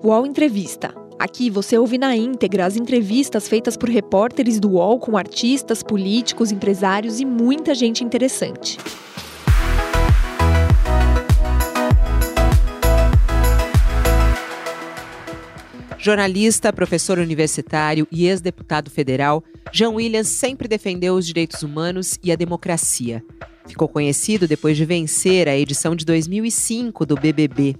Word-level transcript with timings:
UOL 0.00 0.24
Entrevista. 0.24 0.94
Aqui 1.18 1.50
você 1.50 1.76
ouve 1.76 1.98
na 1.98 2.14
íntegra 2.14 2.64
as 2.64 2.76
entrevistas 2.76 3.48
feitas 3.48 3.76
por 3.76 3.88
repórteres 3.88 4.60
do 4.60 4.70
UOL 4.70 5.00
com 5.00 5.16
artistas, 5.16 5.82
políticos, 5.82 6.52
empresários 6.52 7.18
e 7.18 7.24
muita 7.24 7.74
gente 7.74 8.04
interessante. 8.04 8.78
Jornalista, 15.98 16.72
professor 16.72 17.18
universitário 17.18 18.06
e 18.12 18.28
ex-deputado 18.28 18.88
federal, 18.88 19.42
Jean 19.72 19.90
Williams 19.90 20.28
sempre 20.28 20.68
defendeu 20.68 21.14
os 21.14 21.26
direitos 21.26 21.64
humanos 21.64 22.16
e 22.22 22.30
a 22.30 22.36
democracia. 22.36 23.20
Ficou 23.68 23.86
conhecido 23.86 24.48
depois 24.48 24.76
de 24.76 24.84
vencer 24.84 25.46
a 25.46 25.56
edição 25.56 25.94
de 25.94 26.04
2005 26.04 27.04
do 27.04 27.14
BBB 27.14 27.76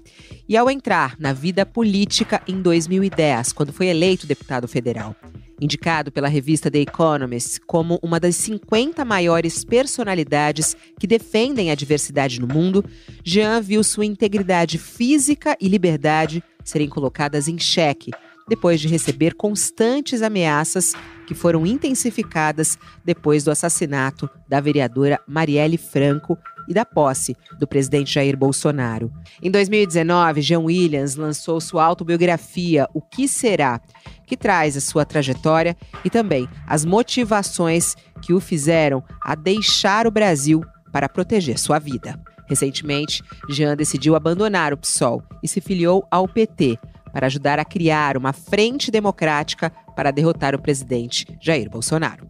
e 0.47 0.55
ao 0.55 0.69
entrar 0.69 1.15
na 1.19 1.33
vida 1.33 1.65
política 1.65 2.41
em 2.47 2.61
2010, 2.61 3.51
quando 3.53 3.73
foi 3.73 3.87
eleito 3.87 4.27
deputado 4.27 4.67
federal. 4.67 5.15
Indicado 5.59 6.11
pela 6.11 6.29
revista 6.29 6.71
The 6.71 6.79
Economist 6.79 7.59
como 7.67 7.99
uma 8.01 8.19
das 8.19 8.35
50 8.37 9.03
maiores 9.03 9.65
personalidades 9.65 10.77
que 10.97 11.05
defendem 11.05 11.69
a 11.69 11.75
diversidade 11.75 12.39
no 12.39 12.47
mundo, 12.47 12.85
Jean 13.25 13.59
viu 13.59 13.83
sua 13.83 14.05
integridade 14.05 14.77
física 14.77 15.57
e 15.59 15.67
liberdade 15.67 16.41
serem 16.63 16.87
colocadas 16.87 17.47
em 17.47 17.57
xeque 17.57 18.11
depois 18.47 18.79
de 18.79 18.87
receber 18.87 19.33
constantes 19.35 20.21
ameaças 20.21 20.93
que 21.29 21.35
foram 21.35 21.63
intensificadas 21.63 22.75
depois 23.05 23.43
do 23.43 23.51
assassinato 23.51 24.27
da 24.47 24.59
vereadora 24.59 25.21
Marielle 25.27 25.77
Franco 25.77 26.35
e 26.67 26.73
da 26.73 26.83
posse 26.83 27.37
do 27.59 27.67
presidente 27.67 28.11
Jair 28.15 28.35
Bolsonaro. 28.35 29.13
Em 29.39 29.51
2019, 29.51 30.41
Jean 30.41 30.61
Williams 30.61 31.15
lançou 31.15 31.61
sua 31.61 31.85
autobiografia 31.85 32.87
O 32.95 32.99
que 32.99 33.27
será, 33.27 33.79
que 34.25 34.35
traz 34.35 34.75
a 34.75 34.81
sua 34.81 35.05
trajetória 35.05 35.77
e 36.03 36.09
também 36.09 36.49
as 36.65 36.83
motivações 36.83 37.93
que 38.23 38.33
o 38.33 38.39
fizeram 38.39 39.03
a 39.21 39.35
deixar 39.35 40.07
o 40.07 40.11
Brasil 40.11 40.63
para 40.91 41.07
proteger 41.07 41.59
sua 41.59 41.77
vida. 41.77 42.19
Recentemente, 42.47 43.21
Jean 43.47 43.77
decidiu 43.77 44.15
abandonar 44.15 44.73
o 44.73 44.77
PSOL 44.77 45.21
e 45.43 45.47
se 45.47 45.61
filiou 45.61 46.07
ao 46.09 46.27
PT, 46.27 46.79
para 47.11 47.27
ajudar 47.27 47.59
a 47.59 47.65
criar 47.65 48.17
uma 48.17 48.33
frente 48.33 48.91
democrática 48.91 49.71
para 49.99 50.11
derrotar 50.11 50.55
o 50.55 50.61
presidente 50.61 51.27
Jair 51.41 51.69
Bolsonaro. 51.69 52.25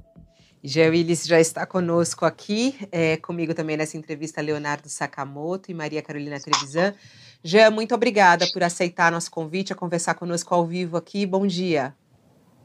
Jean 0.63 0.89
Willis 0.89 1.27
já 1.27 1.39
está 1.39 1.67
conosco 1.67 2.25
aqui, 2.25 2.75
é, 2.91 3.15
comigo 3.17 3.53
também 3.53 3.77
nessa 3.77 3.95
entrevista 3.95 4.41
Leonardo 4.41 4.89
Sakamoto 4.89 5.69
e 5.69 5.75
Maria 5.75 6.01
Carolina 6.01 6.39
Trevisan. 6.39 6.95
Jean, 7.43 7.69
muito 7.69 7.93
obrigada 7.93 8.47
por 8.51 8.63
aceitar 8.63 9.11
nosso 9.11 9.29
convite 9.29 9.71
a 9.71 9.75
conversar 9.75 10.15
conosco 10.15 10.51
ao 10.51 10.65
vivo 10.65 10.97
aqui. 10.97 11.27
Bom 11.27 11.45
dia. 11.45 11.93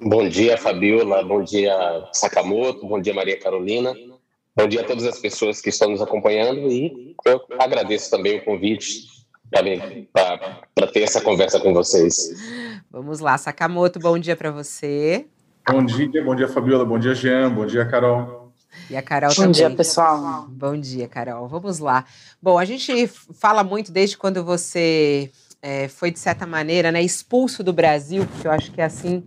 Bom 0.00 0.26
dia, 0.26 0.56
Fabiola. 0.56 1.22
Bom 1.22 1.44
dia, 1.44 1.76
Sakamoto. 2.10 2.86
Bom 2.86 2.98
dia, 2.98 3.12
Maria 3.12 3.38
Carolina. 3.38 3.94
Bom 4.56 4.66
dia 4.66 4.80
a 4.80 4.84
todas 4.84 5.04
as 5.04 5.18
pessoas 5.18 5.60
que 5.60 5.68
estão 5.68 5.90
nos 5.90 6.00
acompanhando 6.00 6.72
e 6.72 7.14
eu 7.26 7.42
agradeço 7.58 8.10
também 8.10 8.38
o 8.38 8.44
convite 8.46 9.02
para 9.50 10.86
ter 10.90 11.02
essa 11.02 11.20
conversa 11.20 11.60
com 11.60 11.74
vocês. 11.74 12.73
Vamos 12.94 13.18
lá, 13.18 13.36
Sakamoto, 13.36 13.98
bom 13.98 14.16
dia 14.16 14.36
para 14.36 14.52
você. 14.52 15.26
Bom 15.68 15.84
dia, 15.84 16.22
bom 16.22 16.32
dia, 16.32 16.46
Fabiola, 16.46 16.84
bom 16.84 16.96
dia, 16.96 17.12
Jean, 17.12 17.50
bom 17.50 17.66
dia, 17.66 17.84
Carol. 17.84 18.52
E 18.88 18.96
a 18.96 19.02
Carol 19.02 19.30
bom 19.30 19.34
também. 19.34 19.48
Bom 19.48 19.52
dia, 19.52 19.70
pessoal. 19.70 20.46
Bom 20.48 20.78
dia, 20.78 21.08
Carol. 21.08 21.48
Vamos 21.48 21.80
lá. 21.80 22.04
Bom, 22.40 22.56
a 22.56 22.64
gente 22.64 23.08
fala 23.08 23.64
muito 23.64 23.90
desde 23.90 24.16
quando 24.16 24.44
você 24.44 25.28
é, 25.60 25.88
foi, 25.88 26.12
de 26.12 26.20
certa 26.20 26.46
maneira, 26.46 26.92
né, 26.92 27.02
expulso 27.02 27.64
do 27.64 27.72
Brasil, 27.72 28.24
porque 28.26 28.46
eu 28.46 28.52
acho 28.52 28.70
que 28.70 28.80
é 28.80 28.84
assim 28.84 29.24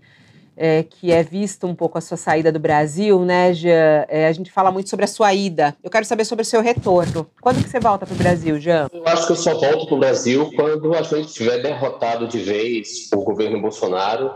é, 0.58 0.83
que 0.83 1.11
é 1.11 1.22
visto 1.22 1.67
um 1.67 1.75
pouco 1.75 1.97
a 1.97 2.02
sua 2.02 2.17
saída 2.17 2.52
do 2.52 2.59
Brasil, 2.59 3.23
né, 3.23 3.54
Jean? 3.54 4.05
É, 4.09 4.27
a 4.27 4.32
gente 4.32 4.52
fala 4.52 4.71
muito 4.71 4.89
sobre 4.89 5.05
a 5.05 5.08
sua 5.08 5.33
ida. 5.33 5.76
Eu 5.83 5.89
quero 5.89 6.04
saber 6.05 6.26
sobre 6.26 6.42
o 6.42 6.45
seu 6.45 6.61
retorno. 6.61 7.30
Quando 7.39 7.64
que 7.64 7.70
você 7.70 7.80
volta 7.80 8.05
para 8.05 8.15
o 8.15 8.17
Brasil, 8.17 8.59
Jean? 8.59 8.87
Eu 8.92 9.08
acho 9.08 9.27
que 9.27 9.33
eu 9.33 9.37
só 9.37 9.54
volto 9.54 9.86
para 9.86 9.95
o 9.95 9.99
Brasil 9.99 10.52
quando 10.55 10.93
a 10.95 11.04
gente 11.04 11.32
tiver 11.32 11.59
derrotado 11.59 12.27
de 12.27 12.39
vez 12.39 13.09
o 13.14 13.21
governo 13.21 13.61
Bolsonaro 13.61 14.32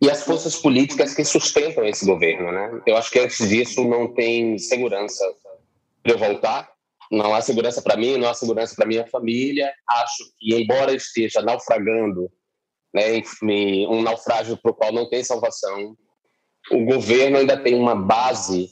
e 0.00 0.08
as 0.08 0.22
forças 0.22 0.56
políticas 0.56 1.14
que 1.14 1.24
sustentam 1.24 1.84
esse 1.84 2.06
governo, 2.06 2.50
né? 2.52 2.80
Eu 2.86 2.96
acho 2.96 3.10
que 3.10 3.18
antes 3.18 3.46
disso 3.48 3.84
não 3.84 4.08
tem 4.14 4.56
segurança 4.56 5.24
para 6.02 6.12
eu 6.12 6.18
voltar. 6.18 6.70
Não 7.10 7.34
há 7.34 7.40
segurança 7.40 7.82
para 7.82 7.96
mim, 7.96 8.16
não 8.16 8.28
há 8.28 8.34
segurança 8.34 8.74
para 8.76 8.86
minha 8.86 9.04
família. 9.06 9.70
Acho 9.88 10.24
que, 10.38 10.54
embora 10.54 10.94
esteja 10.94 11.42
naufragando 11.42 12.30
né, 12.92 13.22
um 13.88 14.02
naufrágio 14.02 14.56
para 14.56 14.70
o 14.70 14.74
qual 14.74 14.92
não 14.92 15.08
tem 15.08 15.22
salvação. 15.22 15.96
O 16.70 16.84
governo 16.84 17.38
ainda 17.38 17.56
tem 17.56 17.74
uma 17.74 17.94
base, 17.94 18.70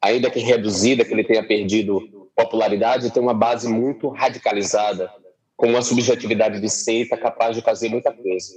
ainda 0.00 0.30
que 0.30 0.40
reduzida, 0.40 1.04
que 1.04 1.12
ele 1.12 1.24
tenha 1.24 1.46
perdido 1.46 2.30
popularidade, 2.34 3.12
tem 3.12 3.22
uma 3.22 3.34
base 3.34 3.68
muito 3.68 4.08
radicalizada, 4.08 5.10
com 5.56 5.68
uma 5.68 5.82
subjetividade 5.82 6.60
de 6.60 6.68
seita 6.68 7.16
capaz 7.16 7.54
de 7.54 7.62
fazer 7.62 7.88
muita 7.88 8.12
coisa. 8.12 8.54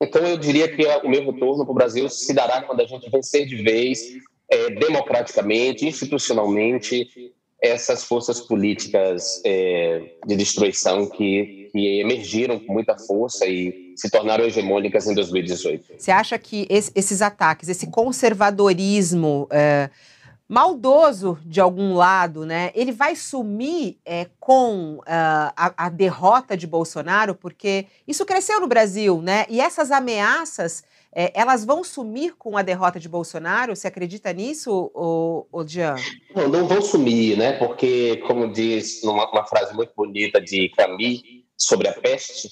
Então, 0.00 0.24
eu 0.24 0.36
diria 0.36 0.68
que 0.68 0.86
o 1.04 1.08
meu 1.08 1.24
retorno 1.32 1.64
para 1.64 1.72
o 1.72 1.74
Brasil 1.74 2.08
se 2.08 2.32
dará 2.32 2.62
quando 2.62 2.80
a 2.80 2.86
gente 2.86 3.10
vencer 3.10 3.46
de 3.46 3.56
vez, 3.56 4.00
é, 4.48 4.70
democraticamente, 4.70 5.84
institucionalmente, 5.84 7.34
essas 7.60 8.04
forças 8.04 8.40
políticas 8.40 9.40
é, 9.44 10.12
de 10.26 10.36
destruição 10.36 11.08
que, 11.08 11.68
que, 11.72 12.00
emergiram 12.00 12.58
com 12.58 12.72
muita 12.72 12.96
força 12.96 13.46
e 13.46 13.94
se 13.96 14.08
tornaram 14.08 14.44
hegemônicas 14.44 15.08
em 15.08 15.14
2018. 15.14 15.94
Você 15.98 16.10
acha 16.10 16.38
que 16.38 16.66
esse, 16.70 16.92
esses 16.94 17.20
ataques, 17.20 17.68
esse 17.68 17.88
conservadorismo 17.88 19.48
é, 19.50 19.90
maldoso 20.48 21.36
de 21.44 21.60
algum 21.60 21.94
lado, 21.94 22.46
né, 22.46 22.70
ele 22.74 22.92
vai 22.92 23.16
sumir 23.16 23.98
é, 24.06 24.28
com 24.38 24.94
uh, 24.98 25.02
a, 25.06 25.74
a 25.76 25.88
derrota 25.88 26.56
de 26.56 26.66
Bolsonaro? 26.66 27.34
Porque 27.34 27.86
isso 28.06 28.24
cresceu 28.24 28.60
no 28.60 28.68
Brasil, 28.68 29.20
né? 29.20 29.44
E 29.50 29.60
essas 29.60 29.90
ameaças 29.90 30.84
é, 31.20 31.32
elas 31.34 31.64
vão 31.64 31.82
sumir 31.82 32.36
com 32.38 32.56
a 32.56 32.62
derrota 32.62 33.00
de 33.00 33.08
Bolsonaro? 33.08 33.74
Você 33.74 33.88
acredita 33.88 34.32
nisso, 34.32 34.88
o, 34.94 35.64
Jean? 35.66 35.96
Não, 36.32 36.48
não 36.48 36.68
vão 36.68 36.80
sumir, 36.80 37.36
né? 37.36 37.58
Porque, 37.58 38.18
como 38.18 38.52
diz 38.52 39.02
uma, 39.02 39.28
uma 39.28 39.44
frase 39.44 39.74
muito 39.74 39.92
bonita 39.96 40.40
de 40.40 40.68
Camus 40.76 41.20
sobre 41.56 41.88
a 41.88 41.92
peste, 41.92 42.48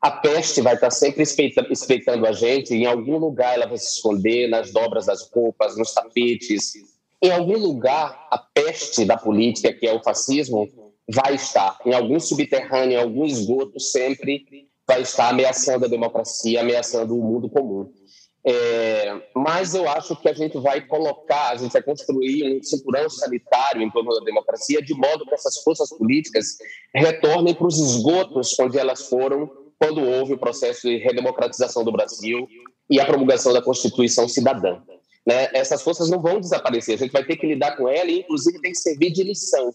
a 0.00 0.12
peste 0.12 0.60
vai 0.60 0.74
estar 0.74 0.92
sempre 0.92 1.24
espreitando 1.24 2.24
a 2.24 2.30
gente. 2.30 2.72
Em 2.72 2.86
algum 2.86 3.18
lugar 3.18 3.56
ela 3.56 3.66
vai 3.66 3.78
se 3.78 3.96
esconder 3.96 4.48
nas 4.48 4.72
dobras 4.72 5.06
das 5.06 5.28
roupas, 5.32 5.76
nos 5.76 5.92
tapetes. 5.92 6.74
Em 7.20 7.32
algum 7.32 7.58
lugar, 7.58 8.28
a 8.30 8.38
peste 8.38 9.04
da 9.04 9.16
política, 9.16 9.72
que 9.72 9.88
é 9.88 9.92
o 9.92 10.00
fascismo, 10.04 10.68
vai 11.12 11.34
estar. 11.34 11.80
Em 11.84 11.92
algum 11.92 12.20
subterrâneo, 12.20 12.92
em 12.92 13.02
algum 13.02 13.24
esgoto, 13.24 13.80
sempre 13.80 14.68
vai 14.86 15.02
estar 15.02 15.30
ameaçando 15.30 15.86
a 15.86 15.88
democracia, 15.88 16.60
ameaçando 16.60 17.18
o 17.18 17.22
mundo 17.22 17.48
comum. 17.48 17.90
É, 18.46 19.22
mas 19.34 19.74
eu 19.74 19.88
acho 19.88 20.14
que 20.16 20.28
a 20.28 20.34
gente 20.34 20.58
vai 20.58 20.86
colocar, 20.86 21.50
a 21.50 21.56
gente 21.56 21.72
vai 21.72 21.82
construir 21.82 22.58
um 22.58 22.62
cinturão 22.62 23.08
sanitário 23.08 23.80
em 23.80 23.90
torno 23.90 24.10
da 24.10 24.20
democracia, 24.24 24.82
de 24.82 24.92
modo 24.92 25.24
que 25.24 25.34
essas 25.34 25.62
forças 25.62 25.88
políticas 25.88 26.58
retornem 26.94 27.54
para 27.54 27.66
os 27.66 27.78
esgotos 27.78 28.54
onde 28.60 28.78
elas 28.78 29.08
foram 29.08 29.50
quando 29.78 30.02
houve 30.02 30.34
o 30.34 30.38
processo 30.38 30.82
de 30.86 30.98
redemocratização 30.98 31.84
do 31.84 31.92
Brasil 31.92 32.46
e 32.90 33.00
a 33.00 33.06
promulgação 33.06 33.52
da 33.52 33.62
Constituição 33.62 34.28
Cidadã. 34.28 34.78
Né? 35.26 35.48
Essas 35.54 35.80
forças 35.82 36.10
não 36.10 36.20
vão 36.20 36.38
desaparecer, 36.38 36.96
a 36.96 36.98
gente 36.98 37.12
vai 37.12 37.24
ter 37.24 37.36
que 37.36 37.46
lidar 37.46 37.76
com 37.78 37.88
elas 37.88 38.12
e, 38.12 38.20
inclusive, 38.20 38.60
tem 38.60 38.72
que 38.72 38.78
servir 38.78 39.10
de 39.10 39.22
lição 39.22 39.72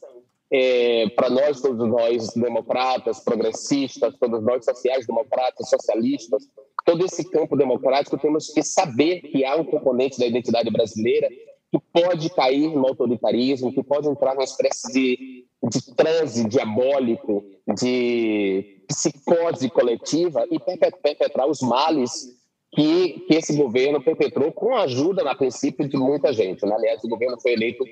é, 0.52 1.08
para 1.16 1.30
nós, 1.30 1.62
todos 1.62 1.88
nós 1.88 2.34
democratas, 2.34 3.20
progressistas, 3.20 4.16
todos 4.20 4.44
nós 4.44 4.66
sociais-democratas, 4.66 5.70
socialistas, 5.70 6.44
todo 6.90 7.06
esse 7.06 7.24
campo 7.30 7.56
democrático, 7.56 8.18
temos 8.18 8.48
que 8.48 8.64
saber 8.64 9.22
que 9.22 9.46
há 9.46 9.56
um 9.56 9.64
componente 9.64 10.20
da 10.20 10.26
identidade 10.26 10.72
brasileira 10.72 11.30
que 11.72 11.80
pode 11.94 12.30
cair 12.32 12.76
no 12.76 12.88
autoritarismo, 12.88 13.72
que 13.72 13.84
pode 13.84 14.08
entrar 14.08 14.34
numa 14.34 14.44
espécie 14.44 14.92
de, 14.92 15.46
de 15.70 15.96
transe 15.96 16.48
diabólico, 16.48 17.46
de 17.78 18.82
psicose 18.88 19.70
coletiva 19.70 20.48
e 20.50 20.60
perpetrar 20.60 21.48
os 21.48 21.62
males 21.62 22.36
que, 22.72 23.20
que 23.28 23.36
esse 23.36 23.56
governo 23.56 24.02
perpetrou 24.02 24.52
com 24.52 24.76
a 24.76 24.82
ajuda, 24.82 25.24
na 25.24 25.36
princípio, 25.36 25.88
de 25.88 25.96
muita 25.96 26.34
gente. 26.34 26.66
Né? 26.66 26.74
Aliás, 26.74 27.04
o 27.04 27.10
governo 27.10 27.40
foi 27.40 27.54
eleito 27.54 27.86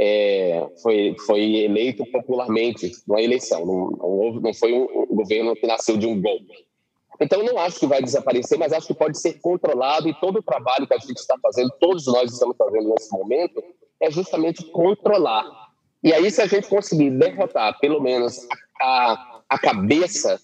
é, 0.00 0.66
foi, 0.82 1.14
foi 1.26 1.42
eleito 1.58 2.04
popularmente 2.10 2.90
numa 3.06 3.22
eleição, 3.22 3.64
não, 3.64 3.90
não, 3.90 4.40
não 4.40 4.54
foi 4.54 4.72
um, 4.72 4.88
um 5.10 5.14
governo 5.14 5.54
que 5.54 5.66
nasceu 5.66 5.96
de 5.96 6.06
um 6.06 6.20
golpe. 6.20 6.71
Então, 7.22 7.42
não 7.42 7.58
acho 7.58 7.78
que 7.78 7.86
vai 7.86 8.02
desaparecer, 8.02 8.58
mas 8.58 8.72
acho 8.72 8.88
que 8.88 8.94
pode 8.94 9.18
ser 9.18 9.34
controlado 9.40 10.08
e 10.08 10.20
todo 10.20 10.38
o 10.38 10.42
trabalho 10.42 10.86
que 10.86 10.94
a 10.94 10.98
gente 10.98 11.18
está 11.18 11.36
fazendo, 11.40 11.70
todos 11.80 12.06
nós 12.06 12.32
estamos 12.32 12.56
fazendo 12.56 12.88
nesse 12.88 13.12
momento, 13.12 13.62
é 14.00 14.10
justamente 14.10 14.64
controlar. 14.64 15.44
E 16.02 16.12
aí, 16.12 16.30
se 16.30 16.42
a 16.42 16.46
gente 16.46 16.68
conseguir 16.68 17.10
derrotar, 17.10 17.78
pelo 17.78 18.00
menos, 18.00 18.46
a, 18.80 19.40
a 19.48 19.58
cabeça 19.58 20.40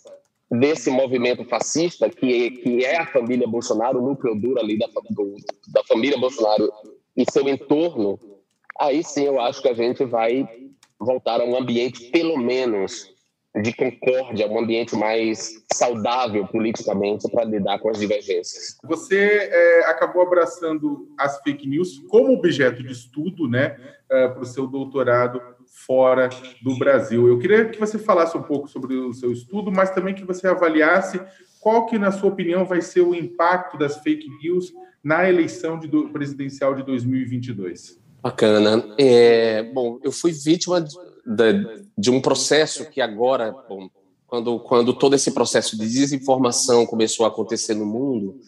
desse 0.50 0.90
movimento 0.90 1.44
fascista, 1.44 2.08
que, 2.08 2.50
que 2.52 2.84
é 2.84 2.98
a 2.98 3.06
família 3.06 3.46
Bolsonaro, 3.46 3.98
o 3.98 4.08
núcleo 4.08 4.34
duro 4.34 4.60
ali 4.60 4.78
da, 4.78 4.86
do, 4.86 5.36
da 5.69 5.82
família 5.84 6.19
Bolsonaro 6.19 6.72
e 7.16 7.25
seu 7.30 7.46
entorno, 7.48 8.19
aí 8.78 9.02
sim 9.02 9.25
eu 9.25 9.40
acho 9.40 9.60
que 9.60 9.69
a 9.69 9.75
gente 9.75 10.04
vai 10.04 10.48
voltar 10.98 11.40
a 11.40 11.44
um 11.44 11.56
ambiente, 11.56 12.10
pelo 12.10 12.38
menos, 12.38 13.10
de 13.56 13.73
concórdia, 13.75 14.47
um 14.47 14.59
ambiente 14.59 14.95
mais 14.95 15.65
saudável 15.73 16.47
politicamente 16.47 17.29
para 17.31 17.45
lidar 17.45 17.79
com 17.79 17.89
as 17.89 17.99
divergências. 17.99 18.77
Você 18.85 19.19
é, 19.19 19.87
acabou 19.87 20.23
abraçando 20.23 21.09
as 21.19 21.41
fake 21.43 21.67
news 21.67 21.99
como 22.09 22.35
objeto 22.35 22.83
de 22.83 22.93
estudo, 22.93 23.49
né, 23.49 23.77
é, 24.11 24.29
para 24.29 24.43
o 24.43 24.47
seu 24.47 24.67
doutorado 24.67 25.41
fora 25.67 26.29
do 26.62 26.77
Brasil. 26.79 27.27
Eu 27.27 27.39
queria 27.39 27.69
que 27.69 27.79
você 27.79 27.99
falasse 27.99 28.37
um 28.37 28.43
pouco 28.43 28.69
sobre 28.69 28.95
o 28.95 29.12
seu 29.12 29.33
estudo, 29.33 29.71
mas 29.71 29.91
também 29.91 30.15
que 30.15 30.25
você 30.25 30.47
avaliasse 30.47 31.21
qual 31.61 31.87
que, 31.87 31.99
na 31.99 32.11
sua 32.11 32.31
opinião, 32.31 32.65
vai 32.65 32.81
ser 32.81 33.00
o 33.00 33.15
impacto 33.15 33.77
das 33.77 33.99
fake 33.99 34.29
news 34.43 34.73
na 35.03 35.29
eleição 35.29 35.79
de 35.79 35.89
do, 35.89 36.09
presidencial 36.11 36.75
de 36.75 36.83
2022. 36.83 37.99
Bacana. 38.23 38.95
É, 38.99 39.62
bom, 39.62 39.99
eu 40.03 40.11
fui 40.11 40.33
vítima 40.33 40.81
de, 40.81 40.91
de 41.96 42.10
um 42.10 42.20
processo 42.20 42.86
que 42.86 43.00
agora, 43.00 43.54
bom, 43.69 43.90
quando, 44.26 44.60
quando 44.60 44.92
todo 44.94 45.14
esse 45.14 45.32
processo 45.32 45.76
de 45.76 45.88
desinformação 45.88 46.86
começou 46.86 47.26
a 47.26 47.28
acontecer 47.28 47.75
no 47.75 47.84
mundo, 47.84 48.40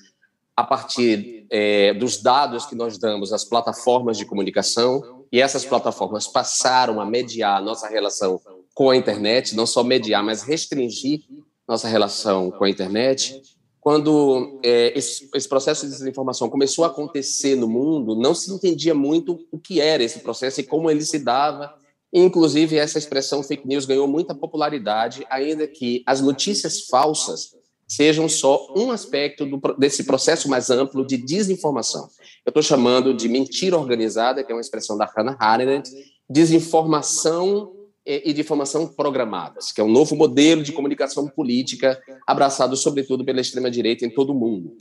a 0.56 0.64
partir 0.64 1.46
é, 1.50 1.94
dos 1.94 2.22
dados 2.22 2.66
que 2.66 2.74
nós 2.74 2.98
damos 2.98 3.32
às 3.32 3.44
plataformas 3.44 4.16
de 4.16 4.24
comunicação, 4.24 5.24
e 5.32 5.40
essas 5.40 5.64
plataformas 5.64 6.26
passaram 6.26 7.00
a 7.00 7.06
mediar 7.06 7.58
a 7.58 7.62
nossa 7.62 7.88
relação 7.88 8.40
com 8.74 8.90
a 8.90 8.96
internet, 8.96 9.54
não 9.54 9.66
só 9.66 9.82
mediar, 9.82 10.22
mas 10.22 10.42
restringir 10.42 11.20
nossa 11.66 11.88
relação 11.88 12.50
com 12.50 12.64
a 12.64 12.70
internet. 12.70 13.40
Quando 13.80 14.60
é, 14.62 14.96
esse, 14.98 15.30
esse 15.34 15.48
processo 15.48 15.86
de 15.86 15.92
desinformação 15.92 16.50
começou 16.50 16.84
a 16.84 16.88
acontecer 16.88 17.56
no 17.56 17.68
mundo, 17.68 18.14
não 18.14 18.34
se 18.34 18.52
entendia 18.52 18.94
muito 18.94 19.38
o 19.50 19.58
que 19.58 19.80
era 19.80 20.02
esse 20.02 20.18
processo 20.20 20.60
e 20.60 20.64
como 20.64 20.90
ele 20.90 21.02
se 21.02 21.18
dava 21.18 21.74
Inclusive, 22.12 22.76
essa 22.76 22.98
expressão 22.98 23.42
fake 23.42 23.66
news 23.66 23.86
ganhou 23.86 24.08
muita 24.08 24.34
popularidade, 24.34 25.24
ainda 25.30 25.66
que 25.66 26.02
as 26.06 26.20
notícias 26.20 26.86
falsas 26.86 27.54
sejam 27.86 28.28
só 28.28 28.72
um 28.76 28.90
aspecto 28.90 29.44
do, 29.44 29.60
desse 29.76 30.04
processo 30.04 30.48
mais 30.48 30.70
amplo 30.70 31.04
de 31.04 31.16
desinformação. 31.16 32.08
Eu 32.46 32.50
estou 32.50 32.62
chamando 32.62 33.12
de 33.12 33.28
mentira 33.28 33.76
organizada, 33.76 34.44
que 34.44 34.52
é 34.52 34.54
uma 34.54 34.60
expressão 34.60 34.96
da 34.96 35.04
Hannah 35.04 35.36
Arendt, 35.38 35.90
desinformação 36.28 37.72
e, 38.06 38.32
de 38.32 38.40
informação 38.40 38.86
programadas, 38.86 39.72
que 39.72 39.80
é 39.80 39.84
um 39.84 39.90
novo 39.90 40.16
modelo 40.16 40.62
de 40.62 40.72
comunicação 40.72 41.28
política 41.28 42.00
abraçado, 42.26 42.76
sobretudo, 42.76 43.24
pela 43.24 43.40
extrema-direita 43.40 44.06
em 44.06 44.10
todo 44.10 44.30
o 44.30 44.34
mundo. 44.34 44.76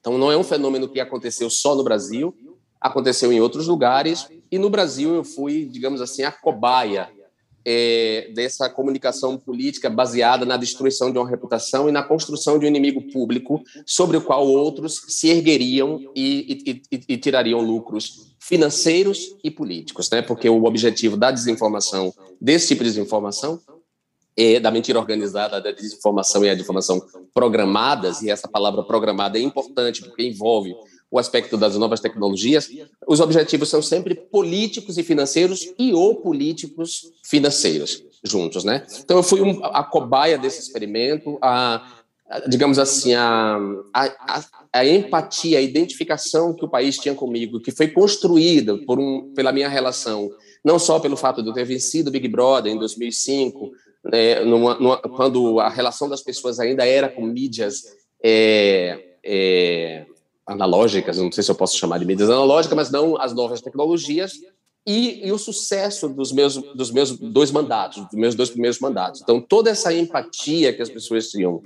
Então, 0.00 0.16
não 0.16 0.30
é 0.30 0.36
um 0.36 0.44
fenômeno 0.44 0.88
que 0.88 1.00
aconteceu 1.00 1.50
só 1.50 1.74
no 1.74 1.82
Brasil, 1.82 2.34
aconteceu 2.80 3.32
em 3.32 3.40
outros 3.40 3.66
lugares, 3.66 4.28
e 4.50 4.58
no 4.58 4.70
Brasil 4.70 5.14
eu 5.14 5.24
fui, 5.24 5.64
digamos 5.64 6.00
assim, 6.00 6.22
a 6.22 6.32
cobaia 6.32 7.08
é, 7.68 8.30
dessa 8.32 8.70
comunicação 8.70 9.36
política 9.36 9.90
baseada 9.90 10.46
na 10.46 10.56
destruição 10.56 11.10
de 11.10 11.18
uma 11.18 11.28
reputação 11.28 11.88
e 11.88 11.92
na 11.92 12.02
construção 12.02 12.60
de 12.60 12.64
um 12.64 12.68
inimigo 12.68 13.02
público 13.10 13.60
sobre 13.84 14.16
o 14.16 14.22
qual 14.22 14.46
outros 14.46 15.02
se 15.08 15.28
ergueriam 15.28 16.00
e, 16.14 16.84
e, 16.92 17.02
e 17.08 17.16
tirariam 17.16 17.60
lucros 17.60 18.36
financeiros 18.38 19.36
e 19.42 19.50
políticos, 19.50 20.08
né? 20.10 20.22
Porque 20.22 20.48
o 20.48 20.64
objetivo 20.64 21.16
da 21.16 21.32
desinformação, 21.32 22.14
desse 22.40 22.68
tipo 22.68 22.84
de 22.84 22.90
desinformação, 22.90 23.60
é 24.36 24.60
da 24.60 24.70
mentira 24.70 25.00
organizada, 25.00 25.60
da 25.60 25.72
desinformação 25.72 26.44
e 26.44 26.50
a 26.50 26.54
desinformação 26.54 27.02
programadas, 27.34 28.22
e 28.22 28.30
essa 28.30 28.46
palavra 28.46 28.84
programada 28.84 29.38
é 29.38 29.42
importante 29.42 30.02
porque 30.02 30.22
envolve 30.22 30.72
o 31.16 31.18
aspecto 31.18 31.56
das 31.56 31.76
novas 31.76 31.98
tecnologias, 31.98 32.68
os 33.06 33.20
objetivos 33.20 33.70
são 33.70 33.80
sempre 33.80 34.14
políticos 34.14 34.98
e 34.98 35.02
financeiros 35.02 35.72
e 35.78 35.94
ou 35.94 36.16
políticos 36.16 37.10
financeiros 37.24 38.04
juntos, 38.22 38.64
né? 38.64 38.86
Então 39.02 39.16
eu 39.16 39.22
fui 39.22 39.40
um, 39.40 39.64
a 39.64 39.82
cobaia 39.82 40.36
desse 40.36 40.60
experimento, 40.60 41.38
a, 41.40 41.82
a 42.28 42.40
digamos 42.48 42.78
assim, 42.78 43.14
a, 43.14 43.58
a, 43.94 44.44
a, 44.72 44.86
empatia, 44.86 45.58
a 45.58 45.62
identificação 45.62 46.54
que 46.54 46.66
o 46.66 46.68
país 46.68 46.98
tinha 46.98 47.14
comigo, 47.14 47.60
que 47.60 47.70
foi 47.70 47.88
construída 47.88 48.76
por 48.78 48.98
um, 48.98 49.32
pela 49.34 49.52
minha 49.52 49.70
relação, 49.70 50.30
não 50.62 50.78
só 50.78 51.00
pelo 51.00 51.16
fato 51.16 51.42
de 51.42 51.48
eu 51.48 51.54
ter 51.54 51.64
vencido 51.64 52.10
o 52.10 52.12
Big 52.12 52.28
Brother 52.28 52.70
em 52.70 52.78
2005, 52.78 53.72
né, 54.04 54.40
numa, 54.40 54.74
numa, 54.74 54.98
quando 54.98 55.60
a 55.60 55.70
relação 55.70 56.10
das 56.10 56.22
pessoas 56.22 56.60
ainda 56.60 56.86
era 56.86 57.08
com 57.08 57.22
mídias 57.22 57.84
é, 58.22 59.16
é, 59.24 60.06
analógicas, 60.46 61.18
não 61.18 61.32
sei 61.32 61.42
se 61.42 61.50
eu 61.50 61.54
posso 61.54 61.76
chamar 61.76 61.98
de 61.98 62.04
mídias 62.04 62.30
analógicas, 62.30 62.76
mas 62.76 62.90
não 62.90 63.20
as 63.20 63.34
novas 63.34 63.60
tecnologias, 63.60 64.34
e, 64.86 65.26
e, 65.26 65.32
o 65.32 65.38
sucesso 65.38 66.08
dos 66.08 66.30
meus, 66.30 66.56
dos 66.56 66.92
meus 66.92 67.18
dois 67.18 67.50
mandatos, 67.50 68.04
dos 68.04 68.14
meus 68.14 68.36
dois 68.36 68.50
primeiros 68.50 68.78
mandatos. 68.78 69.20
Então, 69.20 69.40
toda 69.40 69.68
essa 69.68 69.92
empatia 69.92 70.72
que 70.72 70.80
as 70.80 70.88
pessoas 70.88 71.28
tinham 71.28 71.60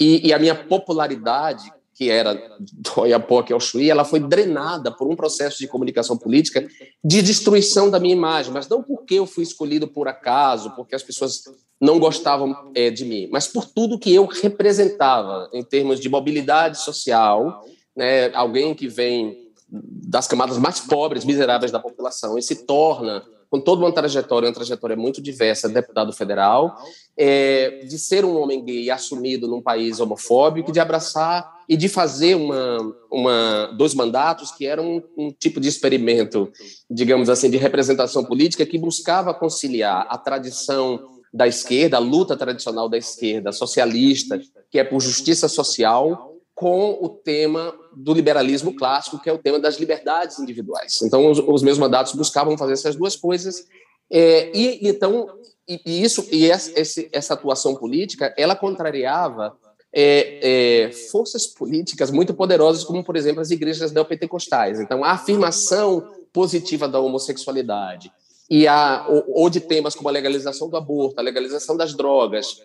e, 0.00 0.28
e 0.28 0.32
a 0.32 0.38
minha 0.38 0.54
popularidade, 0.54 1.70
que 1.92 2.10
era 2.10 2.34
do 2.72 3.00
Oiapoque 3.02 3.52
ao 3.52 3.60
Chuí, 3.60 3.90
ela 3.90 4.04
foi 4.04 4.18
drenada 4.18 4.90
por 4.90 5.06
um 5.06 5.14
processo 5.14 5.58
de 5.58 5.68
comunicação 5.68 6.16
política 6.16 6.66
de 7.04 7.22
destruição 7.22 7.90
da 7.90 8.00
minha 8.00 8.14
imagem, 8.14 8.52
mas 8.52 8.68
não 8.68 8.82
porque 8.82 9.14
eu 9.14 9.26
fui 9.26 9.44
escolhido 9.44 9.86
por 9.86 10.08
acaso, 10.08 10.74
porque 10.74 10.94
as 10.94 11.02
pessoas 11.02 11.42
não 11.80 11.98
gostavam 11.98 12.72
é, 12.74 12.90
de 12.90 13.04
mim, 13.04 13.28
mas 13.30 13.46
por 13.46 13.66
tudo 13.66 13.98
que 13.98 14.12
eu 14.12 14.26
representava 14.26 15.48
em 15.52 15.62
termos 15.62 16.00
de 16.00 16.08
mobilidade 16.08 16.82
social, 16.82 17.62
né, 17.96 18.32
alguém 18.34 18.74
que 18.74 18.88
vem 18.88 19.44
das 19.68 20.26
camadas 20.26 20.58
mais 20.58 20.80
pobres, 20.80 21.24
miseráveis 21.24 21.72
da 21.72 21.80
população 21.80 22.38
e 22.38 22.42
se 22.42 22.64
torna, 22.64 23.24
com 23.50 23.60
toda 23.60 23.84
uma 23.84 23.92
trajetória, 23.92 24.48
uma 24.48 24.54
trajetória 24.54 24.96
muito 24.96 25.22
diversa, 25.22 25.68
deputado 25.68 26.12
federal, 26.12 26.76
é, 27.16 27.84
de 27.84 27.98
ser 27.98 28.24
um 28.24 28.36
homem 28.36 28.64
gay 28.64 28.90
assumido 28.90 29.46
num 29.46 29.62
país 29.62 30.00
homofóbico, 30.00 30.72
de 30.72 30.80
abraçar 30.80 31.52
e 31.68 31.76
de 31.76 31.88
fazer 31.88 32.34
uma, 32.34 32.94
uma, 33.10 33.72
dois 33.76 33.94
mandatos 33.94 34.50
que 34.50 34.66
eram 34.66 34.96
um, 34.96 35.02
um 35.16 35.32
tipo 35.32 35.60
de 35.60 35.68
experimento, 35.68 36.50
digamos 36.90 37.28
assim, 37.28 37.48
de 37.48 37.56
representação 37.56 38.24
política 38.24 38.66
que 38.66 38.78
buscava 38.78 39.32
conciliar 39.32 40.06
a 40.08 40.18
tradição 40.18 41.08
da 41.32 41.48
esquerda, 41.48 41.96
a 41.96 42.00
luta 42.00 42.36
tradicional 42.36 42.88
da 42.88 42.96
esquerda 42.96 43.50
socialista, 43.50 44.40
que 44.70 44.78
é 44.78 44.84
por 44.84 45.00
justiça 45.00 45.48
social, 45.48 46.33
com 46.54 46.98
o 47.00 47.08
tema 47.08 47.74
do 47.96 48.14
liberalismo 48.14 48.74
clássico, 48.74 49.18
que 49.18 49.28
é 49.28 49.32
o 49.32 49.38
tema 49.38 49.58
das 49.58 49.76
liberdades 49.76 50.38
individuais. 50.38 51.02
Então, 51.02 51.30
os, 51.30 51.38
os 51.40 51.62
meus 51.62 51.78
mandatos 51.78 52.14
buscavam 52.14 52.56
fazer 52.56 52.74
essas 52.74 52.94
duas 52.94 53.16
coisas. 53.16 53.66
É, 54.10 54.56
e 54.56 54.88
então, 54.88 55.28
e, 55.68 55.80
e 55.84 56.02
isso 56.02 56.26
e 56.30 56.48
essa, 56.48 56.72
essa, 57.12 57.34
atuação 57.34 57.74
política, 57.74 58.32
ela 58.36 58.54
contrariava 58.54 59.56
é, 59.92 60.84
é, 60.86 60.92
forças 60.92 61.46
políticas 61.46 62.10
muito 62.10 62.32
poderosas, 62.34 62.84
como 62.84 63.02
por 63.02 63.16
exemplo 63.16 63.40
as 63.40 63.50
igrejas 63.50 63.90
neopentecostais. 63.90 64.78
Então, 64.78 65.02
a 65.02 65.12
afirmação 65.12 66.08
positiva 66.32 66.86
da 66.86 67.00
homossexualidade 67.00 68.12
e 68.48 68.68
a 68.68 69.06
ou, 69.08 69.42
ou 69.42 69.50
de 69.50 69.60
temas 69.60 69.94
como 69.94 70.08
a 70.08 70.12
legalização 70.12 70.68
do 70.68 70.76
aborto, 70.76 71.18
a 71.18 71.22
legalização 71.22 71.76
das 71.76 71.94
drogas, 71.94 72.60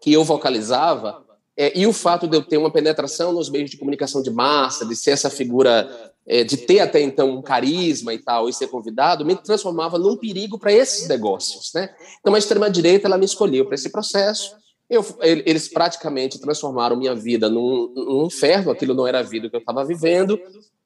que 0.00 0.12
eu 0.12 0.24
vocalizava, 0.24 1.24
é, 1.56 1.78
e 1.78 1.86
o 1.86 1.92
fato 1.92 2.26
de 2.26 2.36
eu 2.36 2.42
ter 2.42 2.56
uma 2.56 2.70
penetração 2.70 3.32
nos 3.32 3.50
meios 3.50 3.70
de 3.70 3.76
comunicação 3.76 4.22
de 4.22 4.30
massa, 4.30 4.86
de 4.86 4.96
ser 4.96 5.10
essa 5.10 5.28
figura, 5.28 6.12
é, 6.26 6.42
de 6.44 6.56
ter 6.56 6.80
até 6.80 7.00
então 7.00 7.30
um 7.30 7.42
carisma 7.42 8.14
e 8.14 8.18
tal, 8.18 8.48
e 8.48 8.52
ser 8.52 8.68
convidado, 8.68 9.24
me 9.24 9.36
transformava 9.36 9.98
num 9.98 10.16
perigo 10.16 10.58
para 10.58 10.72
esses 10.72 11.08
negócios. 11.08 11.70
Né? 11.74 11.90
Então, 12.20 12.34
a 12.34 12.38
extrema-direita 12.38 13.06
ela 13.06 13.18
me 13.18 13.26
escolheu 13.26 13.66
para 13.66 13.74
esse 13.74 13.90
processo. 13.90 14.56
Eu, 14.88 15.04
eles 15.20 15.68
praticamente 15.68 16.38
transformaram 16.38 16.96
minha 16.96 17.14
vida 17.14 17.48
num, 17.48 17.92
num 17.94 18.26
inferno, 18.26 18.70
aquilo 18.70 18.94
não 18.94 19.06
era 19.06 19.20
a 19.20 19.22
vida 19.22 19.48
que 19.48 19.56
eu 19.56 19.60
estava 19.60 19.84
vivendo. 19.84 20.38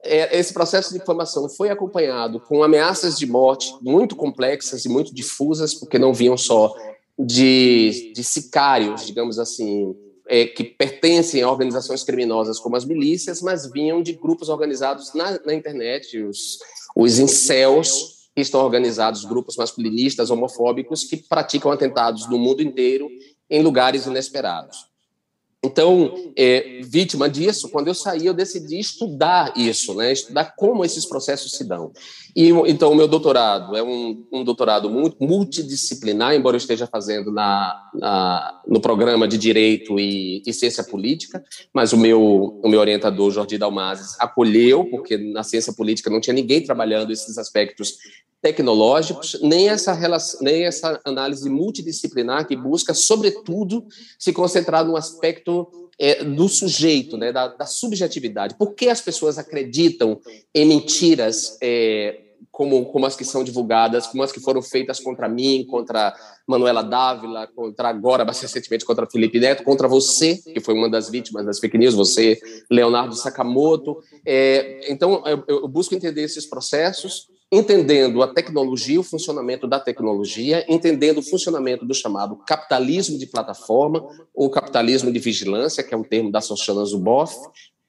É, 0.05 0.39
esse 0.39 0.53
processo 0.53 0.93
de 0.93 0.99
informação 0.99 1.49
foi 1.49 1.71
acompanhado 1.71 2.39
com 2.41 2.63
ameaças 2.63 3.19
de 3.19 3.27
morte 3.27 3.73
muito 3.83 4.15
complexas 4.15 4.85
e 4.85 4.89
muito 4.89 5.15
difusas, 5.15 5.75
porque 5.75 5.99
não 5.99 6.13
vinham 6.13 6.37
só 6.37 6.75
de, 7.19 8.13
de 8.15 8.23
sicários, 8.23 9.07
digamos 9.07 9.39
assim, 9.39 9.95
é, 10.29 10.47
que 10.47 10.65
pertencem 10.65 11.43
a 11.43 11.51
organizações 11.51 12.03
criminosas 12.03 12.59
como 12.59 12.77
as 12.77 12.85
milícias, 12.85 13.41
mas 13.41 13.71
vinham 13.71 14.03
de 14.03 14.13
grupos 14.13 14.49
organizados 14.49 15.15
na, 15.15 15.39
na 15.45 15.55
internet, 15.55 16.19
os, 16.19 16.59
os 16.97 17.19
incels, 17.19 18.17
que 18.35 18.43
estão 18.43 18.61
organizados, 18.63 19.25
grupos 19.25 19.57
masculinistas, 19.57 20.29
homofóbicos, 20.29 21.05
que 21.05 21.17
praticam 21.17 21.73
atentados 21.73 22.29
no 22.29 22.39
mundo 22.39 22.63
inteiro 22.63 23.09
em 23.49 23.63
lugares 23.63 24.05
inesperados. 24.05 24.96
Então, 25.67 26.33
é, 26.37 26.81
vítima 26.85 27.29
disso, 27.29 27.69
quando 27.69 27.89
eu 27.89 27.95
saí, 27.95 28.27
eu 28.27 28.33
decidi 28.33 28.79
estudar 28.79 29.53
isso, 29.57 29.95
né? 29.95 30.13
estudar 30.13 30.55
como 30.57 30.85
esses 30.85 31.05
processos 31.05 31.53
se 31.53 31.65
dão. 31.65 31.93
E 32.35 32.51
então 32.67 32.93
o 32.93 32.95
meu 32.95 33.09
doutorado 33.09 33.75
é 33.75 33.83
um, 33.83 34.25
um 34.31 34.45
doutorado 34.45 34.91
muito 34.91 35.17
multidisciplinar, 35.21 36.35
embora 36.35 36.55
eu 36.55 36.59
esteja 36.59 36.87
fazendo 36.87 37.33
na, 37.33 37.75
na 37.95 38.61
no 38.67 38.81
programa 38.81 39.27
de 39.27 39.39
Direito 39.39 39.99
e, 39.99 40.43
e, 40.47 40.53
Ciência 40.53 40.85
Política, 40.85 41.43
mas 41.73 41.93
o 41.93 41.97
meu, 41.97 42.61
o 42.63 42.69
meu 42.69 42.79
orientador, 42.79 43.31
Jordi 43.31 43.57
Dalmazes, 43.57 44.21
acolheu, 44.21 44.85
porque 44.85 45.17
na 45.17 45.43
ciência 45.43 45.73
política 45.73 46.11
não 46.11 46.21
tinha 46.21 46.35
ninguém 46.35 46.63
trabalhando 46.63 47.11
esses 47.11 47.39
aspectos 47.39 47.97
tecnológicos, 48.43 49.39
nem 49.43 49.69
essa, 49.69 49.93
relação, 49.93 50.41
nem 50.43 50.65
essa 50.65 51.01
análise 51.05 51.49
multidisciplinar 51.49 52.47
que 52.47 52.57
busca, 52.57 52.95
sobretudo, 52.95 53.85
se 54.19 54.33
concentrar 54.33 54.85
no 54.85 54.97
aspecto 54.97 55.67
é, 55.99 56.23
do 56.23 56.49
sujeito, 56.49 57.17
né, 57.17 57.33
da, 57.33 57.49
da, 57.49 57.67
subjetividade. 57.67 58.57
Por 58.57 58.75
que 58.75 58.89
as 58.89 59.01
pessoas 59.01 59.39
acreditam 59.39 60.21
em 60.55 60.67
mentiras 60.67 61.57
é, 61.63 62.21
como, 62.57 62.87
como 62.87 63.07
as 63.07 63.17
que 63.17 63.25
são 63.25 63.45
divulgadas, 63.45 64.07
como 64.07 64.23
as 64.23 64.33
que 64.33 64.41
foram 64.41 64.63
feitas 64.63 65.01
contra 65.01 65.29
mim, 65.29 65.67
contra 65.69 66.15
Manuela 66.47 66.83
Dávila, 66.83 67.47
contra 67.49 67.89
agora, 67.89 68.25
mais 68.25 68.41
recentemente, 68.41 68.85
contra 68.85 69.07
Felipe 69.07 69.39
Neto, 69.39 69.65
contra 69.65 69.89
você, 69.89 70.37
que 70.37 70.61
foi 70.61 70.75
uma 70.75 70.89
das 70.89 71.11
vítimas 71.11 71.45
das 71.45 71.59
fake 71.59 71.77
news, 71.77 71.95
você, 71.95 72.39
Leonardo 72.71 73.15
Sakamoto. 73.15 73.99
É, 74.25 74.91
então, 74.91 75.23
eu, 75.27 75.45
eu 75.49 75.69
busco 75.69 75.95
entender 75.95 76.23
esses 76.23 76.47
processos, 76.47 77.29
entendendo 77.51 78.23
a 78.23 78.33
tecnologia, 78.33 78.99
o 78.99 79.05
funcionamento 79.05 79.67
da 79.69 79.79
tecnologia, 79.79 80.65
entendendo 80.69 81.19
o 81.19 81.23
funcionamento 81.23 81.87
do 81.87 81.95
chamado 81.95 82.37
capitalismo 82.47 83.19
de 83.19 83.27
plataforma, 83.27 84.05
ou 84.35 84.51
capitalismo 84.51 85.13
de 85.13 85.19
vigilância, 85.19 85.83
que 85.83 85.95
é 85.95 85.97
um 85.97 86.03
termo 86.03 86.31
da 86.31 86.41
Shoshana 86.41 86.85
Zuboff, 86.85 87.37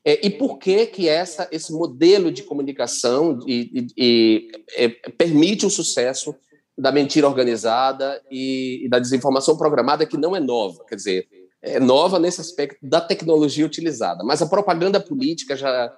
é, 0.06 0.26
e 0.26 0.30
por 0.30 0.58
que 0.58 0.86
que 0.86 1.10
essa, 1.10 1.50
esse 1.52 1.74
modelo 1.74 2.32
de 2.32 2.44
comunicação 2.44 3.40
e, 3.46 3.72
e, 3.74 3.88
e 3.98 4.52
é, 4.76 4.88
permite 5.12 5.66
o 5.66 5.70
sucesso 5.70 6.34
da 6.78 6.92
mentira 6.92 7.28
organizada 7.28 8.22
e, 8.32 8.86
e, 8.86 8.90
da 8.90 9.00
desinformação 9.00 9.58
programada, 9.58 10.06
que 10.06 10.16
não 10.16 10.36
é 10.36 10.40
nova, 10.40 10.86
quer 10.86 10.96
dizer, 10.96 11.28
é 11.62 11.80
nova 11.80 12.20
nesse 12.20 12.40
aspecto 12.40 12.78
da 12.82 13.02
tecnologia 13.02 13.66
utilizada, 13.66 14.24
mas 14.24 14.42
a 14.42 14.46
propaganda 14.46 15.00
política 15.00 15.58
já 15.58 15.94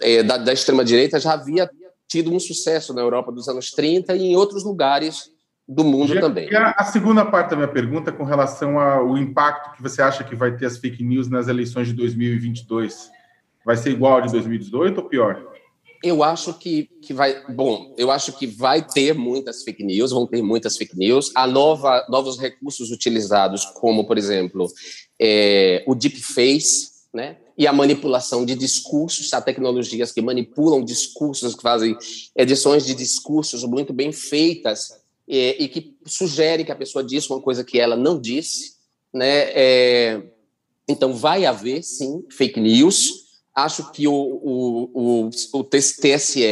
é, 0.00 0.22
da, 0.22 0.36
da 0.36 0.52
extrema-direita 0.52 1.18
já 1.18 1.32
havia 1.32 1.68
tido 2.12 2.32
um 2.32 2.38
sucesso 2.38 2.94
na 2.94 3.00
Europa 3.00 3.32
dos 3.32 3.48
anos 3.48 3.70
30 3.70 4.14
e 4.14 4.22
em 4.22 4.36
outros 4.36 4.64
lugares 4.64 5.30
do 5.66 5.82
mundo 5.82 6.14
Já, 6.14 6.20
também. 6.20 6.54
A, 6.54 6.74
a, 6.76 6.84
segunda 6.84 7.24
parte 7.24 7.50
da 7.50 7.56
minha 7.56 7.68
pergunta 7.68 8.12
com 8.12 8.24
relação 8.24 8.78
ao 8.78 9.16
impacto 9.16 9.74
que 9.76 9.82
você 9.82 10.02
acha 10.02 10.22
que 10.22 10.36
vai 10.36 10.56
ter 10.56 10.66
as 10.66 10.76
fake 10.76 11.02
news 11.02 11.28
nas 11.28 11.48
eleições 11.48 11.88
de 11.88 11.94
2022 11.94 13.10
Vai 13.64 13.76
ser 13.76 13.90
igual 13.90 14.14
ao 14.14 14.22
de 14.22 14.32
2018 14.32 14.98
ou 14.98 15.08
pior? 15.08 15.52
Eu 16.02 16.24
acho 16.24 16.52
que, 16.54 16.90
que 17.00 17.14
vai. 17.14 17.44
Bom, 17.48 17.94
eu 17.96 18.10
acho 18.10 18.32
que 18.32 18.46
vai 18.46 18.84
ter 18.84 19.14
muitas 19.14 19.62
fake 19.62 19.84
news, 19.84 20.10
vão 20.10 20.26
ter 20.26 20.42
muitas 20.42 20.76
fake 20.76 20.98
news. 20.98 21.30
Há 21.34 21.46
nova, 21.46 22.04
novos 22.08 22.38
recursos 22.38 22.90
utilizados, 22.90 23.64
como, 23.66 24.04
por 24.04 24.18
exemplo, 24.18 24.66
é, 25.20 25.84
o 25.86 25.94
deepface, 25.94 26.90
né? 27.14 27.36
E 27.56 27.66
a 27.66 27.72
manipulação 27.72 28.44
de 28.44 28.54
discursos, 28.54 29.32
há 29.32 29.40
tecnologias 29.40 30.12
que 30.12 30.22
manipulam 30.22 30.84
discursos, 30.84 31.54
que 31.54 31.62
fazem 31.62 31.96
edições 32.34 32.84
de 32.84 32.94
discursos 32.94 33.64
muito 33.64 33.92
bem 33.92 34.12
feitas 34.12 35.02
é, 35.28 35.62
e 35.62 35.68
que 35.68 35.96
sugerem 36.06 36.64
que 36.64 36.72
a 36.72 36.76
pessoa 36.76 37.04
disse 37.04 37.30
uma 37.30 37.40
coisa 37.40 37.62
que 37.62 37.78
ela 37.78 37.96
não 37.96 38.20
disse, 38.20 38.76
né? 39.12 39.50
É, 39.54 40.22
então, 40.88 41.14
vai 41.14 41.44
haver, 41.44 41.82
sim, 41.82 42.24
fake 42.30 42.58
news 42.58 43.22
acho 43.54 43.90
que 43.92 44.08
o, 44.08 44.14
o, 44.14 44.90
o, 44.94 45.30
o 45.52 45.64
TSE 45.64 46.42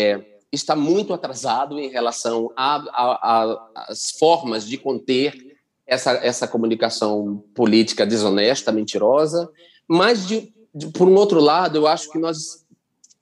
está 0.52 0.76
muito 0.76 1.12
atrasado 1.12 1.78
em 1.78 1.88
relação 1.88 2.52
às 2.56 4.10
formas 4.18 4.66
de 4.66 4.76
conter 4.76 5.56
essa, 5.86 6.12
essa 6.12 6.46
comunicação 6.46 7.44
política 7.54 8.06
desonesta, 8.06 8.72
mentirosa, 8.72 9.50
mas, 9.88 10.26
de, 10.26 10.52
por 10.94 11.08
um 11.08 11.14
outro 11.14 11.40
lado, 11.40 11.76
eu 11.76 11.86
acho 11.86 12.10
que 12.10 12.18
nós. 12.18 12.64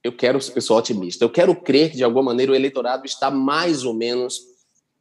Eu 0.02 0.16
quero, 0.16 0.38
eu 0.54 0.62
sou 0.62 0.78
otimista, 0.78 1.24
eu 1.24 1.30
quero 1.30 1.54
crer 1.54 1.90
que, 1.90 1.96
de 1.96 2.04
alguma 2.04 2.22
maneira, 2.22 2.52
o 2.52 2.54
eleitorado 2.54 3.04
está 3.04 3.30
mais 3.30 3.84
ou 3.84 3.92
menos 3.92 4.40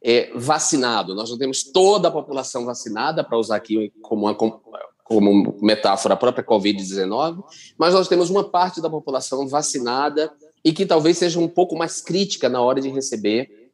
é, 0.02 0.30
vacinado. 0.34 1.14
Nós 1.14 1.30
não 1.30 1.38
temos 1.38 1.62
toda 1.62 2.08
a 2.08 2.10
população 2.10 2.64
vacinada, 2.64 3.22
para 3.22 3.38
usar 3.38 3.56
aqui 3.56 3.92
como 4.02 4.26
uma, 4.26 4.34
como 4.34 5.58
metáfora 5.62 6.14
a 6.14 6.16
própria 6.16 6.44
Covid-19, 6.44 7.42
mas 7.78 7.94
nós 7.94 8.08
temos 8.08 8.28
uma 8.28 8.44
parte 8.44 8.80
da 8.80 8.90
população 8.90 9.48
vacinada 9.48 10.32
e 10.64 10.72
que 10.72 10.84
talvez 10.84 11.16
seja 11.16 11.38
um 11.38 11.48
pouco 11.48 11.76
mais 11.76 12.00
crítica 12.00 12.48
na 12.48 12.60
hora 12.60 12.80
de 12.80 12.90
receber 12.90 13.70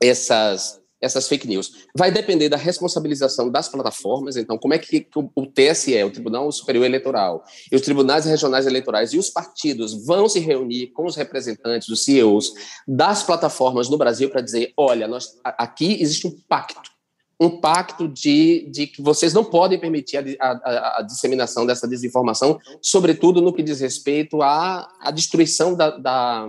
essas, 0.00 0.80
essas 1.00 1.28
fake 1.28 1.46
news. 1.46 1.86
Vai 1.96 2.10
depender 2.10 2.48
da 2.48 2.56
responsabilização 2.56 3.50
das 3.50 3.68
plataformas, 3.68 4.36
então, 4.36 4.58
como 4.58 4.74
é 4.74 4.78
que 4.78 5.06
o 5.14 5.46
TSE, 5.46 6.02
o 6.02 6.10
Tribunal 6.10 6.50
Superior 6.50 6.84
Eleitoral, 6.84 7.44
e 7.70 7.76
os 7.76 7.82
tribunais 7.82 8.24
regionais 8.24 8.66
eleitorais 8.66 9.12
e 9.12 9.18
os 9.18 9.30
partidos 9.30 10.04
vão 10.04 10.28
se 10.28 10.40
reunir 10.40 10.88
com 10.88 11.06
os 11.06 11.16
representantes, 11.16 11.88
os 11.88 12.04
CEOs 12.04 12.52
das 12.86 13.22
plataformas 13.22 13.88
no 13.88 13.98
Brasil 13.98 14.28
para 14.30 14.40
dizer: 14.40 14.72
olha, 14.76 15.06
nós, 15.06 15.38
aqui 15.44 16.00
existe 16.00 16.26
um 16.26 16.36
pacto 16.48 16.98
um 17.40 17.60
pacto 17.60 18.08
de, 18.08 18.68
de 18.70 18.86
que 18.88 19.00
vocês 19.00 19.32
não 19.32 19.44
podem 19.44 19.78
permitir 19.78 20.16
a, 20.40 20.50
a, 20.50 20.98
a, 20.98 21.02
disseminação 21.02 21.64
dessa 21.64 21.86
desinformação, 21.86 22.58
sobretudo 22.82 23.40
no 23.40 23.52
que 23.52 23.62
diz 23.62 23.80
respeito 23.80 24.42
à, 24.42 24.88
à 25.00 25.10
destruição 25.12 25.74
da, 25.74 25.90
da, 25.90 26.48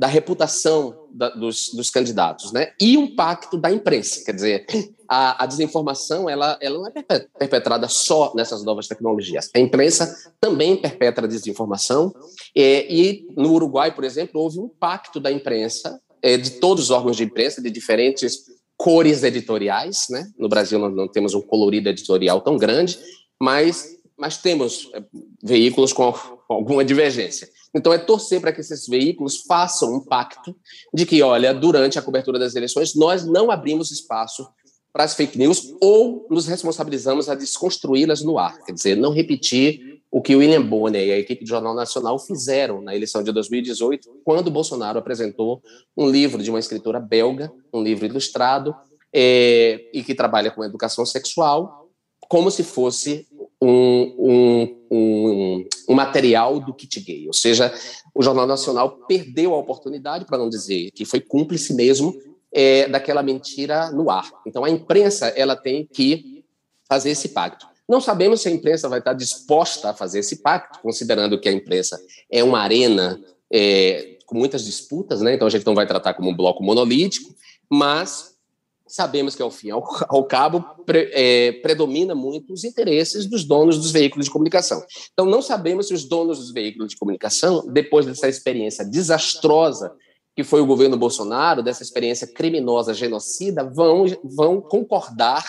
da 0.00 0.06
reputação 0.06 1.08
da, 1.12 1.28
dos, 1.28 1.74
dos, 1.74 1.90
candidatos, 1.90 2.52
né? 2.52 2.72
E 2.80 2.96
um 2.96 3.14
pacto 3.14 3.58
da 3.58 3.70
imprensa, 3.70 4.24
quer 4.24 4.32
dizer, 4.32 4.64
a, 5.06 5.44
a, 5.44 5.46
desinformação 5.46 6.26
ela, 6.26 6.58
ela 6.62 6.78
não 6.78 6.86
é 6.86 7.18
perpetrada 7.38 7.86
só 7.86 8.32
nessas 8.34 8.64
novas 8.64 8.88
tecnologias. 8.88 9.50
A 9.54 9.58
imprensa 9.60 10.16
também 10.40 10.74
perpetra 10.74 11.28
desinformação 11.28 12.14
é, 12.56 12.90
e 12.90 13.26
no 13.36 13.52
Uruguai, 13.52 13.94
por 13.94 14.02
exemplo, 14.02 14.40
houve 14.40 14.58
um 14.58 14.70
pacto 14.70 15.20
da 15.20 15.30
imprensa 15.30 16.00
é, 16.22 16.38
de 16.38 16.52
todos 16.52 16.84
os 16.84 16.90
órgãos 16.90 17.18
de 17.18 17.24
imprensa 17.24 17.60
de 17.60 17.68
diferentes 17.68 18.38
cores 18.78 19.22
editoriais, 19.22 20.06
né? 20.08 20.26
No 20.38 20.48
Brasil 20.48 20.78
nós 20.78 20.96
não 20.96 21.08
temos 21.08 21.34
um 21.34 21.42
colorido 21.42 21.90
editorial 21.90 22.40
tão 22.40 22.56
grande, 22.56 22.98
mas, 23.38 23.98
mas 24.18 24.38
temos 24.38 24.90
é, 24.94 25.02
veículos 25.42 25.92
com 25.92 26.10
alguma 26.48 26.82
divergência. 26.82 27.46
Então 27.74 27.92
é 27.92 27.98
torcer 27.98 28.40
para 28.40 28.52
que 28.52 28.60
esses 28.60 28.86
veículos 28.86 29.42
façam 29.46 29.94
um 29.94 30.00
pacto 30.00 30.56
de 30.92 31.06
que, 31.06 31.22
olha, 31.22 31.54
durante 31.54 31.98
a 31.98 32.02
cobertura 32.02 32.38
das 32.38 32.54
eleições 32.54 32.94
nós 32.94 33.24
não 33.24 33.50
abrimos 33.50 33.90
espaço 33.90 34.48
para 34.92 35.04
as 35.04 35.14
fake 35.14 35.38
news 35.38 35.74
ou 35.80 36.26
nos 36.28 36.46
responsabilizamos 36.46 37.28
a 37.28 37.34
desconstruí-las 37.34 38.22
no 38.22 38.38
ar, 38.38 38.58
quer 38.64 38.72
dizer, 38.72 38.96
não 38.96 39.12
repetir 39.12 39.90
o 40.10 40.20
que 40.20 40.34
William 40.34 40.62
Bonner 40.62 41.06
e 41.06 41.12
a 41.12 41.18
equipe 41.18 41.44
do 41.44 41.48
Jornal 41.48 41.74
Nacional 41.74 42.18
fizeram 42.18 42.82
na 42.82 42.96
eleição 42.96 43.22
de 43.22 43.30
2018, 43.30 44.10
quando 44.24 44.50
Bolsonaro 44.50 44.98
apresentou 44.98 45.62
um 45.96 46.10
livro 46.10 46.42
de 46.42 46.50
uma 46.50 46.58
escritora 46.58 46.98
belga, 46.98 47.52
um 47.72 47.80
livro 47.80 48.04
ilustrado, 48.06 48.74
é, 49.12 49.88
e 49.92 50.02
que 50.02 50.14
trabalha 50.14 50.50
com 50.50 50.64
educação 50.64 51.06
sexual, 51.06 51.88
como 52.28 52.50
se 52.50 52.64
fosse 52.64 53.26
um, 53.60 54.14
um, 54.18 54.86
um, 54.90 55.68
um, 55.88 55.94
material 55.94 56.58
do 56.60 56.72
kit 56.72 57.00
gay. 57.00 57.26
Ou 57.26 57.32
seja, 57.32 57.72
o 58.14 58.22
Jornal 58.22 58.46
Nacional 58.46 58.90
perdeu 59.06 59.54
a 59.54 59.58
oportunidade, 59.58 60.24
para 60.24 60.38
não 60.38 60.48
dizer 60.48 60.90
que 60.92 61.04
foi 61.04 61.20
cúmplice 61.20 61.74
mesmo, 61.74 62.18
é, 62.52 62.88
daquela 62.88 63.22
mentira 63.22 63.90
no 63.90 64.10
ar. 64.10 64.28
Então, 64.46 64.64
a 64.64 64.70
imprensa 64.70 65.28
ela 65.28 65.54
tem 65.54 65.86
que 65.86 66.44
fazer 66.88 67.10
esse 67.10 67.28
pacto. 67.28 67.66
Não 67.88 68.00
sabemos 68.00 68.40
se 68.40 68.48
a 68.48 68.52
imprensa 68.52 68.88
vai 68.88 69.00
estar 69.00 69.12
disposta 69.12 69.90
a 69.90 69.94
fazer 69.94 70.20
esse 70.20 70.36
pacto, 70.36 70.80
considerando 70.80 71.40
que 71.40 71.48
a 71.48 71.52
imprensa 71.52 72.00
é 72.30 72.42
uma 72.42 72.60
arena 72.60 73.20
é, 73.52 74.16
com 74.26 74.38
muitas 74.38 74.64
disputas, 74.64 75.20
né? 75.20 75.34
então 75.34 75.46
a 75.46 75.50
gente 75.50 75.66
não 75.66 75.74
vai 75.74 75.86
tratar 75.86 76.14
como 76.14 76.30
um 76.30 76.36
bloco 76.36 76.62
monolítico, 76.62 77.34
mas 77.68 78.29
sabemos 78.94 79.34
que, 79.34 79.42
ao 79.42 79.50
fim 79.50 79.70
ao, 79.70 79.84
ao 80.08 80.24
cabo, 80.24 80.62
pre, 80.84 81.10
é, 81.12 81.52
predomina 81.62 82.14
muito 82.14 82.52
os 82.52 82.64
interesses 82.64 83.26
dos 83.26 83.44
donos 83.44 83.78
dos 83.78 83.90
veículos 83.90 84.26
de 84.26 84.30
comunicação. 84.30 84.82
Então, 85.12 85.26
não 85.26 85.40
sabemos 85.40 85.88
se 85.88 85.94
os 85.94 86.04
donos 86.04 86.38
dos 86.38 86.52
veículos 86.52 86.90
de 86.90 86.96
comunicação, 86.96 87.64
depois 87.72 88.06
dessa 88.06 88.28
experiência 88.28 88.84
desastrosa 88.84 89.92
que 90.36 90.44
foi 90.44 90.60
o 90.60 90.66
governo 90.66 90.96
Bolsonaro, 90.96 91.62
dessa 91.62 91.82
experiência 91.82 92.26
criminosa, 92.26 92.94
genocida, 92.94 93.64
vão, 93.64 94.06
vão 94.24 94.60
concordar 94.60 95.44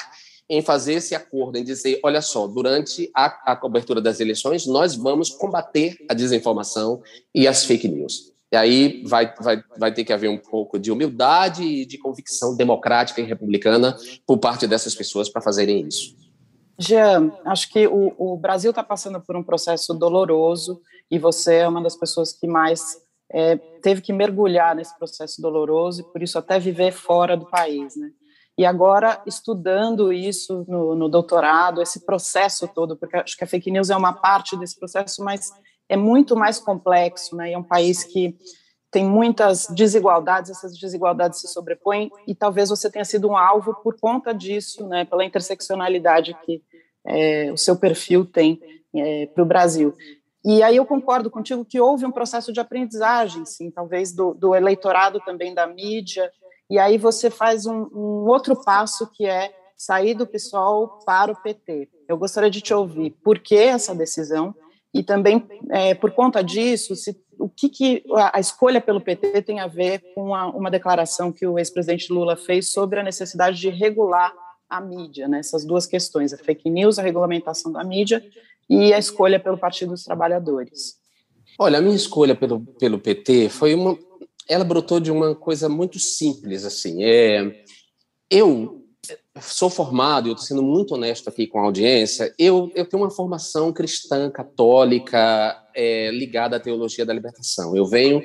em 0.49 0.61
fazer 0.61 0.95
esse 0.95 1.15
acordo, 1.15 1.57
em 1.57 1.63
dizer, 1.63 1.99
olha 2.03 2.21
só, 2.21 2.45
durante 2.45 3.09
a, 3.15 3.53
a 3.53 3.55
cobertura 3.55 4.01
das 4.01 4.19
eleições, 4.19 4.65
nós 4.65 4.95
vamos 4.95 5.29
combater 5.29 5.95
a 6.09 6.13
desinformação 6.13 7.01
e 7.33 7.47
as 7.47 7.63
fake 7.63 7.87
news. 7.87 8.33
E 8.51 8.57
aí 8.57 9.03
vai, 9.05 9.33
vai, 9.39 9.63
vai 9.77 9.93
ter 9.93 10.03
que 10.03 10.11
haver 10.11 10.29
um 10.29 10.37
pouco 10.37 10.77
de 10.77 10.91
humildade 10.91 11.63
e 11.63 11.85
de 11.85 11.97
convicção 11.97 12.55
democrática 12.55 13.21
e 13.21 13.23
republicana 13.23 13.95
por 14.27 14.37
parte 14.39 14.67
dessas 14.67 14.93
pessoas 14.93 15.29
para 15.29 15.41
fazerem 15.41 15.87
isso. 15.87 16.15
Jean, 16.77 17.31
acho 17.45 17.69
que 17.69 17.87
o, 17.87 18.13
o 18.17 18.35
Brasil 18.37 18.71
está 18.71 18.83
passando 18.83 19.21
por 19.21 19.35
um 19.37 19.43
processo 19.43 19.93
doloroso 19.93 20.81
e 21.09 21.17
você 21.17 21.57
é 21.57 21.67
uma 21.67 21.81
das 21.81 21.95
pessoas 21.95 22.33
que 22.33 22.47
mais 22.47 22.97
é, 23.31 23.55
teve 23.55 24.01
que 24.01 24.11
mergulhar 24.11 24.75
nesse 24.75 24.97
processo 24.97 25.41
doloroso 25.41 26.01
e 26.01 26.03
por 26.03 26.21
isso 26.21 26.37
até 26.37 26.59
viver 26.59 26.91
fora 26.91 27.37
do 27.37 27.45
país, 27.45 27.95
né? 27.95 28.09
E 28.57 28.65
agora 28.65 29.21
estudando 29.25 30.11
isso 30.11 30.65
no, 30.67 30.93
no 30.93 31.07
doutorado, 31.07 31.81
esse 31.81 32.05
processo 32.05 32.67
todo, 32.67 32.97
porque 32.97 33.15
acho 33.15 33.37
que 33.37 33.43
a 33.43 33.47
fake 33.47 33.71
news 33.71 33.89
é 33.89 33.95
uma 33.95 34.13
parte 34.13 34.57
desse 34.57 34.77
processo, 34.77 35.23
mas 35.23 35.51
é 35.91 35.97
muito 35.97 36.37
mais 36.37 36.57
complexo, 36.57 37.35
né? 37.35 37.51
É 37.51 37.57
um 37.57 37.63
país 37.63 38.01
que 38.01 38.37
tem 38.89 39.05
muitas 39.05 39.67
desigualdades, 39.67 40.49
essas 40.49 40.77
desigualdades 40.79 41.41
se 41.41 41.49
sobrepõem 41.49 42.09
e 42.25 42.33
talvez 42.33 42.69
você 42.69 42.89
tenha 42.89 43.03
sido 43.03 43.27
um 43.27 43.35
alvo 43.35 43.73
por 43.83 43.99
conta 43.99 44.33
disso, 44.33 44.87
né? 44.87 45.03
Pela 45.03 45.25
interseccionalidade 45.25 46.33
que 46.45 46.63
é, 47.05 47.51
o 47.51 47.57
seu 47.57 47.75
perfil 47.75 48.25
tem 48.25 48.61
é, 48.95 49.25
para 49.25 49.43
o 49.43 49.45
Brasil. 49.45 49.93
E 50.45 50.63
aí 50.63 50.77
eu 50.77 50.85
concordo 50.85 51.29
contigo 51.29 51.65
que 51.65 51.79
houve 51.79 52.05
um 52.05 52.11
processo 52.11 52.53
de 52.53 52.61
aprendizagem, 52.61 53.45
sim, 53.45 53.69
talvez 53.69 54.13
do, 54.13 54.33
do 54.33 54.55
eleitorado 54.55 55.19
também 55.25 55.53
da 55.53 55.67
mídia, 55.67 56.31
e 56.69 56.79
aí 56.79 56.97
você 56.97 57.29
faz 57.29 57.65
um, 57.65 57.89
um, 57.93 58.29
outro 58.29 58.55
passo 58.63 59.11
que 59.11 59.25
é 59.25 59.53
sair 59.75 60.13
do 60.13 60.25
PSOL 60.25 60.99
para 61.05 61.33
o 61.33 61.35
PT. 61.35 61.89
Eu 62.07 62.17
gostaria 62.17 62.49
de 62.49 62.61
te 62.61 62.73
ouvir 62.73 63.11
por 63.21 63.39
que 63.39 63.57
essa 63.57 63.93
decisão 63.93 64.55
e 64.93 65.01
também 65.01 65.47
é, 65.69 65.93
por 65.93 66.11
conta 66.11 66.43
disso, 66.43 66.95
se, 66.95 67.17
o 67.39 67.47
que, 67.47 67.69
que 67.69 68.03
a, 68.13 68.37
a, 68.37 68.39
escolha 68.39 68.81
pelo 68.81 68.99
PT 68.99 69.41
tem 69.41 69.59
a 69.59 69.67
ver 69.67 70.01
com 70.13 70.35
a, 70.35 70.49
uma 70.49 70.69
declaração 70.69 71.31
que 71.31 71.47
o 71.47 71.57
ex-presidente 71.57 72.11
Lula 72.11 72.35
fez 72.35 72.71
sobre 72.71 72.99
a 72.99 73.03
necessidade 73.03 73.59
de 73.59 73.69
regular 73.69 74.33
a 74.69 74.79
mídia, 74.79 75.27
né? 75.27 75.39
essas 75.39 75.65
duas 75.65 75.85
questões, 75.85 76.33
a 76.33 76.37
fake 76.37 76.69
news, 76.69 76.97
a 76.97 77.03
regulamentação 77.03 77.71
da 77.71 77.83
mídia 77.83 78.23
e 78.69 78.93
a 78.93 78.99
escolha 78.99 79.39
pelo 79.39 79.57
Partido 79.57 79.91
dos 79.91 80.03
Trabalhadores? 80.03 80.95
Olha, 81.59 81.79
a 81.79 81.81
minha 81.81 81.95
escolha 81.95 82.35
pelo, 82.35 82.61
pelo 82.79 82.99
PT 82.99 83.49
foi 83.49 83.75
uma. 83.75 83.97
Ela 84.47 84.63
brotou 84.63 84.99
de 84.99 85.11
uma 85.11 85.35
coisa 85.35 85.67
muito 85.67 85.99
simples, 85.99 86.65
assim. 86.65 87.03
É, 87.03 87.63
eu 88.29 88.80
sou 89.39 89.69
formado, 89.69 90.27
eu 90.27 90.33
estou 90.33 90.45
sendo 90.45 90.63
muito 90.63 90.95
honesto 90.95 91.29
aqui 91.29 91.47
com 91.47 91.59
a 91.59 91.63
audiência, 91.63 92.33
eu, 92.37 92.69
eu 92.75 92.85
tenho 92.85 93.03
uma 93.03 93.09
formação 93.09 93.71
cristã, 93.71 94.29
católica, 94.29 95.57
é, 95.73 96.11
ligada 96.11 96.57
à 96.57 96.59
teologia 96.59 97.05
da 97.05 97.13
libertação. 97.13 97.75
Eu 97.75 97.85
venho 97.85 98.21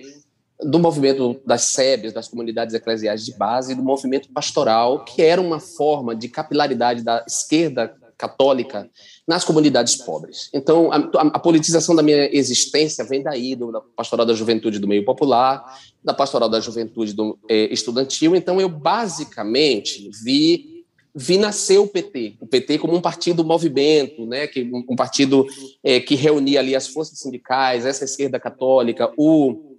do 0.60 0.78
movimento 0.78 1.40
das 1.46 1.62
SEBs, 1.72 2.12
das 2.12 2.28
comunidades 2.28 2.74
eclesiais 2.74 3.24
de 3.24 3.36
base, 3.36 3.74
do 3.74 3.82
movimento 3.82 4.32
pastoral, 4.32 5.04
que 5.04 5.22
era 5.22 5.40
uma 5.40 5.60
forma 5.60 6.14
de 6.16 6.28
capilaridade 6.28 7.04
da 7.04 7.24
esquerda 7.26 7.94
católica 8.16 8.90
nas 9.28 9.44
comunidades 9.44 9.96
pobres. 9.96 10.48
Então, 10.52 10.90
a, 10.90 10.96
a, 10.96 11.38
politização 11.38 11.94
da 11.94 12.02
minha 12.02 12.34
existência 12.34 13.04
vem 13.04 13.22
daí, 13.22 13.54
do, 13.54 13.70
da 13.70 13.80
pastoral 13.80 14.24
da 14.24 14.32
juventude 14.32 14.78
do 14.78 14.88
meio 14.88 15.04
popular, 15.04 15.78
da 16.02 16.14
pastoral 16.14 16.48
da 16.48 16.58
juventude 16.58 17.12
do, 17.12 17.38
é, 17.48 17.70
estudantil. 17.72 18.34
Então, 18.34 18.58
eu 18.58 18.70
basicamente 18.70 20.08
vi 20.24 20.75
vi 21.18 21.38
nascer 21.38 21.78
o 21.78 21.86
PT, 21.88 22.34
o 22.38 22.46
PT 22.46 22.78
como 22.78 22.94
um 22.94 23.00
partido 23.00 23.42
movimento, 23.42 24.26
né, 24.26 24.46
que 24.46 24.62
um, 24.62 24.94
partido 24.94 25.46
é, 25.82 25.98
que 25.98 26.14
reunia 26.14 26.60
ali 26.60 26.76
as 26.76 26.86
forças 26.86 27.18
sindicais, 27.18 27.86
essa 27.86 28.04
esquerda 28.04 28.38
católica, 28.38 29.10
o 29.16 29.72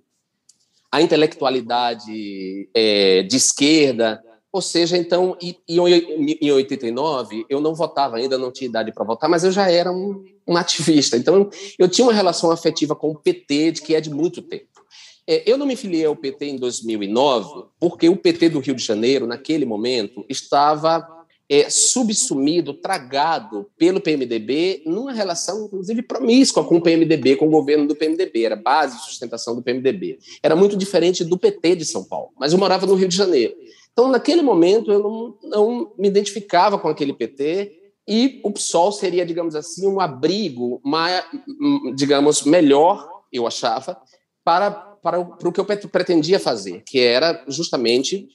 a 0.91 1.01
intelectualidade 1.01 2.69
é, 2.73 3.21
de 3.21 3.35
esquerda, 3.35 4.23
ou 4.51 4.61
seja, 4.61 4.97
então, 4.97 5.37
em 5.39 6.51
89, 6.51 7.45
eu 7.49 7.59
não 7.59 7.75
votava 7.75 8.15
ainda, 8.15 8.37
não 8.37 8.51
tinha 8.51 8.69
idade 8.69 8.91
para 8.91 9.03
votar, 9.03 9.29
mas 9.29 9.43
eu 9.43 9.51
já 9.51 9.69
era 9.69 9.91
um, 9.91 10.23
um, 10.47 10.55
ativista. 10.57 11.17
Então, 11.17 11.49
eu 11.77 11.87
tinha 11.87 12.05
uma 12.07 12.13
relação 12.13 12.49
afetiva 12.49 12.95
com 12.95 13.11
o 13.11 13.19
PT, 13.19 13.73
de 13.73 13.81
que 13.81 13.93
é 13.93 14.01
de 14.01 14.09
muito 14.09 14.41
tempo. 14.41 14.65
É, 15.27 15.43
eu 15.45 15.57
não 15.57 15.65
me 15.65 15.75
filiei 15.75 16.05
ao 16.05 16.15
PT 16.15 16.45
em 16.45 16.55
2009, 16.55 17.65
porque 17.79 18.07
o 18.07 18.15
PT 18.15 18.49
do 18.49 18.59
Rio 18.59 18.73
de 18.73 18.83
Janeiro, 18.83 19.27
naquele 19.27 19.65
momento, 19.65 20.25
estava 20.29 21.16
é, 21.49 21.69
subsumido, 21.69 22.73
tragado 22.73 23.69
pelo 23.77 24.01
PMDB, 24.01 24.83
numa 24.85 25.13
relação, 25.13 25.65
inclusive, 25.65 26.01
promíscua 26.01 26.63
com 26.63 26.77
o 26.77 26.81
PMDB, 26.81 27.37
com 27.37 27.47
o 27.47 27.51
governo 27.51 27.87
do 27.87 27.95
PMDB, 27.95 28.43
era 28.43 28.55
base 28.55 28.97
de 28.97 29.03
sustentação 29.03 29.55
do 29.55 29.61
PMDB. 29.61 30.19
Era 30.43 30.55
muito 30.55 30.75
diferente 30.75 31.23
do 31.23 31.37
PT 31.37 31.77
de 31.77 31.85
São 31.85 32.03
Paulo, 32.03 32.31
mas 32.37 32.51
eu 32.51 32.59
morava 32.59 32.85
no 32.85 32.95
Rio 32.95 33.07
de 33.07 33.15
Janeiro. 33.15 33.55
Então, 33.93 34.09
naquele 34.09 34.41
momento, 34.41 34.91
eu 34.91 34.99
não, 34.99 35.37
não 35.43 35.93
me 35.97 36.07
identificava 36.07 36.77
com 36.77 36.87
aquele 36.87 37.13
PT 37.13 37.77
e 38.07 38.39
o 38.43 38.51
PSOL 38.51 38.91
seria, 38.91 39.25
digamos 39.25 39.55
assim, 39.55 39.87
um 39.87 39.99
abrigo, 39.99 40.81
mais, 40.83 41.25
digamos, 41.95 42.43
melhor, 42.43 43.09
eu 43.31 43.47
achava, 43.47 43.99
para, 44.43 44.71
para, 44.71 45.23
para 45.23 45.49
o 45.49 45.51
que 45.51 45.59
eu 45.59 45.65
pretendia 45.65 46.39
fazer, 46.39 46.83
que 46.85 46.99
era 46.99 47.43
justamente 47.47 48.27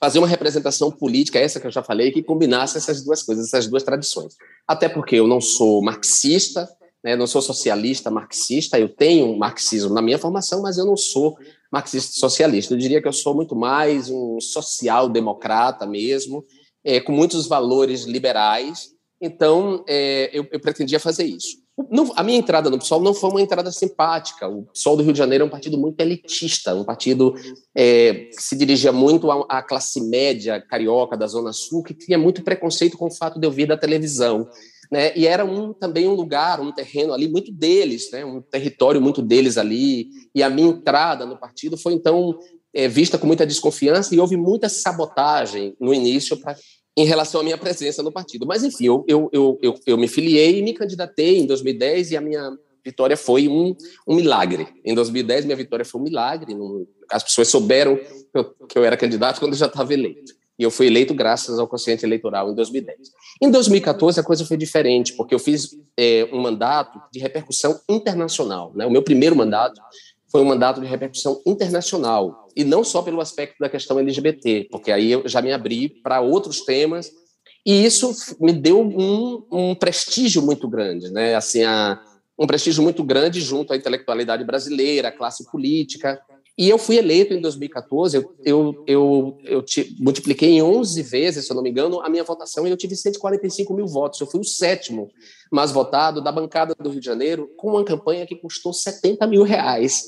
fazer 0.00 0.18
uma 0.18 0.28
representação 0.28 0.90
política, 0.90 1.38
essa 1.38 1.58
que 1.58 1.66
eu 1.66 1.70
já 1.70 1.82
falei, 1.82 2.12
que 2.12 2.22
combinasse 2.22 2.76
essas 2.76 3.02
duas 3.02 3.22
coisas, 3.22 3.48
essas 3.48 3.66
duas 3.66 3.82
tradições. 3.82 4.36
Até 4.66 4.88
porque 4.88 5.16
eu 5.16 5.26
não 5.26 5.40
sou 5.40 5.82
marxista, 5.82 6.68
né, 7.02 7.16
não 7.16 7.26
sou 7.26 7.42
socialista 7.42 8.10
marxista, 8.10 8.78
eu 8.78 8.88
tenho 8.88 9.36
marxismo 9.36 9.92
na 9.92 10.02
minha 10.02 10.18
formação, 10.18 10.62
mas 10.62 10.78
eu 10.78 10.84
não 10.84 10.96
sou 10.96 11.36
marxista 11.70 12.18
socialista. 12.18 12.74
Eu 12.74 12.78
diria 12.78 13.02
que 13.02 13.08
eu 13.08 13.12
sou 13.12 13.34
muito 13.34 13.54
mais 13.54 14.08
um 14.08 14.40
social-democrata 14.40 15.86
mesmo, 15.86 16.44
é, 16.84 17.00
com 17.00 17.12
muitos 17.12 17.46
valores 17.46 18.04
liberais. 18.04 18.90
Então, 19.20 19.84
é, 19.88 20.30
eu, 20.32 20.46
eu 20.50 20.60
pretendia 20.60 21.00
fazer 21.00 21.24
isso. 21.24 21.58
Não, 21.90 22.12
a 22.16 22.24
minha 22.24 22.38
entrada 22.38 22.68
no 22.68 22.78
PSOL 22.78 23.00
não 23.00 23.14
foi 23.14 23.30
uma 23.30 23.40
entrada 23.40 23.70
simpática. 23.70 24.48
O 24.48 24.64
PSOL 24.64 24.96
do 24.96 25.02
Rio 25.04 25.12
de 25.12 25.18
Janeiro 25.18 25.44
é 25.44 25.46
um 25.46 25.50
partido 25.50 25.78
muito 25.78 26.00
elitista, 26.00 26.74
um 26.74 26.84
partido 26.84 27.34
é, 27.74 28.14
que 28.34 28.42
se 28.42 28.56
dirigia 28.56 28.90
muito 28.90 29.30
à, 29.30 29.46
à, 29.48 29.62
classe 29.62 30.00
média 30.00 30.60
carioca 30.60 31.16
da 31.16 31.26
Zona 31.26 31.52
Sul, 31.52 31.82
que 31.84 31.94
tinha 31.94 32.18
muito 32.18 32.42
preconceito 32.42 32.98
com 32.98 33.06
o 33.06 33.14
fato 33.14 33.38
de 33.38 33.46
eu 33.46 33.50
vir 33.50 33.68
da 33.68 33.76
televisão. 33.76 34.48
Né? 34.90 35.16
E 35.16 35.26
era 35.26 35.44
um, 35.44 35.72
também 35.72 36.08
um 36.08 36.14
lugar, 36.14 36.60
um 36.60 36.72
terreno 36.72 37.12
ali 37.12 37.28
muito 37.28 37.52
deles, 37.52 38.10
né? 38.10 38.24
um 38.24 38.40
território 38.40 39.00
muito 39.00 39.22
deles 39.22 39.56
ali. 39.56 40.08
E 40.34 40.42
a 40.42 40.50
minha 40.50 40.70
entrada 40.70 41.24
no 41.24 41.38
partido 41.38 41.76
foi, 41.76 41.92
então, 41.92 42.36
é, 42.74 42.88
vista 42.88 43.18
com 43.18 43.26
muita 43.26 43.46
desconfiança 43.46 44.14
e 44.14 44.20
houve 44.20 44.36
muita 44.36 44.68
sabotagem 44.68 45.76
no 45.80 45.94
início 45.94 46.36
para 46.36 46.56
em 46.98 47.04
relação 47.04 47.40
à 47.40 47.44
minha 47.44 47.56
presença 47.56 48.02
no 48.02 48.10
partido. 48.10 48.44
Mas, 48.44 48.64
enfim, 48.64 48.86
eu, 48.86 49.04
eu, 49.06 49.30
eu, 49.32 49.80
eu, 49.86 49.96
me 49.96 50.08
filiei 50.08 50.58
e 50.58 50.62
me 50.62 50.72
candidatei 50.72 51.38
em 51.38 51.46
2010 51.46 52.10
e 52.10 52.16
a 52.16 52.20
minha 52.20 52.58
vitória 52.84 53.16
foi 53.16 53.46
um, 53.46 53.76
um 54.04 54.16
milagre. 54.16 54.66
Em 54.84 54.96
2010, 54.96 55.44
minha 55.44 55.56
vitória 55.56 55.84
foi 55.84 56.00
um 56.00 56.04
milagre. 56.04 56.56
As 57.08 57.22
pessoas 57.22 57.46
souberam 57.46 57.96
que 57.96 58.04
eu, 58.34 58.44
que 58.68 58.78
eu 58.78 58.84
era 58.84 58.96
candidato 58.96 59.38
quando 59.38 59.52
eu 59.52 59.58
já 59.58 59.66
estava 59.66 59.94
eleito. 59.94 60.36
E 60.58 60.64
eu 60.64 60.72
fui 60.72 60.88
eleito 60.88 61.14
graças 61.14 61.60
ao 61.60 61.68
consciente 61.68 62.04
eleitoral 62.04 62.50
em 62.50 62.54
2010. 62.56 62.98
Em 63.40 63.48
2014, 63.48 64.18
a 64.18 64.24
coisa 64.24 64.44
foi 64.44 64.56
diferente, 64.56 65.12
porque 65.12 65.32
eu 65.32 65.38
fiz 65.38 65.78
é, 65.96 66.28
um 66.32 66.40
mandato 66.40 67.00
de 67.12 67.20
repercussão 67.20 67.80
internacional. 67.88 68.72
Né? 68.74 68.84
O 68.84 68.90
meu 68.90 69.04
primeiro 69.04 69.36
mandato 69.36 69.80
foi 70.30 70.42
um 70.42 70.44
mandato 70.44 70.80
de 70.80 70.86
repercussão 70.86 71.40
internacional, 71.46 72.48
e 72.54 72.64
não 72.64 72.84
só 72.84 73.02
pelo 73.02 73.20
aspecto 73.20 73.56
da 73.60 73.68
questão 73.68 73.98
LGBT, 73.98 74.68
porque 74.70 74.92
aí 74.92 75.12
eu 75.12 75.26
já 75.26 75.40
me 75.40 75.52
abri 75.52 75.88
para 75.88 76.20
outros 76.20 76.62
temas, 76.62 77.10
e 77.64 77.84
isso 77.84 78.14
me 78.40 78.52
deu 78.52 78.80
um, 78.80 79.46
um 79.50 79.74
prestígio 79.74 80.42
muito 80.42 80.68
grande, 80.68 81.10
né? 81.10 81.34
assim, 81.34 81.64
a, 81.64 82.00
um 82.38 82.46
prestígio 82.46 82.82
muito 82.82 83.02
grande 83.02 83.40
junto 83.40 83.72
à 83.72 83.76
intelectualidade 83.76 84.44
brasileira, 84.44 85.08
à 85.08 85.12
classe 85.12 85.50
política, 85.50 86.20
e 86.58 86.68
eu 86.68 86.76
fui 86.76 86.96
eleito 86.96 87.32
em 87.32 87.40
2014, 87.40 88.16
eu, 88.16 88.34
eu, 88.44 88.84
eu, 88.84 89.38
eu 89.44 89.62
te, 89.62 89.94
multipliquei 90.00 90.50
em 90.50 90.60
11 90.60 91.00
vezes, 91.02 91.46
se 91.46 91.52
eu 91.52 91.54
não 91.54 91.62
me 91.62 91.70
engano, 91.70 92.00
a 92.00 92.08
minha 92.08 92.24
votação 92.24 92.66
e 92.66 92.70
eu 92.70 92.76
tive 92.76 92.96
145 92.96 93.72
mil 93.72 93.86
votos. 93.86 94.20
Eu 94.20 94.26
fui 94.26 94.40
o 94.40 94.44
sétimo 94.44 95.08
mais 95.52 95.70
votado 95.70 96.20
da 96.20 96.32
bancada 96.32 96.74
do 96.74 96.90
Rio 96.90 96.98
de 96.98 97.06
Janeiro, 97.06 97.48
com 97.56 97.70
uma 97.70 97.84
campanha 97.84 98.26
que 98.26 98.34
custou 98.34 98.72
70 98.72 99.24
mil 99.28 99.44
reais. 99.44 100.04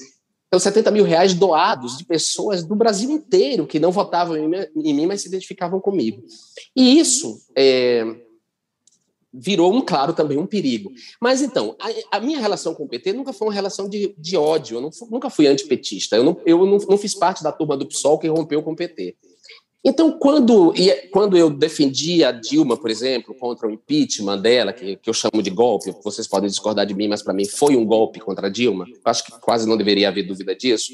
Então, 0.49 0.59
70 0.59 0.91
mil 0.91 1.05
reais 1.05 1.35
doados 1.35 1.97
de 1.97 2.05
pessoas 2.05 2.65
do 2.65 2.75
Brasil 2.75 3.09
inteiro 3.09 3.65
que 3.65 3.79
não 3.79 3.93
votavam 3.93 4.37
em 4.37 4.93
mim, 4.93 5.07
mas 5.07 5.23
se 5.23 5.29
identificavam 5.29 5.81
comigo. 5.81 6.25
E 6.75 6.99
isso 6.99 7.41
é, 7.55 8.05
virou, 9.33 9.73
um 9.73 9.81
claro, 9.81 10.13
também 10.13 10.39
um 10.39 10.47
perigo. 10.47 10.93
Mas, 11.21 11.41
então, 11.41 11.77
a, 11.79 12.17
a, 12.17 12.21
minha 12.21 12.41
relação 12.41 12.75
com 12.75 12.85
o 12.85 12.89
PT 12.89 13.13
nunca 13.13 13.33
foi 13.33 13.49
uma 13.49 13.55
relação 13.55 13.89
de, 13.89 14.15
de 14.19 14.37
ódio, 14.37 14.79
eu 14.79 14.81
não, 14.81 14.91
nunca 15.11 15.31
fui 15.31 15.47
antipetista, 15.47 16.17
eu, 16.17 16.25
não, 16.25 16.37
eu 16.45 16.67
não, 16.67 16.79
não, 16.79 16.99
fiz 16.99 17.15
parte 17.15 17.43
da 17.43 17.53
turma 17.53 17.77
do 17.77 17.87
PSOL 17.87 18.19
que 18.19 18.29
rompeu 18.29 18.63
com 18.63 18.73
o 18.73 18.77
PT. 18.77 19.17
Então, 19.83 20.19
quando, 20.19 20.75
quando 21.11 21.39
eu 21.39 21.49
defendia 21.49 22.29
a 22.29 22.33
Dilma, 22.33 22.77
por 22.77 22.91
exemplo, 22.91 23.35
contra 23.35 23.67
o 23.67 23.71
impeachment 23.71 24.39
dela, 24.39 24.75
que, 24.75 24.97
que 24.97 25.09
eu 25.09 25.15
chamo 25.15 25.43
de 25.43 25.49
golpe, 25.49 25.95
vocês 26.05 26.29
podem 26.29 26.51
discordar 26.51 26.85
de 26.85 26.93
mim, 26.93 27.09
mas 27.09 27.23
para 27.23 27.33
mim 27.33 27.47
foi 27.47 27.77
um 27.77 27.87
golpe 27.87 28.21
contra 28.21 28.49
a 28.49 28.51
Dilma, 28.51 28.85
acho 29.07 29.25
que 29.25 29.33
quase 29.41 29.67
não 29.67 29.79
deveria 29.79 30.09
haver 30.09 30.25
dúvida 30.25 30.55
disso, 30.55 30.93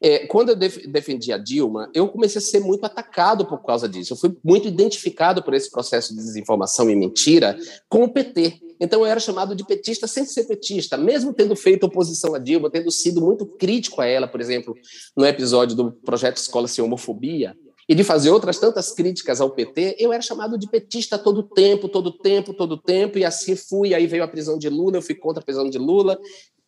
É, 0.00 0.26
quando 0.26 0.50
eu 0.50 0.56
def 0.56 0.86
defendi 0.86 1.32
a 1.32 1.38
Dilma, 1.38 1.90
eu 1.94 2.06
comecei 2.08 2.38
a 2.38 2.42
ser 2.42 2.60
muito 2.60 2.84
atacado 2.84 3.46
por 3.46 3.64
causa 3.64 3.88
disso. 3.88 4.12
Eu 4.12 4.16
fui 4.16 4.36
muito 4.44 4.68
identificado 4.68 5.42
por 5.42 5.54
esse 5.54 5.70
processo 5.70 6.14
de 6.14 6.16
desinformação 6.16 6.90
e 6.90 6.94
mentira 6.94 7.58
com 7.88 8.04
o 8.04 8.12
PT. 8.12 8.60
Então 8.78 9.00
eu 9.00 9.06
era 9.06 9.18
chamado 9.18 9.54
de 9.54 9.64
petista 9.64 10.06
sem 10.06 10.26
ser 10.26 10.44
petista, 10.44 10.98
mesmo 10.98 11.32
tendo 11.32 11.56
feito 11.56 11.84
oposição 11.84 12.34
a 12.34 12.38
Dilma, 12.38 12.70
tendo 12.70 12.90
sido 12.90 13.22
muito 13.22 13.46
crítico 13.46 14.02
a 14.02 14.06
ela, 14.06 14.28
por 14.28 14.40
exemplo, 14.40 14.74
no 15.16 15.24
episódio 15.24 15.74
do 15.74 15.92
projeto 15.92 16.36
Escola 16.36 16.68
Sem 16.68 16.84
Homofobia, 16.84 17.56
e 17.88 17.94
de 17.94 18.02
fazer 18.02 18.30
outras 18.30 18.58
tantas 18.58 18.92
críticas 18.92 19.40
ao 19.40 19.50
PT, 19.50 19.96
eu 19.98 20.12
era 20.12 20.20
chamado 20.20 20.58
de 20.58 20.68
petista 20.68 21.16
todo 21.16 21.42
tempo, 21.42 21.88
todo 21.88 22.10
tempo, 22.10 22.52
todo 22.52 22.76
tempo, 22.76 23.16
e 23.16 23.24
assim 23.24 23.54
fui. 23.54 23.94
Aí 23.94 24.06
veio 24.06 24.24
a 24.24 24.28
prisão 24.28 24.58
de 24.58 24.68
Lula, 24.68 24.96
eu 24.96 25.02
fui 25.02 25.14
contra 25.14 25.40
a 25.40 25.44
prisão 25.44 25.70
de 25.70 25.78
Lula, 25.78 26.18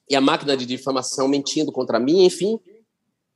e 0.08 0.14
a 0.14 0.20
máquina 0.20 0.56
de 0.56 0.64
difamação 0.64 1.26
mentindo 1.26 1.72
contra 1.72 1.98
mim, 1.98 2.24
enfim. 2.24 2.58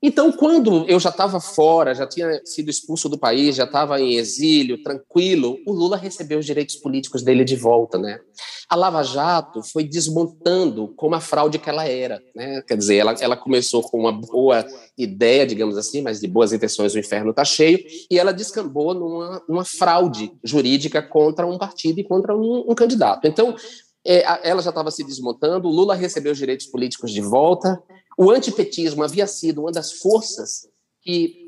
Então, 0.02 0.32
quando 0.32 0.84
eu 0.88 0.98
já 0.98 1.10
estava 1.10 1.38
fora, 1.38 1.94
já 1.94 2.04
tinha 2.06 2.40
sido 2.44 2.68
expulso 2.68 3.08
do 3.08 3.16
país, 3.16 3.54
já 3.54 3.62
estava 3.62 4.00
em 4.00 4.16
exílio, 4.16 4.82
tranquilo, 4.82 5.58
o 5.64 5.72
Lula 5.72 5.96
recebeu 5.96 6.40
os 6.40 6.46
direitos 6.46 6.74
políticos 6.74 7.22
dele 7.22 7.44
de 7.44 7.54
volta, 7.54 7.98
né? 7.98 8.18
A 8.68 8.74
Lava 8.74 9.04
Jato 9.04 9.62
foi 9.62 9.84
desmontando 9.84 10.92
como 10.96 11.14
a 11.14 11.20
fraude 11.20 11.58
que 11.58 11.70
ela 11.70 11.86
era, 11.86 12.20
né? 12.34 12.62
Quer 12.62 12.76
dizer, 12.76 12.96
ela, 12.96 13.14
ela 13.20 13.36
começou 13.36 13.80
com 13.82 14.00
uma 14.00 14.12
boa 14.12 14.66
ideia, 14.98 15.46
digamos 15.46 15.78
assim, 15.78 16.02
mas 16.02 16.18
de 16.18 16.26
boas 16.26 16.52
intenções 16.52 16.94
o 16.94 16.98
inferno 16.98 17.30
está 17.30 17.44
cheio, 17.44 17.78
e 18.10 18.18
ela 18.18 18.32
descambou 18.32 18.94
numa, 18.94 19.64
fraude 19.64 20.32
jurídica 20.42 21.00
contra 21.00 21.46
um 21.46 21.56
partido 21.56 22.00
e 22.00 22.04
contra 22.04 22.36
um, 22.36 22.64
um 22.68 22.74
candidato. 22.74 23.28
Então, 23.28 23.54
é, 24.04 24.48
ela 24.48 24.60
já 24.60 24.70
estava 24.70 24.90
se 24.90 25.04
desmontando, 25.04 25.68
o 25.68 25.70
Lula 25.70 25.94
recebeu 25.94 26.32
os 26.32 26.38
direitos 26.38 26.66
políticos 26.66 27.12
de 27.12 27.20
volta, 27.20 27.80
o 28.16 28.30
antipetismo 28.30 29.02
havia 29.02 29.26
sido 29.26 29.62
uma 29.62 29.72
das 29.72 29.92
forças 29.92 30.68
que 31.00 31.42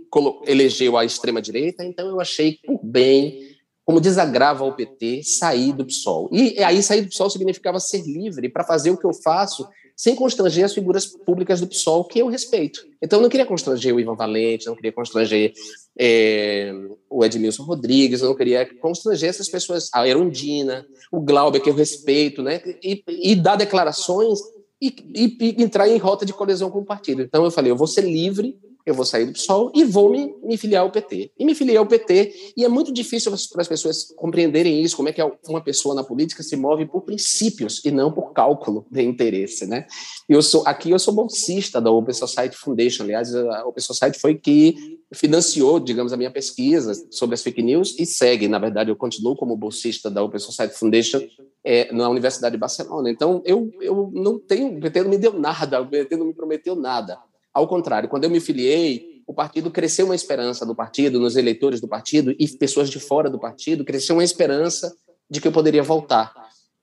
elegeu 0.46 0.96
a 0.96 1.05
extrema-direita, 1.05 1.85
então 1.85 2.09
eu 2.09 2.20
achei 2.20 2.59
por 2.64 2.81
bem, 2.83 3.57
como 3.85 4.00
desagrava 4.00 4.64
ao 4.64 4.74
PT, 4.74 5.22
sair 5.24 5.72
do 5.72 5.85
PSOL. 5.85 6.29
E 6.33 6.62
aí 6.62 6.83
sair 6.83 7.03
do 7.03 7.09
PSOL 7.09 7.29
significava 7.29 7.81
ser 7.81 8.03
livre 8.03 8.48
para 8.48 8.64
fazer 8.64 8.90
o 8.90 8.96
que 8.96 9.05
eu 9.05 9.12
faço 9.12 9.66
sem 9.96 10.14
constranger 10.16 10.64
as 10.64 10.74
figuras 10.74 11.07
públicas 11.07 11.61
do 11.61 11.68
PSOL, 11.68 12.05
que 12.05 12.18
eu 12.18 12.27
respeito. 12.27 12.85
Então 13.00 13.18
eu 13.18 13.22
não 13.22 13.29
queria 13.29 13.46
constranger 13.46 13.94
o 13.94 14.00
Ivan 14.00 14.16
Valente, 14.16 14.66
não 14.66 14.74
queria 14.74 14.92
constranger 14.92 15.53
é, 15.96 16.72
o 17.09 17.24
Edmilson 17.24 17.62
Rodrigues, 17.62 18.20
não 18.20 18.35
queria 18.35 18.66
constranger 18.81 19.29
essas 19.29 19.48
pessoas, 19.48 19.88
a 19.94 20.07
Erundina, 20.07 20.85
o 21.12 21.20
Glauber, 21.20 21.61
que 21.61 21.70
eu 21.70 21.74
respeito, 21.74 22.42
né? 22.42 22.61
e, 22.83 23.05
e 23.07 23.37
dar 23.37 23.57
declarações 23.57 24.40
e, 24.85 24.97
e, 25.14 25.55
e, 25.59 25.62
entrar 25.62 25.88
em 25.88 25.97
rota 25.97 26.27
de 26.27 26.33
colisão 26.33 26.70
com 26.70 26.81
o 26.81 26.85
partido. 26.85 27.23
Então 27.23 27.44
eu 27.44 27.51
falei, 27.51 27.70
eu 27.70 27.77
vou 27.77 27.87
ser 27.87 28.03
livre, 28.03 28.59
eu 28.87 28.94
vou 28.94 29.05
sair 29.05 29.25
do 29.27 29.33
PSOL 29.33 29.73
e 29.75 29.85
vou 29.85 30.11
me, 30.11 30.35
me 30.42 30.57
filiar 30.57 30.83
ao 30.83 30.90
PT. 30.90 31.33
E 31.38 31.44
me 31.44 31.55
filiei 31.55 31.77
ao 31.77 31.87
PT, 31.87 32.53
e 32.57 32.64
é 32.64 32.68
muito 32.68 32.92
difícil 32.92 33.33
para 33.53 33.62
as 33.62 33.68
pessoas 33.68 34.12
compreenderem 34.16 34.83
isso, 34.83 34.97
como 34.97 35.09
é 35.09 35.12
que 35.12 35.23
uma 35.49 35.62
pessoa 35.62 35.94
na 35.94 36.05
política 36.05 36.42
se 36.42 36.57
move 36.57 36.87
por 36.87 37.03
princípios 37.03 37.83
e 37.85 37.90
não 37.90 38.12
por 38.12 38.33
cálculo 38.33 38.87
de 38.90 39.03
interesse, 39.03 39.66
né? 39.66 39.87
Eu 40.29 40.42
sou, 40.42 40.62
aqui 40.66 40.90
eu 40.90 40.99
sou 40.99 41.14
bolsista 41.14 41.81
da 41.81 41.90
Open 41.90 42.14
Society 42.14 42.57
Foundation, 42.57 43.05
aliás, 43.05 43.35
a 43.35 43.66
Open 43.66 43.83
Society 43.83 44.18
foi 44.18 44.35
que 44.35 44.99
financiou, 45.12 45.81
digamos, 45.81 46.12
a 46.12 46.16
minha 46.16 46.31
pesquisa 46.31 46.92
sobre 47.11 47.35
as 47.35 47.42
fake 47.42 47.62
news 47.62 47.94
e 47.99 48.05
segue, 48.05 48.49
na 48.49 48.59
verdade, 48.59 48.90
eu 48.90 48.97
continuo 48.97 49.37
como 49.37 49.57
bolsista 49.57 50.11
da 50.11 50.23
Open 50.23 50.40
Society 50.40 50.77
Foundation 50.77 51.23
é, 51.64 51.90
na 51.92 52.09
Universidade 52.09 52.55
de 52.55 52.61
Barcelona. 52.61 53.11
Então, 53.11 53.40
eu, 53.44 53.70
eu 53.81 54.11
não 54.12 54.38
tenho, 54.38 54.77
o 54.77 54.81
PT 54.81 55.03
não 55.03 55.11
me 55.11 55.18
deu 55.18 55.33
nada, 55.33 55.81
o 55.81 55.87
PT 55.87 56.16
não 56.16 56.27
me 56.27 56.35
prometeu 56.35 56.75
nada. 56.75 57.18
Ao 57.55 57.69
contrário, 57.69 58.09
quando 58.09 58.25
eu 58.25 58.31
me 58.31 58.40
filiei, 58.40 59.23
o 59.27 59.33
partido 59.33 59.71
cresceu 59.71 60.07
uma 60.07 60.14
esperança 60.14 60.67
no 60.67 60.75
partido, 60.75 61.21
nos 61.21 61.37
eleitores 61.37 61.81
do 61.81 61.88
partido 61.88 62.35
e 62.38 62.49
pessoas 62.49 62.90
de 62.90 62.99
fora 62.99 63.31
do 63.31 63.38
partido, 63.38 63.85
cresceu 63.85 64.17
uma 64.17 64.25
esperança 64.25 64.95
de 65.31 65.40
que 65.40 65.49
eu 65.49 65.53
poderia 65.53 65.83
voltar. 65.83 66.35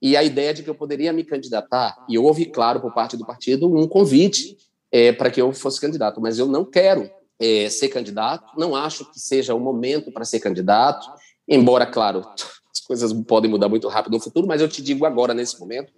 E 0.02 0.18
a 0.18 0.24
ideia 0.24 0.54
de 0.54 0.64
que 0.64 0.70
eu 0.70 0.74
poderia 0.74 1.14
me 1.14 1.24
candidatar, 1.24 1.96
e 2.10 2.18
houve, 2.18 2.46
claro, 2.46 2.80
por 2.80 2.94
parte 2.94 3.16
do 3.16 3.26
partido, 3.26 3.72
um 3.72 3.88
convite 3.88 4.58
é, 4.92 5.12
para 5.12 5.30
que 5.30 5.42
eu 5.42 5.54
fosse 5.54 5.80
candidato, 5.80 6.20
mas 6.20 6.40
eu 6.40 6.48
não 6.48 6.66
quero 6.66 7.10
é, 7.40 7.70
ser 7.70 7.90
candidato, 7.90 8.46
não 8.58 8.76
acho 8.76 9.10
que 9.12 9.20
seja 9.20 9.54
o 9.54 9.60
momento 9.60 10.12
para 10.12 10.26
ser 10.26 10.40
candidato, 10.40 11.08
embora, 11.48 11.86
claro, 11.86 12.26
as 12.72 12.80
coisas 12.80 13.14
podem 13.28 13.52
mudar 13.52 13.70
muito 13.70 13.88
rápido 13.88 14.14
no 14.14 14.20
futuro, 14.20 14.48
mas 14.48 14.62
eu 14.62 14.68
te 14.68 14.82
digo 14.82 15.06
agora, 15.06 15.34
nesse 15.34 15.60
momento, 15.60 15.94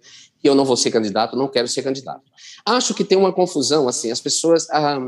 eu 0.48 0.54
não 0.54 0.64
vou 0.64 0.76
ser 0.76 0.90
candidato, 0.90 1.36
não 1.36 1.48
quero 1.48 1.66
ser 1.66 1.82
candidato. 1.82 2.22
Acho 2.66 2.94
que 2.94 3.04
tem 3.04 3.16
uma 3.16 3.32
confusão, 3.32 3.88
assim, 3.88 4.10
as 4.10 4.20
pessoas, 4.20 4.68
ah, 4.70 4.98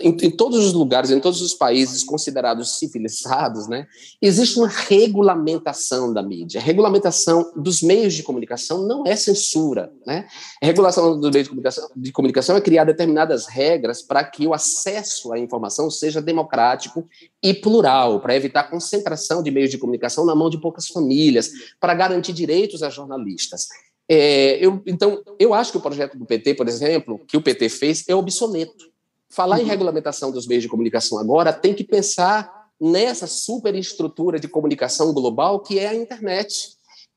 em, 0.00 0.16
em, 0.22 0.30
todos 0.30 0.64
os 0.64 0.72
lugares, 0.72 1.10
em 1.10 1.20
todos 1.20 1.42
os 1.42 1.54
países 1.54 2.02
considerados 2.02 2.78
civilizados, 2.78 3.68
né, 3.68 3.86
existe 4.20 4.58
uma 4.58 4.68
regulamentação 4.68 6.12
da 6.12 6.22
mídia. 6.22 6.60
Regulamentação 6.60 7.52
dos 7.56 7.82
meios 7.82 8.14
de 8.14 8.22
comunicação 8.22 8.86
não 8.86 9.04
é 9.06 9.16
censura, 9.16 9.92
né? 10.06 10.26
A 10.62 10.66
regulação 10.66 11.18
dos 11.18 11.30
meios 11.30 11.44
de 11.44 11.50
comunicação, 11.50 11.90
de 11.94 12.12
comunicação 12.12 12.56
é 12.56 12.60
criar 12.60 12.84
determinadas 12.84 13.46
regras 13.46 14.02
para 14.02 14.24
que 14.24 14.46
o 14.46 14.54
acesso 14.54 15.32
à 15.32 15.38
informação 15.38 15.90
seja 15.90 16.20
democrático 16.20 17.06
e 17.42 17.52
plural, 17.52 18.20
para 18.20 18.34
evitar 18.34 18.64
concentração 18.70 19.42
de 19.42 19.50
meios 19.50 19.70
de 19.70 19.78
comunicação 19.78 20.24
na 20.24 20.34
mão 20.34 20.48
de 20.48 20.60
poucas 20.60 20.88
famílias, 20.88 21.50
para 21.80 21.94
garantir 21.94 22.32
direitos 22.32 22.82
a 22.82 22.90
jornalistas. 22.90 23.68
É, 24.08 24.64
eu, 24.64 24.82
então, 24.86 25.22
eu 25.38 25.54
acho 25.54 25.72
que 25.72 25.78
o 25.78 25.80
projeto 25.80 26.18
do 26.18 26.26
PT, 26.26 26.54
por 26.54 26.68
exemplo, 26.68 27.20
que 27.26 27.36
o 27.36 27.42
PT 27.42 27.68
fez, 27.68 28.04
é 28.08 28.14
obsoleto. 28.14 28.92
Falar 29.30 29.56
uhum. 29.56 29.62
em 29.62 29.66
regulamentação 29.66 30.30
dos 30.30 30.46
meios 30.46 30.62
de 30.62 30.68
comunicação 30.68 31.18
agora 31.18 31.52
tem 31.52 31.74
que 31.74 31.84
pensar 31.84 32.50
nessa 32.80 33.26
superestrutura 33.26 34.38
de 34.38 34.48
comunicação 34.48 35.12
global 35.12 35.60
que 35.60 35.78
é 35.78 35.88
a 35.88 35.94
internet. 35.94 36.74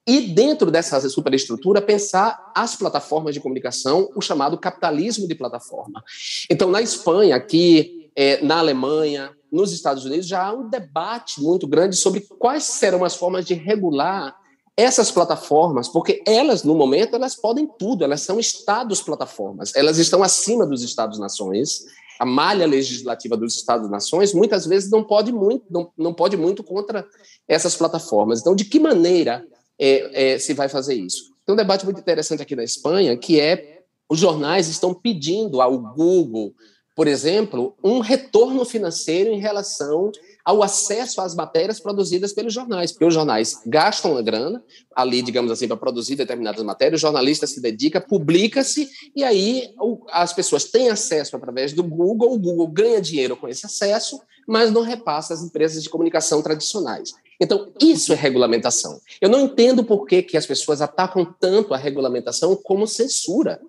E 0.08 0.22
dentro 0.22 0.72
dessa 0.72 1.02
superestrutura, 1.10 1.82
pensar 1.82 2.54
as 2.56 2.78
plataformas 2.78 3.34
de 3.34 3.42
comunicação, 3.42 4.10
o 4.16 4.22
chamado 4.22 4.58
capitalismo 4.58 5.28
de 5.28 5.36
plataforma. 5.36 6.02
Então, 6.50 6.72
na 6.72 6.82
Espanha, 6.82 7.36
aqui, 7.36 8.10
é, 8.16 8.42
na 8.42 8.60
Alemanha, 8.60 9.36
nos 9.52 9.74
Estados 9.74 10.06
Unidos, 10.06 10.26
já 10.26 10.46
há 10.46 10.54
um 10.54 10.70
debate 10.70 11.42
muito 11.42 11.68
grande 11.68 11.98
sobre 11.98 12.22
quais 12.22 12.64
serão 12.64 13.04
as 13.04 13.16
formas 13.16 13.46
de 13.46 13.54
regular 13.54 14.34
essas 14.78 15.10
plataformas, 15.10 15.88
porque 15.88 16.22
elas, 16.24 16.64
no 16.64 16.76
momento, 16.76 17.16
elas 17.16 17.36
podem 17.36 17.68
tudo, 17.80 18.04
elas 18.04 18.22
são 18.22 18.40
estados-plataformas, 18.40 19.76
elas 19.76 19.98
estão 19.98 20.22
acima 20.22 20.68
dos 20.68 20.84
estados-nações. 20.84 21.84
A 22.20 22.26
malha 22.26 22.68
legislativa 22.68 23.36
dos 23.36 23.56
estados-nações 23.56 24.34
muitas 24.34 24.68
vezes 24.68 24.92
não 24.92 25.04
pode 25.04 25.32
muito, 25.32 25.66
não, 25.70 25.92
não 25.98 26.14
pode 26.14 26.38
muito 26.38 26.64
contra 26.64 27.04
essas 27.48 27.76
plataformas. 27.76 28.40
Então, 28.40 28.56
de 28.56 28.66
que 28.66 28.80
maneira 28.80 29.44
é, 29.80 30.34
é, 30.34 30.40
se 30.40 30.54
vai 30.54 30.70
fazer 30.70 30.94
isso? 30.94 31.32
Tem 31.44 31.54
um 31.54 31.58
debate 31.58 31.84
muito 31.84 32.00
interessante 32.00 32.44
aqui 32.44 32.56
na 32.56 32.64
Espanha, 32.64 33.18
que 33.18 33.40
é 33.40 33.82
os 34.08 34.20
jornais 34.20 34.68
estão 34.68 34.94
pedindo 34.94 35.60
ao 35.60 35.78
Google, 35.78 36.54
por 36.96 37.08
exemplo, 37.08 37.76
um 37.84 38.00
retorno 38.00 38.64
financeiro 38.64 39.32
em 39.32 39.40
relação 39.40 40.12
ao 40.48 40.64
acesso 40.64 41.20
às 41.20 41.36
matérias 41.36 41.78
produzidas 41.78 42.32
pelos 42.32 42.54
jornais, 42.54 42.94
porque 42.94 43.04
os 43.04 43.14
jornais 43.14 43.60
gastam 43.66 44.16
a 44.16 44.22
grana 44.22 44.64
ali, 44.96 45.22
digamos 45.22 45.52
assim, 45.52 45.68
para 45.68 45.76
produzir 45.76 46.16
determinadas 46.16 46.64
matérias, 46.64 47.02
o 47.02 47.02
jornalista 47.02 47.46
se 47.46 47.60
dedica, 47.60 48.00
publica-se, 48.00 48.90
e 49.14 49.26
aí 49.26 49.76
as 50.10 50.32
pessoas 50.32 50.64
têm 50.64 50.90
acesso 50.90 51.36
através 51.36 51.74
do 51.74 51.84
Google, 51.84 52.34
o 52.34 52.40
Google 52.40 52.68
ganha 52.70 53.02
dinheiro 53.02 53.36
com 53.36 53.50
esse 53.50 53.66
acesso, 53.66 54.22
mas 54.48 54.72
não 54.72 54.84
repassa 54.84 55.34
às 55.34 55.44
empresas 55.44 55.84
de 55.84 55.90
comunicação 55.90 56.42
tradicionais. 56.42 57.12
Então, 57.42 57.74
isso 57.82 58.14
é 58.14 58.16
regulamentação. 58.16 59.02
Eu 59.20 59.28
não 59.28 59.42
entendo 59.42 59.84
por 59.84 60.06
que, 60.06 60.24
que 60.24 60.38
as 60.38 60.46
pessoas 60.46 60.82
atacam 60.82 61.26
tanto 61.42 61.74
a 61.74 61.78
regulamentação 61.78 62.56
como 62.56 62.88
censura. 62.88 63.60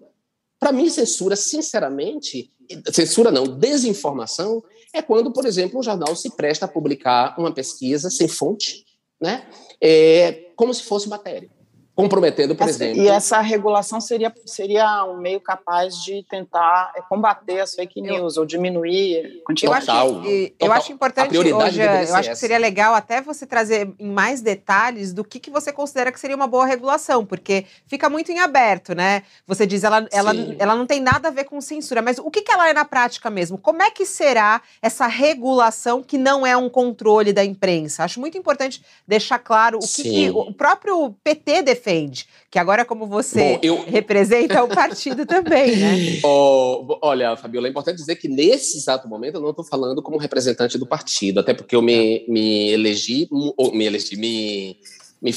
Para 0.61 0.71
mim, 0.71 0.89
censura, 0.89 1.35
sinceramente, 1.35 2.53
censura 2.93 3.33
não, 3.33 3.49
desinformação 3.49 4.63
é 4.95 5.03
quando, 5.03 5.33
por 5.33 5.45
exemplo, 5.45 5.79
um 5.79 5.83
jornal 5.83 6.15
se 6.17 6.35
presta 6.37 6.65
a 6.65 6.69
publicar 6.69 7.39
uma 7.39 7.53
pesquisa 7.53 8.11
sem 8.11 8.29
fonte, 8.29 8.85
né? 9.21 9.49
É, 9.81 10.51
como 10.57 10.73
se 10.73 10.83
fosse 10.83 11.09
matéria 11.09 11.51
comprometendo, 11.99 12.55
por 12.55 12.69
essa, 12.69 12.85
exemplo. 12.85 13.03
E 13.03 13.09
essa 13.09 13.41
regulação 13.41 14.01
seria, 14.01 14.33
seria 14.47 15.05
um 15.05 15.17
meio 15.17 15.41
capaz 15.41 15.97
de 15.97 16.25
tentar 16.31 16.93
é, 16.95 17.03
combater 17.03 17.59
as 17.59 17.75
fake 17.75 18.01
news 18.01 18.37
eu, 18.37 18.43
ou 18.43 18.47
diminuir. 18.47 19.43
Eu 19.61 19.73
acho, 19.73 20.23
que, 20.23 20.55
eu 20.61 20.73
acho 20.73 20.93
importante 20.93 21.37
hoje, 21.37 21.51
eu 21.51 22.15
acho 22.15 22.31
que 22.31 22.37
seria 22.37 22.57
legal 22.57 22.95
até 22.95 23.21
você 23.21 23.45
trazer 23.45 23.93
em 23.99 24.13
mais 24.13 24.41
detalhes 24.41 25.13
do 25.13 25.25
que, 25.25 25.41
que 25.41 25.51
você 25.51 25.73
considera 25.73 26.13
que 26.13 26.21
seria 26.21 26.37
uma 26.37 26.47
boa 26.47 26.65
regulação, 26.65 27.27
porque 27.27 27.67
fica 27.89 28.09
muito 28.09 28.31
em 28.31 28.39
aberto, 28.39 28.95
né? 28.95 29.25
Você 29.45 29.67
diz 29.67 29.83
ela, 29.83 30.07
ela, 30.13 30.31
ela 30.57 30.77
não 30.77 30.87
tem 30.87 31.01
nada 31.01 31.27
a 31.27 31.33
ver 31.33 31.47
com 31.47 31.61
censura, 31.61 32.01
mas 32.01 32.21
o 32.21 32.31
que, 32.31 32.43
que 32.43 32.53
ela 32.53 32.69
é 32.69 32.73
na 32.73 32.85
prática 32.85 33.29
mesmo? 33.29 33.59
Como 33.59 33.83
é 33.83 33.91
que 33.91 34.07
será 34.07 34.63
essa 34.81 35.09
regulação 35.09 36.01
que 36.01 36.17
não 36.17 36.47
é 36.47 36.57
um 36.57 36.69
controle 36.69 37.33
da 37.33 37.45
imprensa? 37.45 38.05
Acho 38.05 38.21
muito 38.21 38.39
importante 38.39 38.85
deixar 39.05 39.41
claro 39.41 39.79
o 39.79 39.81
que, 39.81 40.03
que 40.05 40.31
o 40.31 40.55
próprio 40.55 41.13
PT 41.25 41.63
defende 41.63 41.88
defende? 41.89 42.27
Que 42.51 42.59
agora, 42.59 42.85
como 42.85 43.07
você 43.07 43.55
Bom, 43.55 43.59
eu... 43.63 43.85
representa 43.85 44.63
o 44.63 44.69
partido 44.69 45.25
também, 45.25 45.77
né? 45.77 46.21
Oh, 46.23 46.99
olha, 47.03 47.37
Fabiola, 47.37 47.69
é 47.69 47.71
importante 47.71 47.97
dizer 47.97 48.17
que 48.17 48.29
nesse 48.29 48.77
exato 48.77 49.09
momento 49.09 49.37
eu 49.37 49.41
não 49.41 49.51
estou 49.51 49.65
falando 49.65 50.03
como 50.03 50.19
representante 50.19 50.77
do 50.77 50.87
partido, 50.87 51.41
até 51.41 51.55
porque 51.55 51.75
eu 51.75 51.83
me, 51.83 52.25
me 52.29 52.71
elegi, 52.71 53.29
ou 53.31 53.73
me 53.73 53.87
elegi, 53.87 54.17
me 54.17 54.79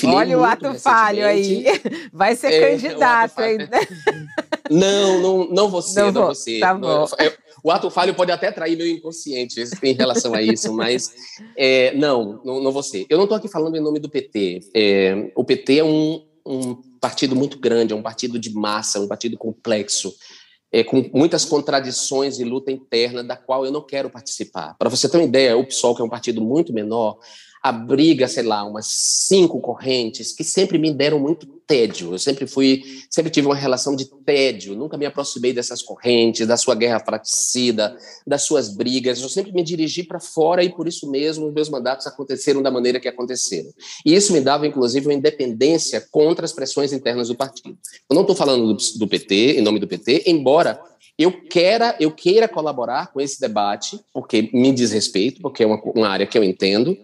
Olha 0.06 0.38
o 0.38 0.44
ato 0.44 0.74
falho 0.76 1.26
aí. 1.26 1.66
Vai 2.14 2.36
ser 2.36 2.54
é, 2.54 2.70
candidato 2.70 3.40
ainda. 3.40 3.80
Não, 4.70 5.20
não, 5.20 5.50
não 5.50 5.70
você, 5.70 6.00
não, 6.00 6.12
não 6.12 6.28
você. 6.28 6.60
Tá 6.60 6.74
bom. 6.74 7.06
É, 7.20 7.34
o 7.64 7.72
ato 7.72 7.90
falho 7.90 8.14
pode 8.14 8.32
até 8.32 8.48
atrair 8.48 8.78
meu 8.78 8.88
inconsciente 8.88 9.64
em 9.84 9.94
relação 9.94 10.34
a 10.34 10.42
isso, 10.42 10.72
mas 10.72 11.12
é, 11.58 11.94
não, 11.96 12.42
não, 12.46 12.62
não 12.62 12.72
você. 12.72 13.06
Eu 13.10 13.18
não 13.18 13.26
estou 13.26 13.38
aqui 13.38 13.48
falando 13.48 13.76
em 13.76 13.82
nome 13.82 14.00
do 14.00 14.10
PT. 14.10 14.60
É, 14.74 15.32
o 15.36 15.44
PT 15.44 15.80
é 15.80 15.84
um, 15.84 16.24
um 16.46 16.76
partido 17.00 17.36
muito 17.36 17.60
grande, 17.60 17.94
é 17.94 17.96
um 17.96 18.02
partido 18.02 18.40
de 18.40 18.54
massa, 18.54 19.00
um 19.00 19.08
partido 19.08 19.38
complexo. 19.38 20.14
É, 20.74 20.86
com 20.86 21.10
muitas 21.14 21.44
contradições 21.44 22.40
e 22.40 22.46
luta 22.46 22.72
interna 22.72 23.22
da 23.22 23.36
qual 23.36 23.66
eu 23.66 23.72
não 23.72 23.86
quero 23.86 24.10
participar. 24.10 24.74
Para 24.80 24.90
você 24.90 25.10
ter 25.10 25.18
uma 25.18 25.26
ideia, 25.26 25.58
o 25.58 25.68
PSOL, 25.68 25.94
que 25.94 26.02
é 26.02 26.06
um 26.06 26.10
partido 26.10 26.42
muito 26.42 26.72
menor, 26.72 27.20
abriga, 27.62 28.28
sei 28.28 28.44
lá, 28.44 28.64
umas 28.64 28.88
cinco 28.88 29.60
correntes 29.60 30.34
que 30.34 30.44
sempre 30.44 30.78
me 30.78 30.92
deram 30.94 31.20
muito 31.20 31.61
tédio. 31.72 32.12
Eu 32.12 32.20
sempre 32.20 32.46
fui, 32.46 32.84
sempre 33.10 33.32
tive 33.32 33.48
uma 33.48 33.56
relação 33.56 33.96
de 33.96 34.04
tédio, 34.26 34.76
nunca 34.76 34.98
me 34.98 35.06
aproximei 35.06 35.54
dessas 35.54 35.82
correntes, 35.82 36.46
da 36.46 36.58
sua 36.58 36.76
guerra 36.76 37.00
fratricida, 37.00 37.98
das 38.28 38.42
suas 38.42 38.68
brigas. 38.68 39.22
Eu 39.22 39.30
sempre 39.30 39.54
me 39.54 39.64
dirigi 39.64 40.04
para 40.04 40.20
fora 40.20 40.66
e 40.66 40.70
por 40.70 40.86
isso 40.86 41.10
mesmo 41.10 41.48
os 41.48 41.54
meus 41.54 41.70
mandatos 41.70 42.06
aconteceram 42.06 42.62
da 42.62 42.70
maneira 42.70 43.00
que 43.00 43.08
aconteceram. 43.08 43.70
E 44.06 44.14
isso 44.14 44.34
me 44.34 44.42
dava, 44.42 44.68
inclusive, 44.68 45.08
uma 45.08 45.14
independência 45.14 46.06
contra 46.12 46.44
as 46.44 46.52
pressões 46.52 46.92
internas 46.92 47.30
do 47.30 47.36
partido. 47.36 47.78
Eu 48.10 48.16
não 48.16 48.24
estou 48.24 48.36
falando 48.36 48.74
do, 48.74 49.00
do 49.00 49.08
PT, 49.08 49.60
em 49.60 49.62
nome 49.62 49.80
do 49.80 49.88
PT, 49.88 50.24
embora 50.26 50.78
eu 51.18 51.32
queira, 51.32 51.96
eu 52.02 52.12
queira 52.12 52.50
colaborar 52.50 53.14
com 53.14 53.22
esse 53.22 53.40
debate, 53.40 53.98
porque 54.14 54.50
me 54.52 54.74
diz 54.74 54.92
respeito, 54.92 55.42
porque 55.42 55.64
é 55.64 55.66
uma, 55.66 55.82
uma 55.96 56.10
área 56.10 56.28
que 56.28 56.38
eu 56.38 56.44
entendo, 56.44 56.98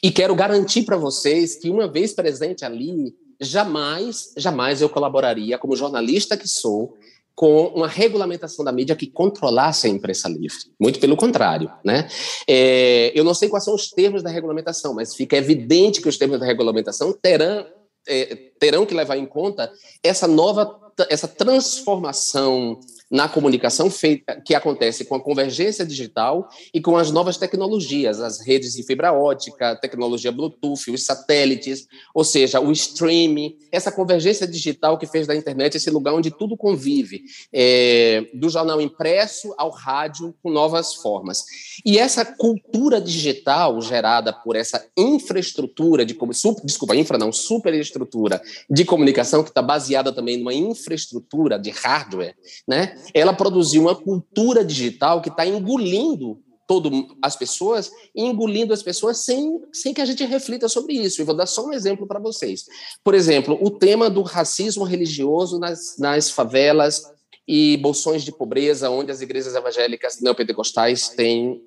e 0.00 0.12
quero 0.12 0.34
garantir 0.34 0.84
para 0.84 0.96
vocês 0.96 1.56
que, 1.56 1.70
uma 1.70 1.90
vez 1.90 2.12
presente 2.12 2.64
ali, 2.64 3.14
jamais, 3.40 4.32
jamais 4.36 4.80
eu 4.80 4.88
colaboraria, 4.88 5.58
como 5.58 5.76
jornalista 5.76 6.36
que 6.36 6.48
sou, 6.48 6.96
com 7.34 7.66
uma 7.68 7.88
regulamentação 7.88 8.64
da 8.64 8.70
mídia 8.70 8.94
que 8.94 9.08
controlasse 9.08 9.86
a 9.86 9.90
imprensa 9.90 10.28
livre. 10.28 10.58
Muito 10.80 11.00
pelo 11.00 11.16
contrário. 11.16 11.70
Né? 11.84 12.08
É, 12.48 13.12
eu 13.14 13.24
não 13.24 13.34
sei 13.34 13.48
quais 13.48 13.64
são 13.64 13.74
os 13.74 13.90
termos 13.90 14.22
da 14.22 14.30
regulamentação, 14.30 14.94
mas 14.94 15.14
fica 15.14 15.36
evidente 15.36 16.00
que 16.00 16.08
os 16.08 16.16
termos 16.16 16.38
da 16.38 16.46
regulamentação 16.46 17.12
terão, 17.12 17.66
é, 18.06 18.36
terão 18.58 18.86
que 18.86 18.94
levar 18.94 19.16
em 19.16 19.26
conta 19.26 19.72
essa 20.02 20.28
nova, 20.28 20.78
essa 21.10 21.26
transformação 21.26 22.78
na 23.10 23.28
comunicação 23.28 23.90
feita, 23.90 24.40
que 24.44 24.54
acontece 24.54 25.04
com 25.04 25.14
a 25.14 25.20
convergência 25.20 25.84
digital 25.84 26.48
e 26.72 26.80
com 26.80 26.96
as 26.96 27.10
novas 27.10 27.36
tecnologias, 27.36 28.20
as 28.20 28.44
redes 28.44 28.72
de 28.74 28.82
fibra 28.82 29.12
ótica, 29.12 29.76
tecnologia 29.76 30.32
Bluetooth, 30.32 30.90
os 30.90 31.04
satélites, 31.04 31.86
ou 32.14 32.24
seja, 32.24 32.60
o 32.60 32.72
streaming, 32.72 33.56
essa 33.70 33.92
convergência 33.92 34.46
digital 34.46 34.98
que 34.98 35.06
fez 35.06 35.26
da 35.26 35.34
internet 35.34 35.76
esse 35.76 35.90
lugar 35.90 36.14
onde 36.14 36.30
tudo 36.30 36.56
convive, 36.56 37.22
é, 37.52 38.26
do 38.34 38.48
jornal 38.48 38.80
impresso 38.80 39.54
ao 39.58 39.70
rádio 39.70 40.34
com 40.42 40.50
novas 40.50 40.94
formas. 40.94 41.44
E 41.84 41.98
essa 41.98 42.24
cultura 42.24 43.00
digital 43.00 43.80
gerada 43.80 44.32
por 44.32 44.56
essa 44.56 44.84
infraestrutura 44.96 46.04
de 46.04 46.16
super, 46.32 46.64
desculpa, 46.64 46.96
infra 46.96 47.18
não, 47.18 47.32
superestrutura 47.32 48.40
de 48.68 48.84
comunicação 48.84 49.42
que 49.42 49.50
está 49.50 49.62
baseada 49.62 50.12
também 50.12 50.38
numa 50.38 50.54
infraestrutura 50.54 51.58
de 51.58 51.70
hardware, 51.70 52.34
né? 52.66 52.93
Ela 53.12 53.32
produziu 53.32 53.82
uma 53.82 53.94
cultura 53.94 54.64
digital 54.64 55.20
que 55.20 55.28
está 55.28 55.46
engolindo 55.46 56.42
todo 56.66 56.90
as 57.20 57.36
pessoas 57.36 57.90
engolindo 58.14 58.72
as 58.72 58.82
pessoas 58.82 59.18
sem, 59.18 59.60
sem 59.72 59.92
que 59.92 60.00
a 60.00 60.04
gente 60.04 60.24
reflita 60.24 60.68
sobre 60.68 60.94
isso. 60.94 61.20
E 61.20 61.24
vou 61.24 61.36
dar 61.36 61.46
só 61.46 61.66
um 61.66 61.72
exemplo 61.72 62.06
para 62.06 62.18
vocês. 62.18 62.64
Por 63.02 63.14
exemplo, 63.14 63.58
o 63.60 63.70
tema 63.70 64.08
do 64.08 64.22
racismo 64.22 64.84
religioso 64.84 65.58
nas, 65.58 65.98
nas 65.98 66.30
favelas 66.30 67.02
e 67.46 67.76
bolsões 67.78 68.24
de 68.24 68.32
pobreza, 68.32 68.90
onde 68.90 69.12
as 69.12 69.20
igrejas 69.20 69.54
evangélicas 69.54 70.20
neopentecostais 70.20 71.10
têm, 71.10 71.60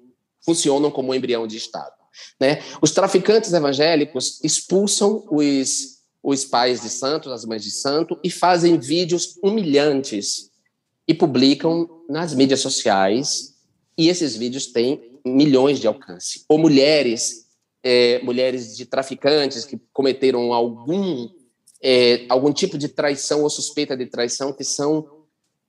funcionam 0.43 0.89
como 0.89 1.11
um 1.11 1.13
embrião 1.13 1.45
de 1.45 1.57
Estado. 1.57 1.93
Né? 2.39 2.63
Os 2.81 2.91
traficantes 2.91 3.53
evangélicos 3.53 4.43
expulsam 4.43 5.23
os, 5.29 5.99
os 6.23 6.45
pais 6.45 6.81
de 6.81 6.89
santos, 6.89 7.31
as 7.31 7.45
mães 7.45 7.63
de 7.63 7.71
santo, 7.71 8.19
e 8.23 8.31
fazem 8.31 8.79
vídeos 8.79 9.37
humilhantes 9.43 10.46
e 11.07 11.13
publicam 11.13 11.89
nas 12.09 12.33
mídias 12.33 12.59
sociais, 12.59 13.55
e 13.97 14.09
esses 14.09 14.35
vídeos 14.35 14.67
têm 14.67 15.19
milhões 15.25 15.79
de 15.79 15.87
alcance. 15.87 16.43
Ou 16.47 16.57
mulheres, 16.57 17.47
é, 17.81 18.21
mulheres 18.23 18.75
de 18.75 18.85
traficantes 18.85 19.65
que 19.65 19.79
cometeram 19.93 20.53
algum, 20.53 21.29
é, 21.81 22.25
algum 22.29 22.51
tipo 22.51 22.77
de 22.77 22.89
traição 22.89 23.43
ou 23.43 23.49
suspeita 23.49 23.95
de 23.95 24.05
traição, 24.05 24.53
que 24.53 24.63
são 24.63 25.07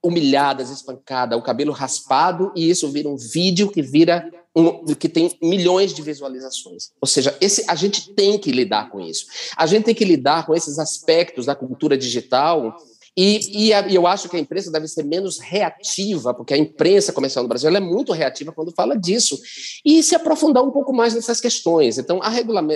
humilhadas, 0.03 0.71
espancadas, 0.71 1.39
o 1.39 1.43
cabelo 1.43 1.73
raspado, 1.73 2.53
e 2.55 2.69
isso 2.69 2.91
vira 2.91 3.09
um 3.09 3.17
vídeo 3.17 3.71
que 3.71 3.83
vira 3.83 4.31
um, 4.55 4.85
que 4.95 5.09
tem 5.09 5.37
milhões 5.43 5.93
de 5.93 6.03
visualizações. 6.03 6.91
Ou 7.01 7.07
seja, 7.07 7.37
esse, 7.41 7.65
a 7.69 7.75
gente 7.75 8.13
tem 8.13 8.39
que 8.39 8.51
lidar 8.53 8.91
com 8.91 9.01
isso. 9.01 9.27
A 9.57 9.67
gente 9.67 9.85
tem 9.85 9.95
que 9.95 10.05
lidar 10.05 10.47
com 10.47 10.55
esses 10.55 10.79
aspectos 10.79 11.47
da 11.47 11.55
cultura 11.55 11.97
digital 11.97 12.77
e, 13.21 13.67
e, 13.67 13.75
a, 13.75 13.89
e, 13.89 13.97
eu 13.97 14.07
acho 14.07 14.29
que 14.29 14.37
a 14.37 14.39
imprensa 14.39 14.71
deve 14.71 14.87
ser 14.87 15.03
menos 15.03 15.41
reativa, 15.41 16.33
porque 16.33 16.55
a 16.55 16.57
imprensa 16.57 17.13
comercial 17.13 17.43
no 17.43 17.49
Brasil 17.49 17.69
é 17.69 17.81
muito 17.81 18.13
reativa 18.13 18.53
quando 18.53 18.71
fala 18.71 18.97
disso, 18.97 19.37
e 19.85 20.05
se 20.05 20.15
aprofundar 20.15 20.63
um 20.63 20.71
pouco 20.71 20.93
mais 20.93 21.15
nessas 21.15 21.41
questões. 21.41 21.99
Então, 21.99 22.21
a, 22.23 22.29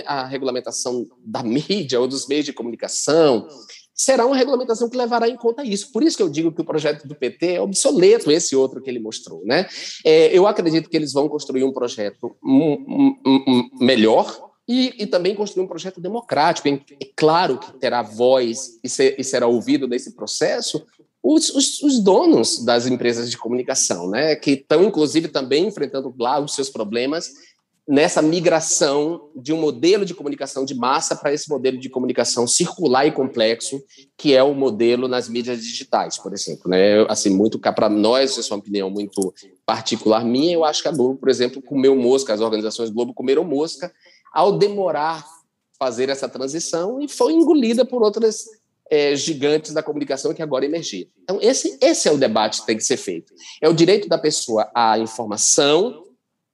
a 0.05 0.25
regulamentação 0.25 1.07
da 1.25 1.41
mídia 1.41 1.97
ou 1.97 2.09
dos 2.09 2.27
meios 2.27 2.43
de 2.43 2.51
comunicação 2.51 3.47
será 3.95 4.25
uma 4.25 4.35
regulamentação 4.35 4.89
que 4.89 4.97
levará 4.97 5.29
em 5.29 5.37
conta 5.37 5.63
isso. 5.63 5.93
Por 5.93 6.03
isso 6.03 6.17
que 6.17 6.23
eu 6.23 6.29
digo 6.29 6.51
que 6.51 6.59
o 6.59 6.65
projeto 6.65 7.07
do 7.07 7.15
PT 7.15 7.53
é 7.53 7.61
obsoleto, 7.61 8.29
esse 8.29 8.53
outro 8.53 8.81
que 8.81 8.89
ele 8.89 8.99
mostrou. 8.99 9.45
Né? 9.45 9.65
É, 10.03 10.37
eu 10.37 10.45
acredito 10.45 10.89
que 10.89 10.97
eles 10.97 11.13
vão 11.13 11.29
construir 11.29 11.63
um 11.63 11.71
projeto 11.71 12.35
melhor, 13.79 14.51
e, 14.67 15.03
e, 15.03 15.07
também 15.07 15.35
construir 15.35 15.63
um 15.63 15.67
projeto 15.67 15.99
democrático. 15.99 16.67
É 16.67 16.79
claro 17.15 17.57
que 17.57 17.73
terá 17.73 18.01
voz 18.01 18.79
e, 18.83 18.87
ser, 18.87 19.15
e 19.19 19.23
será 19.23 19.45
ouvido 19.47 19.87
nesse 19.87 20.13
processo 20.15 20.85
os, 21.23 21.49
os, 21.49 21.81
os, 21.81 22.03
donos 22.03 22.65
das 22.65 22.85
empresas 22.85 23.31
de 23.31 23.37
comunicação, 23.37 24.09
né, 24.09 24.35
que 24.35 24.51
estão, 24.51 24.83
inclusive, 24.83 25.29
também 25.29 25.65
enfrentando 25.65 26.13
lá 26.19 26.37
os 26.37 26.53
seus 26.53 26.69
problemas 26.69 27.31
nessa 27.87 28.21
migração 28.21 29.29
de 29.35 29.51
um 29.51 29.59
modelo 29.59 30.05
de 30.05 30.13
comunicação 30.13 30.63
de 30.63 30.73
massa 30.73 31.15
para 31.15 31.33
esse 31.33 31.49
modelo 31.49 31.77
de 31.77 31.89
comunicação 31.89 32.47
circular 32.47 33.05
e 33.05 33.11
complexo, 33.11 33.81
que 34.17 34.33
é 34.33 34.41
o 34.41 34.53
modelo 34.53 35.07
nas 35.07 35.27
mídias 35.27 35.61
digitais, 35.61 36.17
por 36.17 36.33
exemplo. 36.33 36.69
Né? 36.69 37.05
Assim, 37.09 37.29
muito 37.29 37.59
para 37.59 37.89
nós, 37.89 38.37
essa 38.37 38.53
é 38.53 38.55
uma 38.55 38.59
opinião 38.59 38.89
muito 38.89 39.33
particular 39.65 40.23
minha, 40.23 40.53
eu 40.53 40.63
acho 40.63 40.81
que 40.81 40.87
a 40.87 40.91
Globo, 40.91 41.17
por 41.17 41.29
exemplo, 41.29 41.61
comeu 41.61 41.95
mosca, 41.95 42.33
as 42.33 42.41
organizações 42.41 42.89
Globo 42.89 43.13
comeram 43.13 43.43
mosca 43.43 43.91
ao 44.33 44.57
demorar 44.57 45.25
fazer 45.77 46.09
essa 46.09 46.27
transição 46.27 46.99
e 46.99 47.07
foi 47.07 47.33
engolida 47.33 47.85
por 47.85 48.01
outras 48.01 48.45
é, 48.89 49.15
gigantes 49.15 49.73
da 49.73 49.83
comunicação 49.83 50.33
que 50.33 50.41
agora 50.41 50.65
emergiram. 50.65 51.09
Então, 51.23 51.39
esse, 51.41 51.77
esse 51.81 52.07
é 52.07 52.11
o 52.11 52.17
debate 52.17 52.61
que 52.61 52.67
tem 52.67 52.77
que 52.77 52.83
ser 52.83 52.97
feito. 52.97 53.33
É 53.61 53.69
o 53.69 53.73
direito 53.73 54.07
da 54.07 54.17
pessoa 54.17 54.69
à 54.73 54.97
informação, 54.99 56.05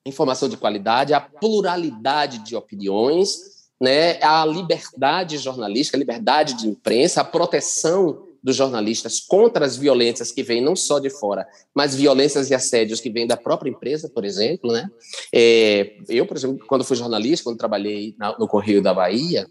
informação 0.06 0.50
de 0.50 0.58
qualidade, 0.58 1.14
à 1.14 1.22
pluralidade 1.22 2.40
de 2.40 2.56
opiniões, 2.56 3.60
né, 3.80 4.22
à 4.22 4.46
liberdade 4.46 5.38
jornalística, 5.38 5.98
à 5.98 6.00
liberdade 6.00 6.56
de 6.56 6.68
imprensa, 6.68 7.22
à 7.22 7.24
proteção 7.24 8.29
dos 8.44 8.56
jornalistas 8.56 9.20
contra 9.20 9.66
as 9.66 9.76
violências 9.76 10.32
que 10.32 10.44
vêm 10.44 10.62
não 10.62 10.76
só 10.76 11.00
de 11.00 11.10
fora, 11.10 11.48
mas 11.74 11.96
violências 11.96 12.50
e 12.50 12.56
assédios 12.56 13.00
que 13.00 13.10
vêm 13.10 13.28
da 13.28 13.38
própria 13.38 13.70
empresa, 13.70 14.10
por 14.10 14.26
exemplo, 14.26 14.72
né? 14.72 14.90
É, 15.34 15.98
eu, 16.08 16.26
por 16.26 16.38
exemplo, 16.38 16.66
quando 16.68 16.84
fui 16.84 16.96
jornalista, 16.96 17.44
quando 17.44 17.58
trabalhei 17.58 18.16
na, 18.18 18.38
no 18.38 18.48
Correio 18.48 18.82
da 18.82 18.94
Bahia, 18.94 19.48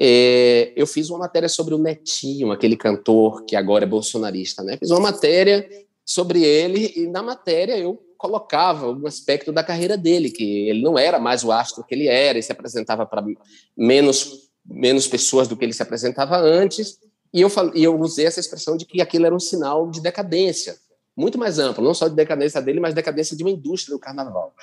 é, 0.00 0.72
eu 0.76 0.86
fiz 0.86 1.10
uma 1.10 1.18
matéria 1.18 1.48
sobre 1.48 1.74
o 1.74 1.78
Netinho, 1.78 2.52
aquele 2.52 2.76
cantor 2.76 3.44
que 3.44 3.56
agora 3.56 3.84
é 3.84 3.88
bolsonarista, 3.88 4.62
né? 4.62 4.76
Fiz 4.76 4.90
uma 4.90 5.00
matéria 5.00 5.68
sobre 6.04 6.42
ele 6.42 6.92
e 6.96 7.06
na 7.06 7.22
matéria 7.22 7.76
eu 7.76 8.00
colocava 8.16 8.90
um 8.90 9.06
aspecto 9.06 9.52
da 9.52 9.62
carreira 9.62 9.96
dele, 9.96 10.30
que 10.30 10.68
ele 10.68 10.82
não 10.82 10.98
era 10.98 11.20
mais 11.20 11.44
o 11.44 11.52
astro 11.52 11.84
que 11.84 11.94
ele 11.94 12.08
era, 12.08 12.38
ele 12.38 12.42
se 12.42 12.50
apresentava 12.50 13.06
para 13.06 13.24
menos 13.76 14.48
menos 14.68 15.06
pessoas 15.06 15.48
do 15.48 15.56
que 15.56 15.64
ele 15.64 15.72
se 15.72 15.82
apresentava 15.82 16.36
antes, 16.36 16.98
e 17.32 17.40
eu, 17.40 17.50
e 17.74 17.84
eu 17.84 17.98
usei 18.00 18.26
essa 18.26 18.40
expressão 18.40 18.76
de 18.76 18.84
que 18.84 19.00
aquilo 19.00 19.26
era 19.26 19.34
um 19.34 19.40
sinal 19.40 19.90
de 19.90 20.00
decadência, 20.00 20.76
muito 21.16 21.38
mais 21.38 21.58
amplo, 21.58 21.82
não 21.82 21.94
só 21.94 22.08
de 22.08 22.14
decadência 22.14 22.60
dele, 22.62 22.80
mas 22.80 22.94
decadência 22.94 23.36
de 23.36 23.42
uma 23.42 23.50
indústria 23.50 23.94
do 23.94 24.00
carnaval. 24.00 24.54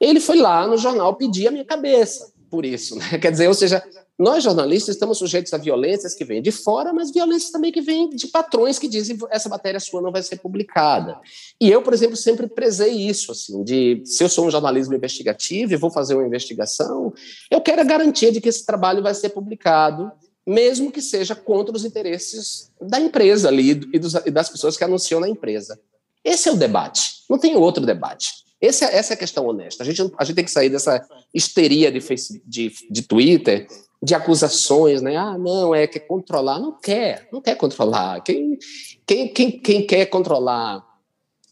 Ele 0.00 0.18
foi 0.18 0.38
lá 0.38 0.66
no 0.66 0.78
jornal 0.78 1.14
pedir 1.16 1.48
a 1.48 1.50
minha 1.50 1.64
cabeça 1.64 2.32
por 2.50 2.64
isso, 2.64 2.96
né? 2.96 3.18
Quer 3.20 3.30
dizer, 3.30 3.46
ou 3.48 3.54
seja, 3.54 3.82
Nós, 4.20 4.44
jornalistas, 4.44 4.96
estamos 4.96 5.16
sujeitos 5.16 5.50
a 5.54 5.56
violências 5.56 6.14
que 6.14 6.26
vêm 6.26 6.42
de 6.42 6.52
fora, 6.52 6.92
mas 6.92 7.10
violências 7.10 7.50
também 7.50 7.72
que 7.72 7.80
vêm 7.80 8.10
de 8.10 8.26
patrões 8.26 8.78
que 8.78 8.86
dizem 8.86 9.16
essa 9.30 9.48
matéria 9.48 9.80
sua 9.80 10.02
não 10.02 10.12
vai 10.12 10.22
ser 10.22 10.36
publicada. 10.36 11.18
E 11.58 11.70
eu, 11.70 11.80
por 11.80 11.94
exemplo, 11.94 12.14
sempre 12.14 12.46
prezei 12.46 12.92
isso, 12.92 13.32
assim, 13.32 13.64
de 13.64 14.02
se 14.04 14.22
eu 14.22 14.28
sou 14.28 14.46
um 14.46 14.50
jornalismo 14.50 14.94
investigativo 14.94 15.72
e 15.72 15.76
vou 15.76 15.90
fazer 15.90 16.16
uma 16.16 16.26
investigação, 16.26 17.14
eu 17.50 17.62
quero 17.62 17.80
a 17.80 17.84
garantia 17.84 18.30
de 18.30 18.42
que 18.42 18.50
esse 18.50 18.66
trabalho 18.66 19.02
vai 19.02 19.14
ser 19.14 19.30
publicado, 19.30 20.12
mesmo 20.46 20.90
que 20.90 21.02
seja 21.02 21.34
contra 21.34 21.74
os 21.74 21.84
interesses 21.84 22.70
da 22.80 22.98
empresa 22.98 23.48
ali 23.48 23.70
e, 23.70 23.98
dos, 23.98 24.14
e 24.14 24.30
das 24.30 24.48
pessoas 24.48 24.76
que 24.76 24.84
anunciam 24.84 25.20
na 25.20 25.28
empresa. 25.28 25.78
Esse 26.24 26.48
é 26.48 26.52
o 26.52 26.56
debate, 26.56 27.24
não 27.28 27.38
tem 27.38 27.56
outro 27.56 27.84
debate. 27.84 28.44
Esse, 28.60 28.84
é, 28.84 28.96
essa 28.96 29.14
é 29.14 29.16
a 29.16 29.18
questão 29.18 29.46
honesta. 29.46 29.82
A 29.82 29.86
gente, 29.86 30.02
a 30.18 30.24
gente 30.24 30.36
tem 30.36 30.44
que 30.44 30.50
sair 30.50 30.68
dessa 30.68 31.06
histeria 31.32 31.90
de, 31.90 32.00
de, 32.44 32.72
de 32.90 33.02
Twitter 33.02 33.66
de 34.02 34.14
acusações, 34.14 35.02
né? 35.02 35.16
Ah, 35.16 35.36
não, 35.36 35.74
é 35.74 35.86
quer 35.86 36.00
controlar. 36.00 36.58
Não 36.58 36.72
quer, 36.72 37.28
não 37.32 37.40
quer 37.40 37.54
controlar. 37.54 38.20
Quem, 38.22 38.58
quem, 39.06 39.32
quem, 39.32 39.50
quem 39.60 39.86
quer 39.86 40.06
controlar 40.06 40.84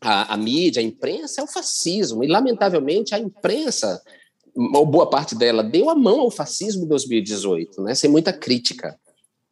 a, 0.00 0.34
a, 0.34 0.36
mídia, 0.36 0.80
a 0.80 0.84
imprensa, 0.84 1.40
é 1.40 1.44
o 1.44 1.46
fascismo. 1.46 2.22
E, 2.24 2.26
lamentavelmente, 2.26 3.14
a 3.14 3.18
imprensa, 3.18 4.02
ou 4.74 4.84
boa 4.84 5.08
parte 5.08 5.34
dela, 5.34 5.62
deu 5.62 5.88
a 5.88 5.94
mão 5.94 6.20
ao 6.20 6.30
fascismo 6.30 6.84
em 6.84 6.88
2018, 6.88 7.82
né? 7.82 7.94
sem 7.94 8.10
muita 8.10 8.32
crítica. 8.32 8.98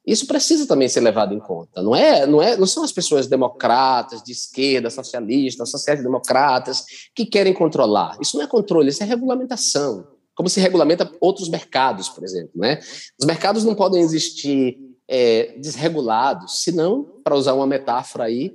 Isso 0.06 0.26
precisa 0.26 0.66
também 0.66 0.88
ser 0.88 1.00
levado 1.00 1.34
em 1.34 1.40
conta. 1.40 1.82
Não 1.82 1.94
é, 1.94 2.26
não 2.26 2.40
é, 2.40 2.56
não 2.56 2.66
são 2.66 2.84
as 2.84 2.92
pessoas 2.92 3.26
democratas, 3.26 4.22
de 4.22 4.32
esquerda, 4.32 4.88
socialistas, 4.88 5.70
sociais-democratas 5.70 6.84
que 7.14 7.26
querem 7.26 7.52
controlar. 7.52 8.16
Isso 8.20 8.36
não 8.36 8.44
é 8.44 8.46
controle, 8.46 8.90
isso 8.90 9.02
é 9.02 9.06
regulamentação 9.06 10.06
como 10.36 10.50
se 10.50 10.60
regulamenta 10.60 11.10
outros 11.18 11.48
mercados, 11.48 12.10
por 12.10 12.22
exemplo. 12.22 12.52
Né? 12.54 12.78
Os 13.18 13.26
mercados 13.26 13.64
não 13.64 13.74
podem 13.74 14.02
existir 14.02 14.76
é, 15.08 15.56
desregulados, 15.58 16.62
senão, 16.62 17.20
para 17.24 17.34
usar 17.34 17.54
uma 17.54 17.66
metáfora 17.66 18.24
aí, 18.24 18.54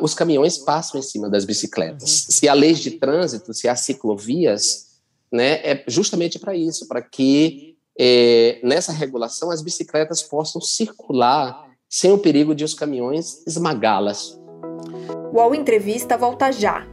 os 0.00 0.14
caminhões 0.14 0.58
passam 0.58 0.98
em 0.98 1.02
cima 1.02 1.28
das 1.28 1.44
bicicletas. 1.44 2.24
Uhum. 2.24 2.32
Se 2.32 2.48
há 2.48 2.54
leis 2.54 2.78
de 2.78 2.92
trânsito, 2.92 3.52
se 3.52 3.68
há 3.68 3.76
ciclovias, 3.76 4.87
né, 5.32 5.60
é 5.62 5.84
justamente 5.86 6.38
para 6.38 6.54
isso, 6.54 6.88
para 6.88 7.02
que 7.02 7.76
é, 7.98 8.60
nessa 8.62 8.92
regulação 8.92 9.50
as 9.50 9.62
bicicletas 9.62 10.22
possam 10.22 10.60
circular 10.60 11.68
sem 11.88 12.12
o 12.12 12.18
perigo 12.18 12.54
de 12.54 12.64
os 12.64 12.74
caminhões 12.74 13.46
esmagá-las. 13.46 14.38
O 15.32 15.36
UOL 15.36 15.54
Entrevista 15.54 16.16
volta 16.16 16.52
já. 16.52 16.86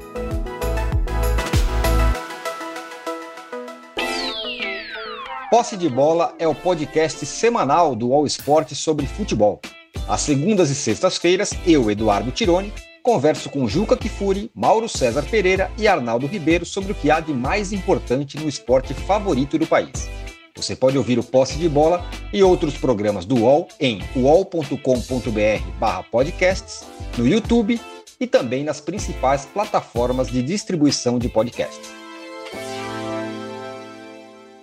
Posse 5.49 5.77
de 5.77 5.87
Bola 5.87 6.33
é 6.37 6.47
o 6.47 6.55
podcast 6.55 7.25
semanal 7.25 7.95
do 7.95 8.11
All 8.13 8.25
Sport 8.25 8.73
sobre 8.73 9.05
futebol. 9.05 9.61
Às 10.07 10.21
segundas 10.21 10.69
e 10.69 10.75
sextas-feiras, 10.75 11.51
eu, 11.65 11.89
Eduardo 11.89 12.31
Tironi, 12.31 12.73
converso 13.05 13.49
com 13.51 13.67
Juca 13.67 13.95
Kifuri, 13.95 14.49
Mauro 14.55 14.89
César 14.89 15.21
Pereira 15.29 15.69
e 15.77 15.87
Arnaldo 15.87 16.25
Ribeiro 16.25 16.65
sobre 16.65 16.91
o 16.91 16.95
que 16.95 17.11
há 17.11 17.19
de 17.19 17.31
mais 17.31 17.71
importante 17.71 18.39
no 18.39 18.49
esporte 18.49 18.95
favorito 18.95 19.59
do 19.59 19.67
país. 19.67 20.09
Você 20.55 20.75
pode 20.75 20.97
ouvir 20.97 21.19
o 21.19 21.23
Posse 21.23 21.59
de 21.59 21.69
Bola 21.69 22.03
e 22.33 22.41
outros 22.41 22.75
programas 22.75 23.23
do 23.23 23.35
UOL 23.35 23.67
em 23.79 24.01
uol.com.br/podcasts, 24.15 26.83
no 27.15 27.27
YouTube 27.27 27.79
e 28.19 28.25
também 28.25 28.63
nas 28.63 28.81
principais 28.81 29.45
plataformas 29.45 30.27
de 30.27 30.41
distribuição 30.41 31.19
de 31.19 31.29
podcasts 31.29 31.93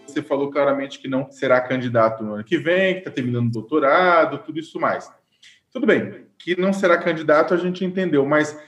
você 0.04 0.20
falou 0.22 0.50
claramente 0.50 0.98
que 0.98 1.08
não 1.08 1.30
será 1.30 1.58
candidato 1.58 2.22
no 2.22 2.34
ano 2.34 2.44
que 2.44 2.58
vem, 2.58 2.92
que 2.92 2.98
está 2.98 3.10
terminando 3.10 3.48
o 3.48 3.52
doutorado, 3.52 4.36
tudo 4.44 4.60
isso 4.60 4.78
mais. 4.78 5.10
Tudo 5.72 5.86
bem, 5.86 6.26
que 6.42 6.60
não 6.60 6.72
será 6.72 6.98
candidato 6.98 7.54
a 7.54 7.56
gente 7.56 7.84
entendeu, 7.84 8.26
mas 8.26 8.58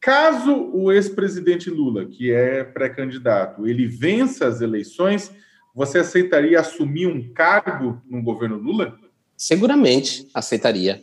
caso 0.00 0.70
o 0.72 0.92
ex-presidente 0.92 1.68
Lula, 1.68 2.06
que 2.06 2.30
é 2.30 2.62
pré-candidato, 2.62 3.66
ele 3.66 3.86
vença 3.86 4.46
as 4.46 4.60
eleições, 4.60 5.32
você 5.74 5.98
aceitaria 5.98 6.60
assumir 6.60 7.06
um 7.06 7.32
cargo 7.32 8.00
no 8.08 8.22
governo 8.22 8.56
Lula? 8.56 8.96
Seguramente 9.36 10.28
aceitaria. 10.32 11.02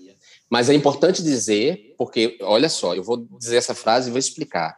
Mas 0.49 0.69
é 0.69 0.73
importante 0.73 1.21
dizer, 1.21 1.93
porque, 1.97 2.37
olha 2.41 2.69
só, 2.69 2.95
eu 2.95 3.03
vou 3.03 3.27
dizer 3.37 3.57
essa 3.57 3.75
frase 3.75 4.09
e 4.09 4.11
vou 4.11 4.19
explicar. 4.19 4.75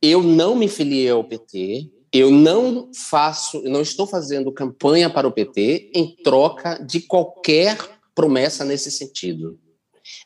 Eu 0.00 0.22
não 0.22 0.56
me 0.56 0.68
filiei 0.68 1.10
ao 1.10 1.24
PT, 1.24 1.90
eu 2.12 2.30
não 2.30 2.90
faço, 2.94 3.62
não 3.64 3.82
estou 3.82 4.06
fazendo 4.06 4.52
campanha 4.52 5.10
para 5.10 5.28
o 5.28 5.32
PT 5.32 5.90
em 5.94 6.16
troca 6.22 6.78
de 6.78 7.00
qualquer 7.00 7.76
promessa 8.14 8.64
nesse 8.64 8.90
sentido. 8.90 9.58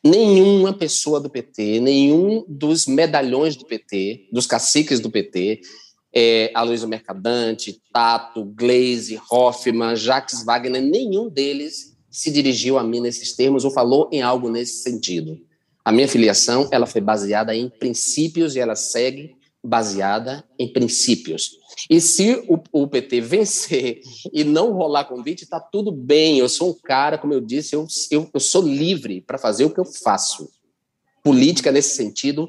Nenhuma 0.04 0.72
pessoa 0.72 1.20
do 1.20 1.30
PT, 1.30 1.78
nenhum 1.80 2.44
dos 2.48 2.86
medalhões 2.86 3.54
do 3.54 3.64
PT, 3.64 4.28
dos 4.32 4.46
caciques 4.46 4.98
do 4.98 5.10
PT, 5.10 5.60
é, 6.12 6.50
Aloysio 6.54 6.88
Mercadante, 6.88 7.80
Tato, 7.92 8.44
Glaze, 8.44 9.20
Hoffman, 9.30 9.94
Jacques 9.94 10.44
Wagner, 10.44 10.82
nenhum 10.82 11.30
deles 11.30 11.96
se 12.10 12.30
dirigiu 12.30 12.78
a 12.78 12.84
mim 12.84 13.00
nesses 13.00 13.34
termos 13.34 13.64
ou 13.64 13.70
falou 13.70 14.10
em 14.12 14.20
algo 14.20 14.50
nesse 14.50 14.82
sentido. 14.82 15.38
A 15.84 15.90
minha 15.90 16.06
filiação 16.06 16.68
ela 16.70 16.86
foi 16.86 17.00
baseada 17.00 17.54
em 17.54 17.68
princípios 17.68 18.54
e 18.54 18.60
ela 18.60 18.76
segue 18.76 19.34
baseada 19.62 20.44
em 20.58 20.72
princípios. 20.72 21.52
E 21.88 22.00
se 22.00 22.44
o, 22.48 22.62
o, 22.72 22.88
PT 22.88 23.20
vencer 23.20 24.00
e 24.32 24.44
não 24.44 24.72
rolar 24.72 25.04
convite, 25.04 25.44
está 25.44 25.60
tudo 25.60 25.92
bem. 25.92 26.38
Eu 26.38 26.48
sou 26.48 26.70
um 26.70 26.74
cara, 26.74 27.16
como 27.16 27.32
eu 27.32 27.40
disse, 27.40 27.74
eu, 27.74 27.86
eu, 28.10 28.28
eu 28.32 28.40
sou 28.40 28.62
livre 28.62 29.20
para 29.20 29.38
fazer 29.38 29.64
o 29.64 29.70
que 29.70 29.80
eu 29.80 29.84
faço. 29.84 30.50
Política, 31.22 31.70
nesse 31.70 31.96
sentido, 31.96 32.48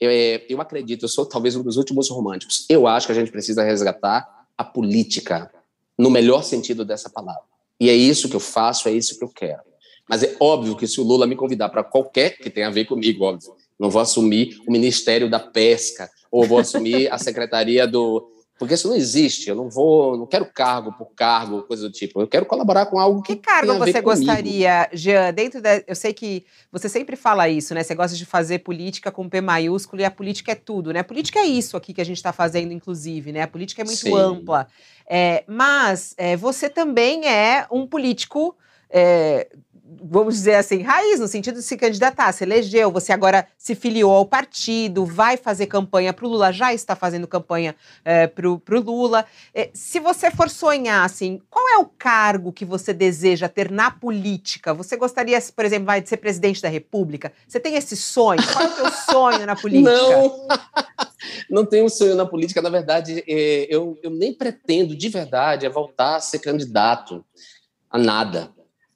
eu, 0.00 0.10
é, 0.10 0.44
eu 0.48 0.60
acredito, 0.60 1.04
eu 1.04 1.08
sou 1.08 1.26
talvez 1.26 1.54
um 1.54 1.62
dos 1.62 1.76
últimos 1.76 2.08
românticos. 2.08 2.64
Eu 2.68 2.86
acho 2.86 3.06
que 3.06 3.12
a 3.12 3.14
gente 3.14 3.30
precisa 3.30 3.62
resgatar 3.62 4.26
a 4.56 4.64
política, 4.64 5.50
no 5.98 6.10
melhor 6.10 6.42
sentido 6.42 6.84
dessa 6.84 7.10
palavra. 7.10 7.42
E 7.78 7.90
é 7.90 7.94
isso 7.94 8.28
que 8.28 8.36
eu 8.36 8.40
faço, 8.40 8.88
é 8.88 8.92
isso 8.92 9.18
que 9.18 9.24
eu 9.24 9.28
quero. 9.28 9.62
Mas 10.08 10.22
é 10.22 10.36
óbvio 10.38 10.76
que 10.76 10.86
se 10.86 11.00
o 11.00 11.04
Lula 11.04 11.26
me 11.26 11.36
convidar 11.36 11.68
para 11.68 11.82
qualquer 11.82 12.36
que 12.36 12.50
tenha 12.50 12.68
a 12.68 12.70
ver 12.70 12.84
comigo, 12.84 13.24
óbvio, 13.24 13.54
não 13.78 13.90
vou 13.90 14.02
assumir 14.02 14.60
o 14.66 14.72
Ministério 14.72 15.28
da 15.30 15.40
Pesca, 15.40 16.10
ou 16.34 16.44
vou 16.44 16.58
assumir 16.58 17.08
a 17.12 17.16
secretaria 17.16 17.86
do. 17.86 18.28
Porque 18.58 18.74
isso 18.74 18.88
não 18.88 18.96
existe. 18.96 19.48
Eu 19.48 19.54
não 19.54 19.68
vou, 19.68 20.16
não 20.16 20.26
quero 20.26 20.46
cargo 20.46 20.92
por 20.92 21.12
cargo, 21.14 21.62
coisa 21.62 21.84
do 21.88 21.92
tipo. 21.92 22.20
Eu 22.20 22.26
quero 22.26 22.44
colaborar 22.44 22.86
com 22.86 22.98
algo 22.98 23.22
que. 23.22 23.36
Que 23.36 23.42
cargo 23.42 23.78
você 23.78 24.00
gostaria, 24.00 24.88
Jean? 24.92 25.32
Dentro 25.32 25.62
da. 25.62 25.80
Eu 25.86 25.94
sei 25.94 26.12
que 26.12 26.44
você 26.72 26.88
sempre 26.88 27.14
fala 27.14 27.48
isso, 27.48 27.72
né? 27.72 27.84
Você 27.84 27.94
gosta 27.94 28.16
de 28.16 28.26
fazer 28.26 28.60
política 28.60 29.12
com 29.12 29.28
P 29.28 29.40
maiúsculo 29.40 30.02
e 30.02 30.04
a 30.04 30.10
política 30.10 30.50
é 30.50 30.56
tudo, 30.56 30.92
né? 30.92 31.00
A 31.00 31.04
política 31.04 31.38
é 31.38 31.46
isso 31.46 31.76
aqui 31.76 31.94
que 31.94 32.00
a 32.00 32.04
gente 32.04 32.16
está 32.16 32.32
fazendo, 32.32 32.72
inclusive, 32.72 33.30
né? 33.30 33.42
A 33.42 33.48
política 33.48 33.82
é 33.82 33.84
muito 33.84 33.98
Sim. 33.98 34.16
ampla. 34.16 34.66
É, 35.08 35.44
mas 35.46 36.14
é, 36.16 36.36
você 36.36 36.68
também 36.68 37.28
é 37.28 37.64
um 37.70 37.86
político. 37.86 38.56
É, 38.90 39.48
vamos 40.02 40.34
dizer 40.34 40.56
assim, 40.56 40.82
raiz, 40.82 41.20
no 41.20 41.28
sentido 41.28 41.56
de 41.56 41.62
se 41.62 41.76
candidatar, 41.76 42.32
se 42.32 42.44
elegeu, 42.44 42.90
você 42.90 43.12
agora 43.12 43.46
se 43.56 43.74
filiou 43.74 44.12
ao 44.12 44.26
partido, 44.26 45.04
vai 45.04 45.36
fazer 45.36 45.66
campanha 45.66 46.12
para 46.12 46.26
o 46.26 46.28
Lula, 46.28 46.52
já 46.52 46.72
está 46.72 46.96
fazendo 46.96 47.26
campanha 47.26 47.74
é, 48.04 48.26
para 48.26 48.48
o 48.48 48.60
Lula. 48.80 49.24
É, 49.54 49.70
se 49.72 50.00
você 50.00 50.30
for 50.30 50.50
sonhar, 50.50 51.04
assim, 51.04 51.40
qual 51.50 51.68
é 51.68 51.78
o 51.78 51.86
cargo 51.86 52.52
que 52.52 52.64
você 52.64 52.92
deseja 52.92 53.48
ter 53.48 53.70
na 53.70 53.90
política? 53.90 54.74
Você 54.74 54.96
gostaria, 54.96 55.40
por 55.54 55.64
exemplo, 55.64 55.86
vai, 55.86 56.00
de 56.00 56.08
ser 56.08 56.16
presidente 56.16 56.60
da 56.60 56.68
República? 56.68 57.32
Você 57.46 57.60
tem 57.60 57.76
esse 57.76 57.96
sonho? 57.96 58.40
Qual 58.52 58.64
é 58.64 58.68
o 58.68 58.74
seu 58.74 58.90
sonho 59.12 59.46
na 59.46 59.56
política? 59.56 59.90
Não, 59.90 60.48
não 61.50 61.66
tenho 61.66 61.86
um 61.86 61.88
sonho 61.88 62.14
na 62.14 62.26
política. 62.26 62.60
Na 62.60 62.70
verdade, 62.70 63.22
é, 63.26 63.66
eu, 63.68 63.98
eu 64.02 64.10
nem 64.10 64.32
pretendo, 64.32 64.96
de 64.96 65.08
verdade, 65.08 65.66
é 65.66 65.68
voltar 65.68 66.16
a 66.16 66.20
ser 66.20 66.38
candidato 66.38 67.24
a 67.90 67.98
nada 67.98 68.52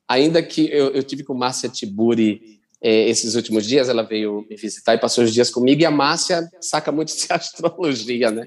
ainda 0.09 0.43
que 0.43 0.69
eu, 0.73 0.91
eu 0.91 1.03
tive 1.03 1.23
com 1.23 1.35
Márcia 1.35 1.69
Tiburi 1.69 2.59
é, 2.81 3.09
esses 3.09 3.35
últimos 3.35 3.67
dias, 3.67 3.89
ela 3.89 4.03
veio 4.03 4.47
me 4.49 4.57
visitar 4.57 4.95
e 4.95 4.99
passou 4.99 5.25
os 5.25 5.35
dias 5.35 5.51
comigo, 5.51 5.83
e 5.83 5.85
a 5.85 5.91
Márcia 5.91 6.49
saca 6.61 6.91
muito 6.91 7.15
de 7.15 7.27
astrologia, 7.31 8.31
né? 8.31 8.45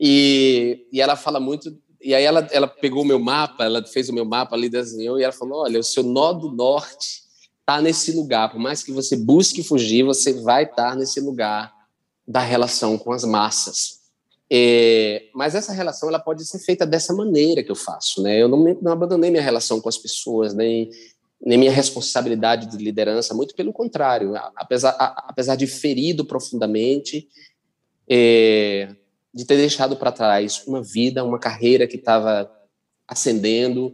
E, 0.00 0.86
e 0.92 1.00
ela 1.00 1.16
fala 1.16 1.38
muito. 1.38 1.76
E 2.00 2.14
aí 2.14 2.22
ela, 2.22 2.46
ela 2.52 2.68
pegou 2.68 3.02
o 3.02 3.06
meu 3.06 3.18
mapa, 3.18 3.64
ela 3.64 3.84
fez 3.84 4.08
o 4.08 4.14
meu 4.14 4.24
mapa 4.24 4.54
ali, 4.54 4.68
desenhou, 4.68 5.18
e 5.18 5.24
ela 5.24 5.32
falou: 5.32 5.62
olha, 5.62 5.80
o 5.80 5.84
seu 5.84 6.02
nó 6.02 6.32
do 6.32 6.52
norte 6.52 7.24
está 7.60 7.80
nesse 7.80 8.12
lugar. 8.12 8.50
Por 8.50 8.60
mais 8.60 8.82
que 8.82 8.92
você 8.92 9.16
busque 9.16 9.62
fugir, 9.62 10.04
você 10.04 10.32
vai 10.32 10.64
estar 10.64 10.90
tá 10.90 10.94
nesse 10.94 11.20
lugar 11.20 11.72
da 12.26 12.40
relação 12.40 12.96
com 12.96 13.12
as 13.12 13.24
massas. 13.24 14.03
É, 14.56 15.30
mas 15.34 15.56
essa 15.56 15.72
relação 15.72 16.08
ela 16.08 16.20
pode 16.20 16.46
ser 16.46 16.60
feita 16.60 16.86
dessa 16.86 17.12
maneira 17.12 17.60
que 17.60 17.72
eu 17.72 17.74
faço, 17.74 18.22
né? 18.22 18.40
Eu 18.40 18.46
não, 18.46 18.62
não 18.80 18.92
abandonei 18.92 19.28
minha 19.28 19.42
relação 19.42 19.80
com 19.80 19.88
as 19.88 19.98
pessoas, 19.98 20.54
nem, 20.54 20.88
nem 21.44 21.58
minha 21.58 21.72
responsabilidade 21.72 22.70
de 22.70 22.76
liderança, 22.76 23.34
muito 23.34 23.52
pelo 23.56 23.72
contrário. 23.72 24.36
Apesar, 24.54 24.90
a, 24.90 25.26
apesar 25.28 25.56
de 25.56 25.66
ferido 25.66 26.24
profundamente, 26.24 27.28
é, 28.08 28.94
de 29.34 29.44
ter 29.44 29.56
deixado 29.56 29.96
para 29.96 30.12
trás 30.12 30.62
uma 30.68 30.80
vida, 30.80 31.24
uma 31.24 31.40
carreira 31.40 31.88
que 31.88 31.96
estava 31.96 32.48
ascendendo, 33.08 33.92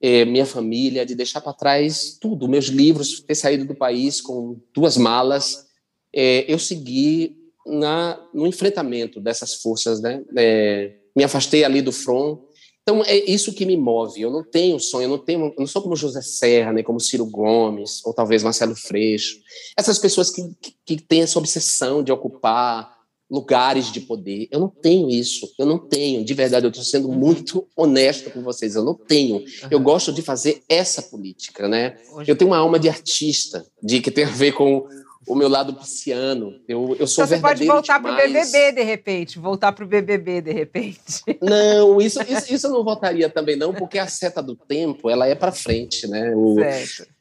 é, 0.00 0.24
minha 0.24 0.44
família, 0.44 1.06
de 1.06 1.14
deixar 1.14 1.40
para 1.40 1.52
trás 1.52 2.18
tudo, 2.20 2.48
meus 2.48 2.66
livros, 2.66 3.20
ter 3.20 3.36
saído 3.36 3.64
do 3.64 3.76
país 3.76 4.20
com 4.20 4.60
duas 4.74 4.96
malas. 4.96 5.68
É, 6.12 6.44
eu 6.52 6.58
segui 6.58 7.37
na, 7.68 8.18
no 8.32 8.46
enfrentamento 8.46 9.20
dessas 9.20 9.54
forças, 9.54 10.00
né? 10.00 10.22
É, 10.36 10.96
me 11.14 11.24
afastei 11.24 11.64
ali 11.64 11.82
do 11.82 11.92
front. 11.92 12.40
Então 12.82 13.02
é 13.04 13.16
isso 13.30 13.52
que 13.52 13.66
me 13.66 13.76
move. 13.76 14.20
Eu 14.20 14.30
não 14.30 14.42
tenho 14.42 14.80
sonho, 14.80 15.04
eu 15.04 15.10
não 15.10 15.18
tenho, 15.18 15.46
eu 15.46 15.54
não 15.58 15.66
sou 15.66 15.82
como 15.82 15.94
José 15.94 16.22
Serra, 16.22 16.72
nem 16.72 16.82
como 16.82 17.00
Ciro 17.00 17.26
Gomes, 17.26 18.00
ou 18.04 18.14
talvez 18.14 18.42
Marcelo 18.42 18.74
Freixo. 18.74 19.36
Essas 19.76 19.98
pessoas 19.98 20.30
que, 20.30 20.42
que, 20.60 20.74
que 20.86 21.02
têm 21.02 21.22
essa 21.22 21.38
obsessão 21.38 22.02
de 22.02 22.10
ocupar 22.10 22.98
lugares 23.30 23.92
de 23.92 24.00
poder. 24.00 24.48
Eu 24.50 24.60
não 24.60 24.68
tenho 24.68 25.10
isso. 25.10 25.52
Eu 25.58 25.66
não 25.66 25.78
tenho. 25.78 26.24
De 26.24 26.32
verdade, 26.34 26.64
eu 26.64 26.70
estou 26.70 26.84
sendo 26.84 27.08
muito 27.08 27.66
honesto 27.76 28.30
com 28.30 28.42
vocês. 28.42 28.74
Eu 28.74 28.84
não 28.84 28.94
tenho. 28.94 29.44
Eu 29.70 29.80
gosto 29.80 30.12
de 30.12 30.22
fazer 30.22 30.62
essa 30.68 31.02
política, 31.02 31.68
né? 31.68 31.98
Eu 32.26 32.36
tenho 32.36 32.50
uma 32.50 32.58
alma 32.58 32.78
de 32.78 32.88
artista, 32.88 33.66
de 33.82 34.00
que 34.00 34.10
tem 34.10 34.24
a 34.24 34.30
ver 34.30 34.52
com 34.52 34.86
o 35.26 35.34
meu 35.34 35.48
lado 35.48 35.74
pisciano. 35.74 36.54
Eu, 36.68 36.96
eu 36.98 37.06
sou 37.06 37.24
então, 37.24 37.36
você 37.36 37.42
pode 37.42 37.64
voltar 37.64 38.00
para 38.00 38.12
o 38.12 38.16
BBB 38.16 38.72
de 38.72 38.82
repente, 38.82 39.38
voltar 39.38 39.72
para 39.72 39.84
o 39.84 39.88
BBB 39.88 40.40
de 40.40 40.52
repente. 40.52 41.22
Não, 41.40 42.00
isso, 42.00 42.20
isso, 42.22 42.54
isso 42.54 42.66
eu 42.66 42.72
não 42.72 42.84
voltaria 42.84 43.28
também 43.28 43.56
não, 43.56 43.72
porque 43.72 43.98
a 43.98 44.06
seta 44.06 44.42
do 44.42 44.54
tempo 44.54 45.10
ela 45.10 45.26
é 45.26 45.34
para 45.34 45.52
frente, 45.52 46.06
né? 46.06 46.32
O, 46.34 46.54
certo 46.56 47.18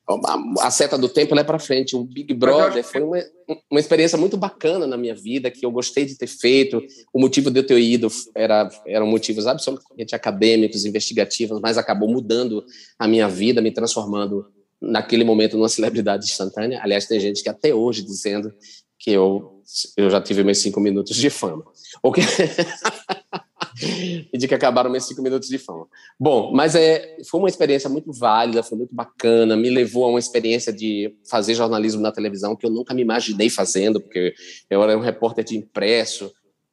a, 0.62 0.72
seta 0.72 0.98
do 0.98 1.10
tempo 1.10 1.38
é 1.38 1.44
para 1.44 1.60
frente. 1.60 1.96
O 1.96 2.04
Big 2.04 2.34
Brother 2.34 2.84
foi 2.84 3.02
uma, 3.02 3.18
uma 3.70 3.80
experiência 3.80 4.18
muito 4.18 4.38
bacana 4.38 4.88
na 4.88 4.96
minha 4.96 5.14
vida, 5.14 5.52
que 5.52 5.66
eu 5.66 5.72
gostei 5.72 6.06
de 6.06 6.16
ter 6.18 6.28
feito. 6.28 6.82
O 7.14 7.20
motivo 7.20 7.52
de 7.52 7.60
eu 7.60 7.66
ter 7.66 7.78
ido 7.78 8.08
era, 8.34 8.70
eram 8.86 9.06
motivos 9.06 9.46
absolutamente 9.46 10.16
acadêmicos, 10.16 10.86
investigativos, 10.86 11.60
mas 11.60 11.78
acabou 11.78 12.08
mudando 12.08 12.64
a 12.98 13.08
minha 13.08 13.28
vida, 13.28 13.62
me 13.62 13.72
transformando 13.72 14.46
naquele 14.82 15.24
momento 15.24 15.58
numa 15.58 15.70
celebridade 15.70 16.26
instantânea. 16.26 16.80
Aliás, 16.82 17.06
tem 17.06 17.20
gente 17.20 17.42
que 17.42 17.50
até 17.50 17.74
hoje 17.74 18.04
dizendo 18.04 18.54
que 19.00 19.12
eu, 19.12 19.62
eu 19.96 20.10
já 20.10 20.22
tive 20.22 20.44
meus 20.44 20.60
cinco 20.60 20.80
minutos 20.80 21.16
de 21.16 21.30
fama. 21.30 21.64
O 22.02 22.12
que... 22.12 22.22
e 24.34 24.38
de 24.38 24.48
que 24.48 24.56
acabaram 24.56 24.90
meus 24.90 25.06
cinco 25.06 25.22
minutos 25.22 25.50
de 25.50 25.58
fama. 25.58 25.88
Bom, 26.20 26.52
mas 26.54 26.76
é, 26.76 27.18
foi 27.30 27.40
uma 27.40 27.50
experiência 27.50 27.90
muito 27.90 28.12
válida, 28.12 28.64
foi 28.64 28.78
muito 28.78 28.94
bacana, 28.94 29.56
me 29.56 29.70
levou 29.70 30.06
a 30.06 30.10
uma 30.10 30.20
experiência 30.20 30.74
de 30.74 31.16
fazer 31.30 31.54
jornalismo 31.54 32.02
na 32.02 32.12
televisão 32.12 32.56
que 32.56 32.66
eu 32.66 32.70
nunca 32.70 32.94
me 32.94 33.02
imaginei 33.02 33.50
fazendo, 33.50 34.02
porque 34.02 34.34
eu 34.70 34.82
era 34.82 34.98
um 34.98 35.02
repórter 35.02 35.44
de 35.44 35.58
impresso, 35.58 36.32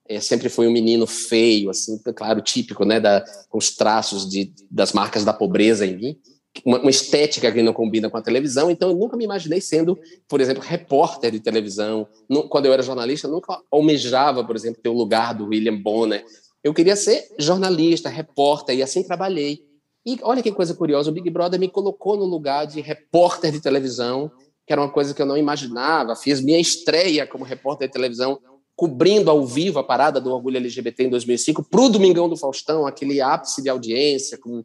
é, 0.09 0.21
sempre 0.21 0.49
fui 0.49 0.67
um 0.67 0.73
menino 0.73 1.07
feio, 1.07 1.71
assim, 1.71 1.99
claro, 2.15 2.41
típico, 2.41 2.85
né, 2.85 3.01
da, 3.01 3.25
com 3.49 3.59
os 3.59 3.75
traços 3.75 4.29
de, 4.29 4.53
das 4.71 4.93
marcas 4.93 5.25
da 5.25 5.33
pobreza 5.33 5.87
em 5.87 5.97
mim, 5.97 6.19
uma, 6.65 6.79
uma, 6.81 6.91
estética 6.91 7.51
que 7.51 7.63
não 7.63 7.73
combina 7.73 8.11
com 8.11 8.17
a 8.17 8.23
televisão, 8.23 8.71
então 8.71 8.91
eu 8.91 8.97
nunca 8.97 9.17
me 9.17 9.25
imaginei 9.25 9.61
sendo, 9.61 9.99
por 10.29 10.41
exemplo, 10.41 10.63
repórter 10.63 11.31
de 11.31 11.41
televisão. 11.41 12.07
quando 12.49 12.67
eu 12.67 12.73
era 12.73 12.83
jornalista, 12.83 13.27
eu 13.27 13.33
nunca 13.33 13.61
almejava, 13.71 14.45
por 14.45 14.55
exemplo, 14.55 14.81
ter 14.83 14.89
o 14.89 14.95
lugar 14.95 15.35
do 15.35 15.47
William 15.47 15.77
Bonner, 15.77 16.25
eu 16.63 16.73
queria 16.73 16.97
ser 16.97 17.29
jornalista, 17.39 18.09
repórter, 18.09 18.79
e 18.79 18.83
assim 18.83 19.03
trabalhei. 19.03 19.63
E 20.07 20.19
olha 20.23 20.43
que 20.43 20.51
coisa 20.51 20.75
curiosa, 20.75 21.11
o 21.11 21.13
Big 21.13 21.29
Brother 21.29 21.61
me 21.61 21.69
colocou 21.69 22.17
no 22.17 22.25
lugar 22.25 22.67
de 22.67 22.81
repórter 22.81 23.53
de 23.53 23.61
televisão, 23.61 24.31
que 24.67 24.73
era 24.73 24.81
uma 24.81 24.91
coisa 24.91 25.13
que 25.13 25.21
eu 25.21 25.27
não 25.27 25.37
imaginava. 25.37 26.17
Fiz 26.17 26.41
minha 26.41 26.59
estreia 26.59 27.27
como 27.27 27.45
repórter 27.45 27.89
de 27.89 27.93
televisão, 27.93 28.39
cobrindo 28.75 29.31
ao 29.31 29.47
vivo 29.47 29.79
a 29.79 29.85
parada 29.85 30.21
do 30.21 30.33
orgulho 30.33 30.57
LGBT 30.57 31.05
em 31.05 31.11
2005, 31.11 31.65
para 31.65 31.81
o 31.81 31.89
Domingão 31.89 32.29
do 32.29 32.37
Faustão, 32.37 32.87
aquele 32.87 33.21
ápice 33.21 33.63
de 33.63 33.69
audiência. 33.69 34.39
Com... 34.39 34.65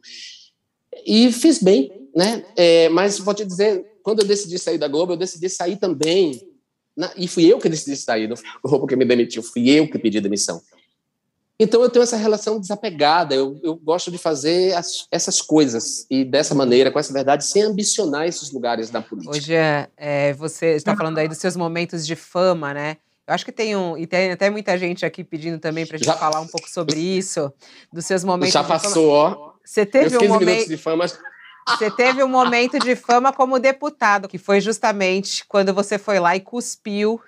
E 1.05 1.31
fiz 1.31 1.61
bem, 1.61 2.09
né? 2.15 2.43
É, 2.55 2.89
mas 2.89 3.19
vou 3.19 3.33
te 3.33 3.45
dizer, 3.45 3.85
quando 4.03 4.21
eu 4.21 4.27
decidi 4.27 4.57
sair 4.57 4.77
da 4.77 4.87
Globo, 4.87 5.13
eu 5.13 5.17
decidi 5.17 5.49
sair 5.49 5.77
também. 5.77 6.41
Na... 6.95 7.11
E 7.15 7.27
fui 7.27 7.45
eu 7.45 7.59
que 7.59 7.69
decidi 7.69 7.95
sair, 7.95 8.27
não 8.27 8.35
foi 8.35 8.47
a 8.47 8.67
Globo 8.67 8.87
que 8.87 8.95
me 8.95 9.05
demitiu, 9.05 9.43
fui 9.43 9.69
eu 9.69 9.89
que 9.89 9.99
pedi 9.99 10.19
demissão. 10.19 10.61
Então 11.61 11.81
eu 11.83 11.89
tenho 11.89 12.03
essa 12.03 12.15
relação 12.15 12.57
desapegada, 12.57 13.35
eu, 13.35 13.59
eu 13.61 13.75
gosto 13.75 14.09
de 14.09 14.17
fazer 14.17 14.73
as, 14.77 15.05
essas 15.11 15.41
coisas 15.41 16.05
e 16.09 16.23
dessa 16.23 16.55
maneira, 16.55 16.89
com 16.89 16.97
essa 16.97 17.11
verdade, 17.11 17.43
sem 17.43 17.63
ambicionar 17.63 18.25
esses 18.25 18.49
lugares 18.51 18.89
da 18.89 19.01
política. 19.01 19.35
Hoje 19.35 19.53
é, 19.53 19.89
é 19.97 20.33
você 20.33 20.67
está 20.67 20.95
falando 20.95 21.17
aí 21.17 21.27
dos 21.27 21.37
seus 21.37 21.57
momentos 21.57 22.07
de 22.07 22.15
fama, 22.15 22.73
né? 22.73 22.95
Eu 23.27 23.35
acho 23.35 23.43
que 23.45 23.51
tem 23.51 23.75
um. 23.75 23.97
E 23.97 24.07
tem 24.07 24.31
até 24.31 24.49
muita 24.49 24.77
gente 24.77 25.05
aqui 25.05 25.21
pedindo 25.21 25.59
também 25.59 25.85
para 25.85 25.97
a 25.97 25.99
gente 25.99 26.07
Já, 26.07 26.15
falar 26.15 26.39
um 26.39 26.47
pouco 26.47 26.67
sobre 26.69 26.97
isso, 26.97 27.51
dos 27.91 28.05
seus 28.05 28.23
momentos 28.23 28.53
já 28.53 28.63
passou, 28.63 29.09
ó. 29.09 29.48
Você 29.69 29.85
teve 29.85 30.17
um 30.17 30.27
momento. 30.27 30.67
de 30.67 30.77
fama. 30.77 31.05
Você 31.69 31.91
teve 31.91 32.23
um 32.23 32.27
momento 32.27 32.79
de 32.79 32.95
fama 32.95 33.31
como 33.31 33.59
deputado, 33.59 34.27
que 34.27 34.39
foi 34.39 34.59
justamente 34.59 35.45
quando 35.47 35.71
você 35.71 35.99
foi 35.99 36.19
lá 36.19 36.35
e 36.35 36.39
cuspiu 36.39 37.21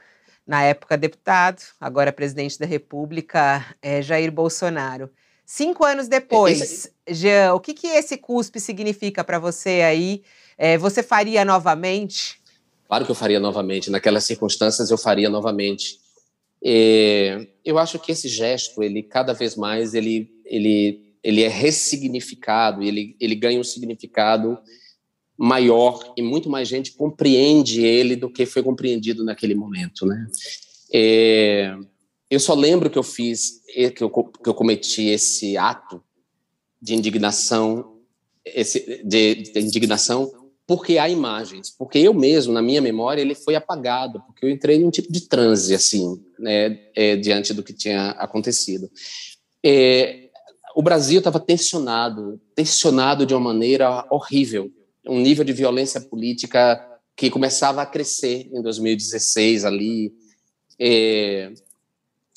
na 0.48 0.64
época 0.64 0.98
deputado, 0.98 1.62
agora 1.80 2.12
presidente 2.12 2.58
da 2.58 2.66
República, 2.66 3.64
é 3.80 4.02
Jair 4.02 4.32
Bolsonaro. 4.32 5.12
Cinco 5.46 5.86
anos 5.86 6.08
depois, 6.08 6.92
Jean, 7.08 7.54
o 7.54 7.60
que, 7.60 7.76
que 7.76 7.86
esse 7.86 8.18
cuspe 8.18 8.60
significa 8.60 9.24
para 9.24 9.38
você 9.38 9.82
aí? 9.82 10.24
É, 10.58 10.76
você 10.80 11.04
faria 11.04 11.46
novamente? 11.46 12.42
Claro 12.88 13.06
que 13.06 13.12
eu 13.12 13.16
faria 13.16 13.40
novamente. 13.40 13.92
Naquelas 13.92 14.24
circunstâncias, 14.24 14.90
eu 14.90 14.98
faria 14.98 15.30
novamente. 15.30 16.00
É, 16.64 17.46
eu 17.64 17.78
acho 17.78 18.00
que 18.00 18.12
esse 18.12 18.28
gesto, 18.28 18.82
ele 18.82 19.04
cada 19.04 19.34
vez 19.34 19.56
mais, 19.56 19.94
ele, 19.94 20.42
ele, 20.44 21.11
ele 21.24 21.44
é 21.44 21.48
ressignificado, 21.48 22.84
ele, 22.84 23.16
ele 23.20 23.36
ganha 23.36 23.60
um 23.60 23.64
significado 23.64 24.58
maior 25.38 26.14
e 26.16 26.22
muito 26.22 26.50
mais 26.50 26.68
gente 26.68 26.94
compreende 26.94 27.84
ele 27.84 28.16
do 28.16 28.30
que 28.30 28.46
foi 28.46 28.62
compreendido 28.62 29.24
naquele 29.24 29.56
momento, 29.56 30.06
né? 30.06 30.28
É, 30.94 31.76
eu 32.30 32.40
só 32.40 32.54
lembro 32.54 32.90
que 32.90 32.98
eu 32.98 33.04
fiz, 33.04 33.62
que 33.96 34.04
eu, 34.04 34.10
que 34.10 34.50
eu 34.50 34.54
cometi 34.54 35.08
esse 35.08 35.58
ato 35.58 36.04
de 36.82 36.96
indignação, 36.96 37.98
esse, 38.46 39.04
de, 39.04 39.36
de 39.36 39.60
indignação, 39.60 40.32
porque 40.66 40.98
há 40.98 41.10
imagens, 41.10 41.70
porque 41.70 42.00
eu 42.00 42.14
mesmo, 42.14 42.54
na 42.54 42.62
minha 42.62 42.82
memória, 42.82 43.22
ele 43.22 43.36
foi 43.36 43.56
apagado, 43.56 44.22
porque 44.22 44.46
eu 44.46 44.50
entrei 44.50 44.80
num 44.80 44.90
tipo 44.90 45.12
de 45.12 45.28
transe, 45.28 45.76
assim, 45.76 46.24
né, 46.40 46.80
é, 46.96 47.16
diante 47.18 47.54
do 47.54 47.62
que 47.62 47.74
tinha 47.74 48.12
acontecido. 48.12 48.90
É, 49.64 50.30
o 50.76 50.82
Brasil 50.82 51.20
estava 51.20 51.40
tensionado, 51.40 52.40
tensionado 52.56 53.26
de 53.26 53.34
uma 53.34 53.54
maneira 53.54 54.06
horrível, 54.10 54.72
um 55.08 55.20
nível 55.20 55.44
de 55.44 55.54
violência 55.54 56.00
política 56.00 56.80
que 57.16 57.30
começava 57.30 57.82
a 57.82 57.86
crescer 57.86 58.50
em 58.54 58.62
2016 58.62 59.66
ali. 59.66 60.14
É, 60.80 61.52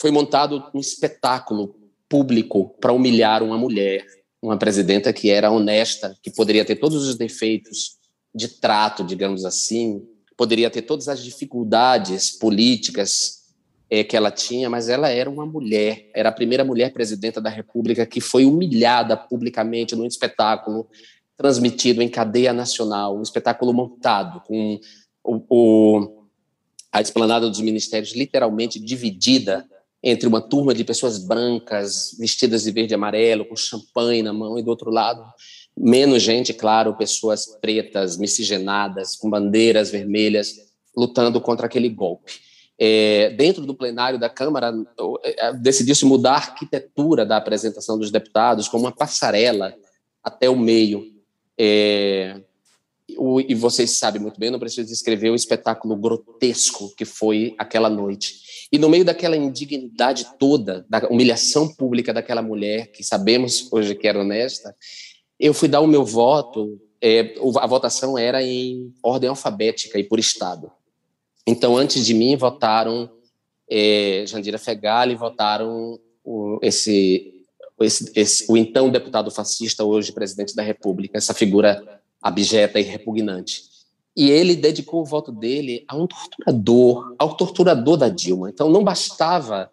foi 0.00 0.10
montado 0.10 0.64
um 0.74 0.80
espetáculo 0.80 1.76
público 2.08 2.76
para 2.80 2.92
humilhar 2.92 3.42
uma 3.42 3.56
mulher, 3.56 4.04
uma 4.42 4.58
presidenta 4.58 5.12
que 5.12 5.30
era 5.30 5.50
honesta, 5.50 6.16
que 6.22 6.30
poderia 6.30 6.64
ter 6.64 6.76
todos 6.76 7.06
os 7.06 7.16
defeitos 7.16 7.96
de 8.34 8.48
trato, 8.48 9.04
digamos 9.04 9.44
assim, 9.44 10.02
poderia 10.36 10.68
ter 10.68 10.82
todas 10.82 11.08
as 11.08 11.22
dificuldades 11.22 12.32
políticas 12.32 13.43
é, 13.90 14.02
que 14.02 14.16
ela 14.16 14.30
tinha, 14.30 14.68
mas 14.70 14.88
ela 14.88 15.08
era 15.08 15.28
uma 15.28 15.46
mulher, 15.46 16.10
era 16.14 16.28
a 16.28 16.32
primeira 16.32 16.64
mulher 16.64 16.92
presidenta 16.92 17.40
da 17.40 17.50
República 17.50 18.06
que 18.06 18.20
foi 18.20 18.44
humilhada 18.44 19.16
publicamente 19.16 19.94
num 19.94 20.06
espetáculo 20.06 20.88
transmitido 21.36 22.00
em 22.00 22.08
cadeia 22.08 22.52
nacional, 22.52 23.18
um 23.18 23.22
espetáculo 23.22 23.72
montado 23.72 24.40
com 24.46 24.78
o, 25.22 25.42
o, 25.48 26.24
a 26.92 27.00
esplanada 27.00 27.48
dos 27.48 27.60
ministérios 27.60 28.14
literalmente 28.14 28.78
dividida 28.78 29.66
entre 30.02 30.28
uma 30.28 30.40
turma 30.40 30.74
de 30.74 30.84
pessoas 30.84 31.18
brancas 31.18 32.14
vestidas 32.18 32.62
de 32.64 32.70
verde 32.70 32.92
e 32.92 32.94
amarelo, 32.94 33.46
com 33.46 33.56
champanhe 33.56 34.22
na 34.22 34.32
mão, 34.32 34.58
e 34.58 34.62
do 34.62 34.68
outro 34.68 34.90
lado 34.90 35.24
menos 35.76 36.22
gente, 36.22 36.52
claro, 36.52 36.94
pessoas 36.94 37.46
pretas, 37.60 38.16
miscigenadas, 38.16 39.16
com 39.16 39.28
bandeiras 39.28 39.90
vermelhas, 39.90 40.54
lutando 40.96 41.40
contra 41.40 41.66
aquele 41.66 41.88
golpe. 41.88 42.32
É, 42.78 43.30
dentro 43.30 43.64
do 43.64 43.74
plenário 43.74 44.18
da 44.18 44.28
Câmara, 44.28 44.72
é, 45.22 45.52
decidiu-se 45.52 46.04
mudar 46.04 46.32
a 46.32 46.36
arquitetura 46.36 47.24
da 47.24 47.36
apresentação 47.36 47.98
dos 47.98 48.10
deputados 48.10 48.68
com 48.68 48.78
uma 48.78 48.90
passarela 48.90 49.74
até 50.22 50.48
o 50.50 50.56
meio, 50.56 51.14
é, 51.58 52.40
o, 53.16 53.40
e 53.40 53.54
vocês 53.54 53.98
sabem 53.98 54.20
muito 54.20 54.40
bem, 54.40 54.50
não 54.50 54.58
preciso 54.58 54.88
descrever 54.88 55.30
o 55.30 55.34
espetáculo 55.34 55.94
grotesco 55.94 56.94
que 56.96 57.04
foi 57.04 57.54
aquela 57.58 57.90
noite. 57.90 58.68
E 58.72 58.78
no 58.78 58.88
meio 58.88 59.04
daquela 59.04 59.36
indignidade 59.36 60.26
toda, 60.38 60.84
da 60.88 61.06
humilhação 61.08 61.68
pública 61.68 62.12
daquela 62.12 62.42
mulher, 62.42 62.90
que 62.90 63.04
sabemos 63.04 63.70
hoje 63.70 63.94
que 63.94 64.08
era 64.08 64.20
honesta, 64.20 64.74
eu 65.38 65.52
fui 65.52 65.68
dar 65.68 65.80
o 65.80 65.86
meu 65.86 66.04
voto. 66.04 66.80
É, 67.00 67.34
a 67.60 67.66
votação 67.66 68.16
era 68.16 68.42
em 68.42 68.92
ordem 69.02 69.28
alfabética 69.28 69.98
e 69.98 70.04
por 70.04 70.18
estado. 70.18 70.70
Então, 71.46 71.76
antes 71.76 72.04
de 72.06 72.14
mim, 72.14 72.36
votaram 72.36 73.10
é, 73.70 74.24
Jandira 74.26 74.58
Fegali, 74.58 75.14
votaram 75.14 75.98
o, 76.24 76.58
esse 76.62 77.34
esse, 77.80 78.12
esse, 78.14 78.44
o 78.48 78.56
então 78.56 78.88
deputado 78.88 79.30
fascista, 79.30 79.84
hoje 79.84 80.12
presidente 80.12 80.54
da 80.54 80.62
República, 80.62 81.18
essa 81.18 81.34
figura 81.34 81.82
abjeta 82.22 82.78
e 82.78 82.82
repugnante. 82.82 83.62
E 84.16 84.30
ele 84.30 84.54
dedicou 84.54 85.02
o 85.02 85.04
voto 85.04 85.32
dele 85.32 85.84
a 85.88 85.96
um 85.96 86.06
torturador, 86.06 87.14
ao 87.18 87.36
torturador 87.36 87.96
da 87.96 88.08
Dilma. 88.08 88.48
Então 88.48 88.70
não 88.70 88.84
bastava 88.84 89.70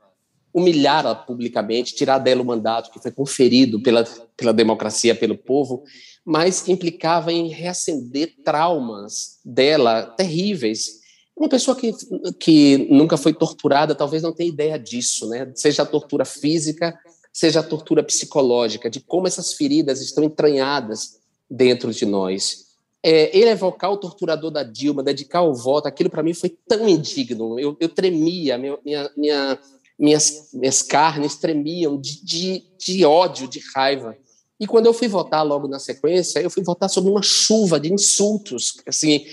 humilhá-la 0.53 1.15
publicamente, 1.15 1.95
tirar 1.95 2.17
dela 2.17 2.41
o 2.41 2.45
mandato 2.45 2.91
que 2.91 2.99
foi 2.99 3.11
conferido 3.11 3.81
pela, 3.81 4.03
pela 4.35 4.51
democracia, 4.51 5.15
pelo 5.15 5.37
povo, 5.37 5.83
mas 6.25 6.67
implicava 6.67 7.31
em 7.31 7.47
reacender 7.47 8.35
traumas 8.43 9.39
dela 9.45 10.03
terríveis. 10.03 11.00
Uma 11.35 11.49
pessoa 11.49 11.75
que, 11.75 11.93
que 12.39 12.87
nunca 12.89 13.17
foi 13.17 13.33
torturada 13.33 13.95
talvez 13.95 14.21
não 14.21 14.33
tenha 14.33 14.49
ideia 14.49 14.77
disso, 14.77 15.27
né? 15.27 15.51
seja 15.55 15.83
a 15.83 15.85
tortura 15.85 16.25
física, 16.25 16.97
seja 17.33 17.61
a 17.61 17.63
tortura 17.63 18.03
psicológica, 18.03 18.89
de 18.89 18.99
como 18.99 19.27
essas 19.27 19.53
feridas 19.53 20.01
estão 20.01 20.23
entranhadas 20.23 21.19
dentro 21.49 21.91
de 21.91 22.05
nós. 22.05 22.71
É, 23.03 23.35
ele 23.35 23.49
evocar 23.49 23.91
o 23.91 23.97
torturador 23.97 24.51
da 24.51 24.61
Dilma, 24.61 25.01
dedicar 25.01 25.41
o 25.41 25.55
voto, 25.55 25.87
aquilo 25.87 26.09
para 26.09 26.21
mim 26.21 26.33
foi 26.33 26.55
tão 26.67 26.87
indigno. 26.87 27.59
Eu, 27.59 27.75
eu 27.79 27.89
tremia, 27.89 28.57
minha, 28.57 28.77
minha, 29.15 29.59
minhas, 29.97 30.49
minhas 30.53 30.81
carnes 30.83 31.35
tremiam 31.35 31.99
de, 31.99 32.23
de, 32.23 32.63
de 32.77 33.05
ódio, 33.05 33.47
de 33.47 33.59
raiva. 33.73 34.15
E 34.59 34.67
quando 34.67 34.85
eu 34.85 34.93
fui 34.93 35.07
votar 35.07 35.43
logo 35.43 35.67
na 35.67 35.79
sequência, 35.79 36.39
eu 36.39 36.49
fui 36.49 36.63
votar 36.63 36.89
sobre 36.89 37.09
uma 37.09 37.23
chuva 37.23 37.79
de 37.79 37.91
insultos, 37.91 38.75
assim, 38.85 39.25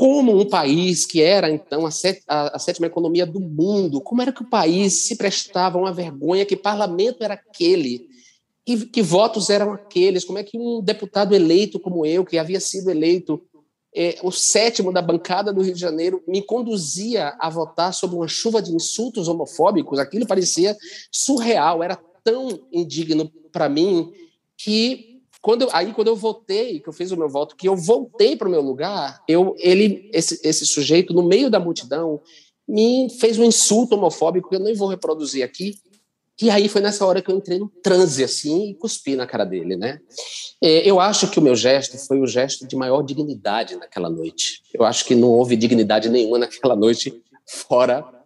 como 0.00 0.40
um 0.40 0.48
país 0.48 1.04
que 1.04 1.20
era 1.20 1.50
então 1.50 1.84
a, 1.84 1.90
set, 1.90 2.22
a, 2.26 2.56
a, 2.56 2.58
sétima 2.58 2.86
economia 2.86 3.26
do 3.26 3.38
mundo, 3.38 4.00
como 4.00 4.22
era 4.22 4.32
que 4.32 4.40
o 4.40 4.48
país 4.48 5.06
se 5.06 5.14
prestava 5.14 5.76
a 5.76 5.80
uma 5.82 5.92
vergonha, 5.92 6.46
que 6.46 6.56
parlamento 6.56 7.22
era 7.22 7.34
aquele, 7.34 8.08
que, 8.64 8.86
que 8.86 9.02
votos 9.02 9.50
eram 9.50 9.74
aqueles, 9.74 10.24
como 10.24 10.38
é 10.38 10.42
que 10.42 10.56
um 10.56 10.80
deputado 10.80 11.34
eleito 11.34 11.78
como 11.78 12.06
eu, 12.06 12.24
que 12.24 12.38
havia 12.38 12.58
sido 12.60 12.90
eleito 12.90 13.42
é, 13.94 14.18
o 14.22 14.30
sétimo 14.30 14.90
da 14.90 15.02
bancada 15.02 15.52
do 15.52 15.60
Rio 15.60 15.74
de 15.74 15.80
Janeiro, 15.80 16.24
me 16.26 16.40
conduzia 16.40 17.36
a 17.38 17.50
votar 17.50 17.92
sobre 17.92 18.16
uma 18.16 18.26
chuva 18.26 18.62
de 18.62 18.74
insultos 18.74 19.28
homofóbicos, 19.28 19.98
aquilo 19.98 20.26
parecia 20.26 20.74
surreal, 21.12 21.82
era 21.82 22.00
tão 22.24 22.66
indigno 22.72 23.30
para 23.52 23.68
mim 23.68 24.10
que 24.56 25.09
quando 25.40 25.68
aí 25.72 25.92
quando 25.92 26.08
eu 26.08 26.16
votei, 26.16 26.80
que 26.80 26.88
eu 26.88 26.92
fiz 26.92 27.10
o 27.10 27.16
meu 27.16 27.28
voto, 27.28 27.56
que 27.56 27.68
eu 27.68 27.76
voltei 27.76 28.36
para 28.36 28.48
o 28.48 28.50
meu 28.50 28.60
lugar, 28.60 29.22
eu 29.28 29.54
ele 29.58 30.10
esse, 30.12 30.40
esse 30.44 30.66
sujeito 30.66 31.14
no 31.14 31.22
meio 31.22 31.50
da 31.50 31.58
multidão 31.58 32.20
me 32.68 33.08
fez 33.18 33.38
um 33.38 33.44
insulto 33.44 33.94
homofóbico 33.96 34.48
que 34.48 34.56
eu 34.56 34.60
nem 34.60 34.74
vou 34.74 34.88
reproduzir 34.88 35.44
aqui. 35.44 35.74
E 36.42 36.48
aí 36.48 36.68
foi 36.68 36.80
nessa 36.80 37.04
hora 37.04 37.20
que 37.20 37.30
eu 37.30 37.36
entrei 37.36 37.58
no 37.58 37.68
transe 37.82 38.24
assim 38.24 38.70
e 38.70 38.74
cuspi 38.74 39.14
na 39.14 39.26
cara 39.26 39.44
dele, 39.44 39.76
né? 39.76 40.00
É, 40.62 40.88
eu 40.88 40.98
acho 40.98 41.30
que 41.30 41.38
o 41.38 41.42
meu 41.42 41.54
gesto 41.54 41.98
foi 41.98 42.18
o 42.18 42.26
gesto 42.26 42.66
de 42.66 42.76
maior 42.76 43.02
dignidade 43.02 43.76
naquela 43.76 44.08
noite. 44.08 44.62
Eu 44.72 44.84
acho 44.84 45.04
que 45.04 45.14
não 45.14 45.28
houve 45.28 45.54
dignidade 45.54 46.08
nenhuma 46.08 46.38
naquela 46.38 46.74
noite 46.74 47.22
fora 47.46 48.20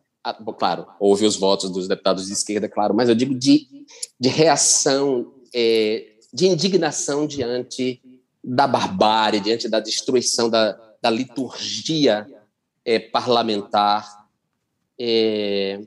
claro, 0.58 0.86
houve 0.98 1.26
os 1.26 1.36
votos 1.36 1.70
dos 1.70 1.86
deputados 1.86 2.26
de 2.26 2.32
esquerda, 2.32 2.68
claro, 2.68 2.94
mas 2.94 3.08
eu 3.08 3.14
digo 3.14 3.34
de, 3.34 3.68
de 4.18 4.28
reação 4.28 5.32
é, 5.54 6.13
de 6.34 6.46
indignação 6.48 7.28
diante 7.28 8.02
da 8.42 8.66
barbárie, 8.66 9.38
diante 9.38 9.68
da 9.68 9.78
destruição 9.78 10.50
da, 10.50 10.72
da 11.00 11.08
liturgia 11.08 12.26
é, 12.84 12.98
parlamentar. 12.98 14.26
É, 14.98 15.80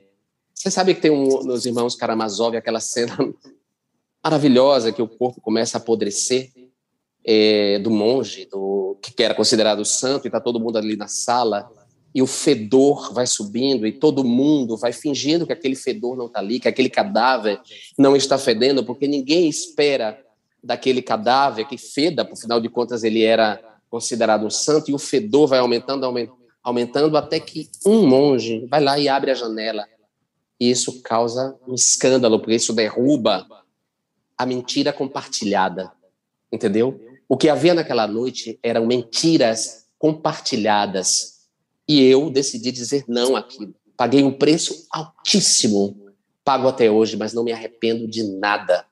você 0.54 0.70
sabe 0.70 0.94
que 0.94 1.02
tem 1.02 1.10
um, 1.10 1.42
nos 1.44 1.66
Irmãos 1.66 1.94
Karamazov 1.94 2.56
aquela 2.56 2.80
cena 2.80 3.14
maravilhosa 4.24 4.90
que 4.90 5.02
o 5.02 5.06
corpo 5.06 5.38
começa 5.42 5.76
a 5.76 5.80
apodrecer 5.80 6.50
é, 7.22 7.78
do 7.80 7.90
monge, 7.90 8.46
do, 8.46 8.98
que 9.02 9.22
era 9.22 9.34
considerado 9.34 9.84
santo, 9.84 10.24
e 10.24 10.28
está 10.28 10.40
todo 10.40 10.58
mundo 10.58 10.78
ali 10.78 10.96
na 10.96 11.08
sala, 11.08 11.70
e 12.14 12.22
o 12.22 12.26
fedor 12.26 13.12
vai 13.12 13.26
subindo, 13.26 13.86
e 13.86 13.92
todo 13.92 14.24
mundo 14.24 14.78
vai 14.78 14.94
fingindo 14.94 15.46
que 15.46 15.52
aquele 15.52 15.76
fedor 15.76 16.16
não 16.16 16.24
está 16.24 16.38
ali, 16.38 16.58
que 16.58 16.68
aquele 16.68 16.88
cadáver 16.88 17.60
não 17.98 18.16
está 18.16 18.38
fedendo, 18.38 18.82
porque 18.82 19.06
ninguém 19.06 19.46
espera 19.46 20.18
daquele 20.62 21.02
cadáver 21.02 21.66
que 21.66 21.78
feda, 21.78 22.24
por 22.24 22.36
final 22.36 22.60
de 22.60 22.68
contas 22.68 23.04
ele 23.04 23.22
era 23.22 23.60
considerado 23.90 24.46
um 24.46 24.50
santo, 24.50 24.90
e 24.90 24.94
o 24.94 24.98
fedor 24.98 25.46
vai 25.46 25.58
aumentando, 25.58 26.04
aumentando, 26.62 27.16
até 27.16 27.40
que 27.40 27.70
um 27.86 28.06
monge 28.06 28.66
vai 28.66 28.82
lá 28.82 28.98
e 28.98 29.08
abre 29.08 29.30
a 29.30 29.34
janela. 29.34 29.86
E 30.60 30.70
isso 30.70 31.00
causa 31.02 31.56
um 31.66 31.74
escândalo, 31.74 32.38
porque 32.38 32.56
isso 32.56 32.72
derruba 32.72 33.46
a 34.36 34.44
mentira 34.44 34.92
compartilhada, 34.92 35.90
entendeu? 36.52 37.00
O 37.28 37.36
que 37.36 37.48
havia 37.48 37.74
naquela 37.74 38.06
noite 38.06 38.58
eram 38.62 38.86
mentiras 38.86 39.86
compartilhadas. 39.98 41.38
E 41.86 42.02
eu 42.02 42.30
decidi 42.30 42.70
dizer 42.70 43.04
não 43.08 43.36
àquilo. 43.36 43.74
Paguei 43.96 44.22
um 44.22 44.32
preço 44.32 44.86
altíssimo, 44.90 46.12
pago 46.44 46.68
até 46.68 46.90
hoje, 46.90 47.16
mas 47.16 47.32
não 47.32 47.44
me 47.44 47.52
arrependo 47.52 48.06
de 48.06 48.22
nada 48.22 48.84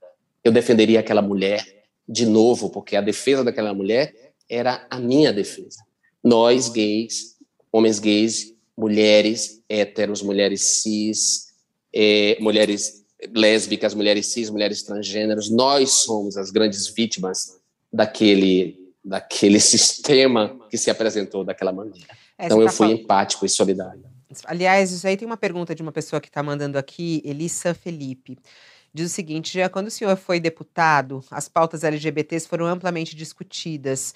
eu 0.47 0.53
defenderia 0.53 1.01
aquela 1.01 1.21
mulher 1.21 1.85
de 2.09 2.25
novo, 2.25 2.71
porque 2.71 2.95
a 2.95 3.01
defesa 3.01 3.43
daquela 3.43 3.75
mulher 3.75 4.15
era 4.49 4.87
a 4.89 5.01
minha 5.01 5.33
defesa. 5.33 5.85
Nós, 6.23 6.69
gays, 6.69 7.37
homens 7.73 7.99
gays, 7.99 8.55
mulheres 8.77 9.61
héteros, 9.69 10.23
mulheres 10.23 10.63
cis, 10.83 11.49
é, 11.93 12.37
mulheres 12.41 13.05
lésbicas, 13.35 13.93
mulheres 13.93 14.27
cis, 14.27 14.49
mulheres 14.49 14.85
transgêneros, 14.85 15.51
nós 15.51 16.05
somos 16.05 16.37
as 16.37 16.53
grandes 16.53 16.87
vítimas 16.87 17.59
daquele, 17.93 18.79
daquele 19.05 19.59
sistema 19.61 20.57
que 20.71 20.79
se 20.79 20.91
apresentou 20.91 21.43
daquela 21.43 21.73
maneira. 21.73 22.07
É, 22.39 22.47
então 22.47 22.61
eu 22.61 22.67
tá 22.67 22.73
fui 22.73 22.87
falando... 22.87 23.01
empático 23.01 23.45
e 23.45 23.49
solidário. 23.49 24.05
Aliás, 24.45 24.93
isso 24.93 25.07
aí 25.09 25.17
tem 25.17 25.27
uma 25.27 25.37
pergunta 25.37 25.75
de 25.75 25.83
uma 25.83 25.93
pessoa 25.93 26.21
que 26.21 26.29
está 26.29 26.43
mandando 26.43 26.79
aqui, 26.79 27.21
Elissa 27.25 27.75
Felipe 27.75 28.39
diz 28.97 29.13
o 29.13 29.15
seguinte: 29.15 29.59
já 29.59 29.69
quando 29.69 29.89
o 29.89 29.91
senhor 29.91 30.17
foi 30.17 30.41
deputado, 30.41 31.23
as 31.31 31.49
pautas 31.49 31.85
LGBTs 31.85 32.49
foram 32.49 32.67
amplamente 32.67 33.15
discutidas. 33.15 34.15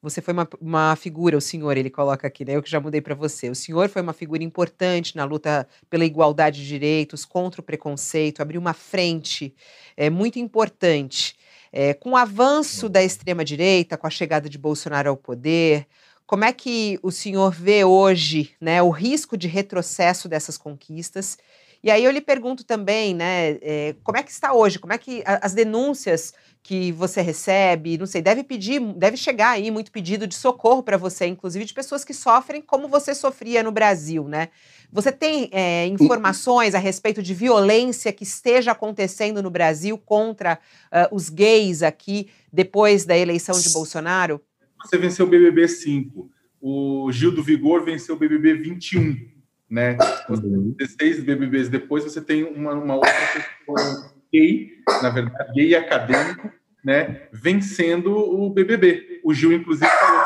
Você 0.00 0.20
foi 0.20 0.34
uma, 0.34 0.48
uma 0.60 0.96
figura, 0.96 1.36
o 1.36 1.40
senhor, 1.40 1.76
ele 1.76 1.88
coloca 1.88 2.26
aqui, 2.26 2.44
né? 2.44 2.56
Eu 2.56 2.62
que 2.62 2.68
já 2.68 2.80
mudei 2.80 3.00
para 3.00 3.14
você. 3.14 3.48
O 3.48 3.54
senhor 3.54 3.88
foi 3.88 4.02
uma 4.02 4.12
figura 4.12 4.42
importante 4.42 5.14
na 5.14 5.24
luta 5.24 5.68
pela 5.88 6.04
igualdade 6.04 6.60
de 6.60 6.66
direitos, 6.66 7.24
contra 7.24 7.60
o 7.60 7.64
preconceito, 7.64 8.40
abriu 8.40 8.60
uma 8.60 8.72
frente 8.72 9.54
é, 9.96 10.10
muito 10.10 10.40
importante. 10.40 11.36
É, 11.72 11.94
com 11.94 12.10
o 12.10 12.16
avanço 12.16 12.88
da 12.88 13.02
extrema-direita, 13.02 13.96
com 13.96 14.06
a 14.06 14.10
chegada 14.10 14.48
de 14.48 14.58
Bolsonaro 14.58 15.08
ao 15.08 15.16
poder, 15.16 15.86
como 16.26 16.44
é 16.44 16.52
que 16.52 16.98
o 17.02 17.10
senhor 17.10 17.52
vê 17.52 17.84
hoje 17.84 18.50
né, 18.60 18.82
o 18.82 18.90
risco 18.90 19.36
de 19.36 19.46
retrocesso 19.46 20.28
dessas 20.28 20.58
conquistas 20.58 21.38
e 21.82 21.90
aí 21.90 22.04
eu 22.04 22.10
lhe 22.10 22.20
pergunto 22.20 22.64
também, 22.64 23.14
né, 23.14 23.58
é, 23.60 23.96
como 24.04 24.16
é 24.16 24.22
que 24.22 24.30
está 24.30 24.52
hoje? 24.52 24.78
Como 24.78 24.92
é 24.92 24.98
que 24.98 25.22
a, 25.26 25.44
as 25.46 25.52
denúncias 25.52 26.32
que 26.62 26.92
você 26.92 27.20
recebe, 27.20 27.98
não 27.98 28.06
sei, 28.06 28.22
deve 28.22 28.44
pedir, 28.44 28.80
deve 28.94 29.16
chegar 29.16 29.50
aí 29.50 29.68
muito 29.70 29.90
pedido 29.90 30.26
de 30.28 30.34
socorro 30.36 30.82
para 30.82 30.96
você, 30.96 31.26
inclusive 31.26 31.64
de 31.64 31.74
pessoas 31.74 32.04
que 32.04 32.14
sofrem 32.14 32.62
como 32.62 32.86
você 32.86 33.14
sofria 33.14 33.64
no 33.64 33.72
Brasil, 33.72 34.28
né? 34.28 34.48
Você 34.92 35.10
tem 35.10 35.48
é, 35.50 35.86
informações 35.86 36.74
a 36.74 36.78
respeito 36.78 37.20
de 37.22 37.34
violência 37.34 38.12
que 38.12 38.22
esteja 38.22 38.72
acontecendo 38.72 39.42
no 39.42 39.50
Brasil 39.50 39.98
contra 39.98 40.58
uh, 40.92 41.14
os 41.14 41.28
gays 41.28 41.82
aqui 41.82 42.28
depois 42.52 43.04
da 43.04 43.16
eleição 43.16 43.58
de 43.58 43.70
Bolsonaro? 43.70 44.40
Você 44.84 44.98
venceu 44.98 45.26
o 45.26 45.28
BBB 45.28 45.66
5, 45.66 46.30
o 46.60 47.10
Gil 47.10 47.32
do 47.32 47.42
Vigor 47.42 47.84
venceu 47.84 48.14
o 48.14 48.18
BBB 48.18 48.54
21 48.54 49.31
né? 49.72 49.96
Uhum. 50.28 50.74
16 50.78 51.24
BBBs 51.24 51.70
depois, 51.70 52.04
você 52.04 52.20
tem 52.20 52.44
uma, 52.44 52.74
uma 52.74 52.96
outra 52.96 53.10
pessoa 53.32 54.12
gay, 54.30 54.68
na 55.00 55.08
verdade, 55.08 55.50
gay 55.54 55.74
acadêmico, 55.74 56.52
né? 56.84 57.22
Vencendo 57.32 58.14
o 58.14 58.50
BBB. 58.50 59.22
O 59.24 59.32
Gil, 59.32 59.50
inclusive, 59.50 59.88
falou 59.88 60.24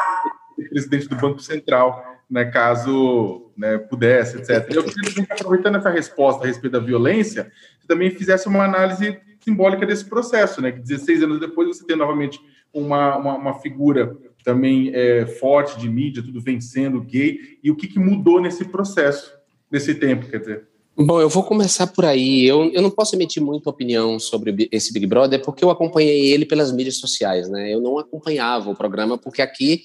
presidente 0.68 1.08
do 1.08 1.14
Banco 1.14 1.38
Central, 1.38 2.04
né? 2.28 2.46
Caso 2.46 3.52
né, 3.56 3.78
pudesse, 3.78 4.38
etc. 4.38 4.66
Eu 4.68 4.82
queria 4.82 5.24
que, 5.24 5.32
aproveitando 5.32 5.76
essa 5.76 5.90
resposta 5.90 6.42
a 6.42 6.48
respeito 6.48 6.72
da 6.72 6.84
violência, 6.84 7.52
você 7.78 7.86
também 7.86 8.10
fizesse 8.10 8.48
uma 8.48 8.64
análise 8.64 9.16
simbólica 9.38 9.86
desse 9.86 10.06
processo, 10.06 10.60
né? 10.60 10.72
Que 10.72 10.80
16 10.80 11.22
anos 11.22 11.38
depois 11.38 11.68
você 11.68 11.86
tem 11.86 11.94
novamente 11.94 12.40
uma, 12.72 13.16
uma, 13.16 13.34
uma 13.36 13.54
figura 13.60 14.16
também 14.46 14.90
é, 14.94 15.26
forte 15.26 15.78
de 15.78 15.90
mídia, 15.90 16.22
tudo 16.22 16.40
vencendo 16.40 17.02
gay, 17.02 17.58
e 17.62 17.70
o 17.70 17.76
que, 17.76 17.86
que 17.86 17.98
mudou 17.98 18.40
nesse 18.40 18.64
processo? 18.64 19.36
desse 19.70 19.94
tempo, 19.94 20.26
quer 20.28 20.38
dizer? 20.38 20.62
Bom, 20.98 21.20
eu 21.20 21.28
vou 21.28 21.42
começar 21.42 21.86
por 21.88 22.06
aí. 22.06 22.46
Eu, 22.46 22.70
eu 22.72 22.80
não 22.80 22.90
posso 22.90 23.14
emitir 23.14 23.42
muita 23.42 23.68
opinião 23.68 24.18
sobre 24.18 24.68
esse 24.72 24.92
Big 24.92 25.06
Brother 25.06 25.42
porque 25.42 25.62
eu 25.62 25.70
acompanhei 25.70 26.32
ele 26.32 26.46
pelas 26.46 26.72
mídias 26.72 26.96
sociais, 26.96 27.50
né? 27.50 27.72
Eu 27.72 27.82
não 27.82 27.98
acompanhava 27.98 28.70
o 28.70 28.74
programa 28.74 29.18
porque 29.18 29.42
aqui 29.42 29.82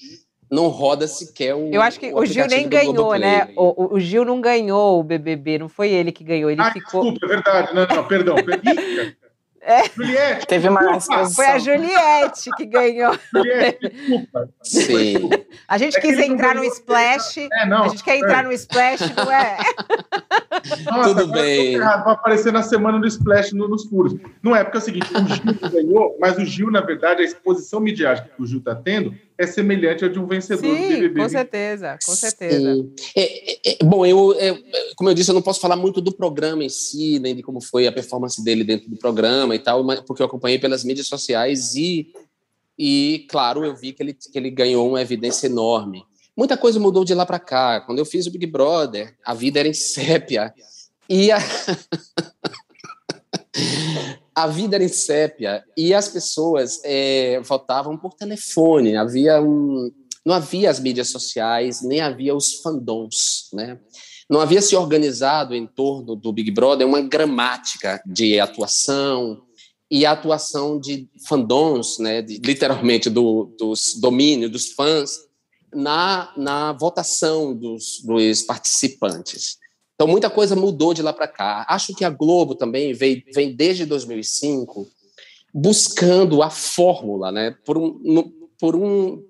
não 0.50 0.68
roda 0.68 1.06
sequer 1.06 1.54
o. 1.54 1.68
Eu 1.70 1.82
acho 1.82 2.00
que 2.00 2.12
o, 2.14 2.18
o 2.18 2.24
Gil 2.24 2.46
nem 2.46 2.66
ganhou, 2.66 3.14
né? 3.18 3.50
O, 3.56 3.94
o, 3.94 4.00
Gil 4.00 4.24
não 4.24 4.40
ganhou 4.40 5.00
o 5.00 5.02
BBB, 5.02 5.58
não 5.58 5.68
foi 5.68 5.90
ele 5.90 6.12
que 6.12 6.24
ganhou, 6.24 6.50
ele 6.50 6.62
ah, 6.62 6.72
ficou. 6.72 7.02
Desculpa, 7.02 7.26
é 7.26 7.28
verdade. 7.28 7.74
Não, 7.74 7.86
não, 7.86 8.08
perdão. 8.08 8.36
É. 9.64 9.88
Juliette. 9.94 10.46
Teve 10.46 10.68
uma 10.68 11.00
Foi 11.00 11.46
a 11.46 11.58
Juliette 11.58 12.50
que 12.56 12.66
ganhou. 12.66 13.16
Juliette, 13.32 13.88
desculpa. 13.88 14.48
Sim. 14.60 15.30
A 15.68 15.78
gente 15.78 15.96
é 15.98 16.00
quis 16.00 16.18
entrar 16.18 16.54
no 16.56 16.64
splash. 16.64 17.38
É, 17.38 17.66
não, 17.66 17.84
a 17.84 17.88
gente 17.88 18.02
quer 18.02 18.16
entrar 18.16 18.44
é. 18.44 18.46
no 18.48 18.52
splash, 18.52 19.00
não 19.14 19.30
é? 19.30 19.58
Nossa, 20.84 21.14
Tudo 21.14 21.28
bem. 21.28 21.78
Vai 21.78 22.12
aparecer 22.12 22.52
na 22.52 22.62
semana 22.62 22.98
do 22.98 23.06
splash 23.06 23.52
no, 23.52 23.68
nos 23.68 23.84
furos. 23.84 24.16
Não 24.42 24.54
é, 24.54 24.64
porque 24.64 24.78
é 24.78 24.80
o 24.80 24.82
seguinte: 24.82 25.08
o 25.14 25.28
Gil 25.28 25.70
ganhou, 25.70 26.16
mas 26.20 26.36
o 26.38 26.44
Gil, 26.44 26.70
na 26.70 26.80
verdade, 26.80 27.22
a 27.22 27.24
exposição 27.24 27.78
midiática 27.78 28.30
que 28.34 28.42
o 28.42 28.46
Gil 28.46 28.58
está 28.58 28.74
tendo 28.74 29.14
é 29.42 29.46
semelhante 29.46 30.04
ao 30.04 30.10
de 30.10 30.18
um 30.18 30.26
vencedor 30.26 30.74
Sim, 30.74 30.82
do 30.82 30.88
BBB. 30.88 31.20
Com 31.20 31.28
certeza, 31.28 31.98
com 32.04 32.12
certeza. 32.12 32.88
É, 33.16 33.70
é, 33.70 33.84
bom, 33.84 34.06
eu, 34.06 34.34
é, 34.38 34.56
como 34.96 35.10
eu 35.10 35.14
disse, 35.14 35.30
eu 35.30 35.34
não 35.34 35.42
posso 35.42 35.60
falar 35.60 35.76
muito 35.76 36.00
do 36.00 36.12
programa 36.12 36.64
em 36.64 36.68
si, 36.68 37.18
nem 37.18 37.34
de 37.34 37.42
como 37.42 37.60
foi 37.60 37.86
a 37.86 37.92
performance 37.92 38.42
dele 38.42 38.64
dentro 38.64 38.88
do 38.88 38.96
programa 38.96 39.54
e 39.54 39.58
tal, 39.58 39.84
porque 40.06 40.22
eu 40.22 40.26
acompanhei 40.26 40.58
pelas 40.58 40.84
mídias 40.84 41.06
sociais 41.06 41.74
e, 41.74 42.12
e 42.78 43.26
claro, 43.28 43.64
eu 43.64 43.74
vi 43.74 43.92
que 43.92 44.02
ele, 44.02 44.14
que 44.14 44.38
ele 44.38 44.50
ganhou 44.50 44.88
uma 44.88 45.02
evidência 45.02 45.46
enorme. 45.46 46.04
Muita 46.36 46.56
coisa 46.56 46.80
mudou 46.80 47.04
de 47.04 47.14
lá 47.14 47.26
para 47.26 47.38
cá. 47.38 47.82
Quando 47.82 47.98
eu 47.98 48.06
fiz 48.06 48.26
o 48.26 48.30
Big 48.30 48.46
Brother, 48.46 49.14
a 49.24 49.34
vida 49.34 49.60
era 49.60 49.68
em 49.68 49.74
sépia. 49.74 50.52
E 51.08 51.30
a... 51.30 51.38
a 54.34 54.46
vida 54.46 54.76
era 54.76 54.84
em 54.84 54.88
sépia 54.88 55.64
e 55.76 55.92
as 55.92 56.08
pessoas 56.08 56.80
é, 56.84 57.40
votavam 57.40 57.96
por 57.96 58.14
telefone. 58.14 58.96
Havia 58.96 59.40
um, 59.42 59.90
não 60.24 60.34
havia 60.34 60.70
as 60.70 60.78
mídias 60.78 61.10
sociais, 61.10 61.82
nem 61.82 62.00
havia 62.00 62.34
os 62.34 62.60
fandoms, 62.60 63.48
né? 63.52 63.78
Não 64.30 64.40
havia 64.40 64.62
se 64.62 64.74
organizado 64.74 65.54
em 65.54 65.66
torno 65.66 66.16
do 66.16 66.32
Big 66.32 66.50
Brother 66.50 66.86
uma 66.86 67.02
gramática 67.02 68.02
de 68.06 68.38
atuação 68.40 69.42
e 69.90 70.06
a 70.06 70.12
atuação 70.12 70.80
de 70.80 71.08
fandoms, 71.28 71.98
né? 71.98 72.22
De, 72.22 72.38
literalmente 72.38 73.10
do, 73.10 73.54
dos 73.58 73.94
domínios 74.00 74.50
dos 74.50 74.72
fãs 74.72 75.18
na, 75.74 76.32
na 76.36 76.72
votação 76.72 77.54
dos, 77.54 78.00
dos 78.04 78.42
participantes. 78.42 79.58
Então, 80.02 80.10
muita 80.10 80.28
coisa 80.28 80.56
mudou 80.56 80.92
de 80.92 81.00
lá 81.00 81.12
para 81.12 81.28
cá. 81.28 81.64
Acho 81.68 81.94
que 81.94 82.04
a 82.04 82.10
Globo 82.10 82.56
também 82.56 82.92
vem, 82.92 83.22
vem 83.32 83.54
desde 83.54 83.86
2005 83.86 84.88
buscando 85.54 86.42
a 86.42 86.50
fórmula, 86.50 87.30
né? 87.30 87.54
Por 87.64 87.78
um, 87.78 88.32
por 88.58 88.74
um 88.74 89.22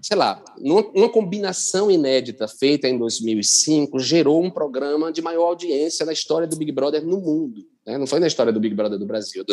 sei 0.00 0.16
lá, 0.16 0.40
uma 0.60 1.08
combinação 1.08 1.90
inédita 1.90 2.46
feita 2.46 2.86
em 2.88 2.96
2005 2.96 3.98
gerou 3.98 4.40
um 4.40 4.52
programa 4.52 5.10
de 5.10 5.20
maior 5.20 5.48
audiência 5.48 6.06
na 6.06 6.12
história 6.12 6.46
do 6.46 6.54
Big 6.54 6.70
Brother 6.70 7.04
no 7.04 7.20
mundo. 7.20 7.66
Né? 7.84 7.98
Não 7.98 8.06
foi 8.06 8.20
na 8.20 8.28
história 8.28 8.52
do 8.52 8.60
Big 8.60 8.76
Brother 8.76 9.00
do 9.00 9.04
Brasil. 9.04 9.44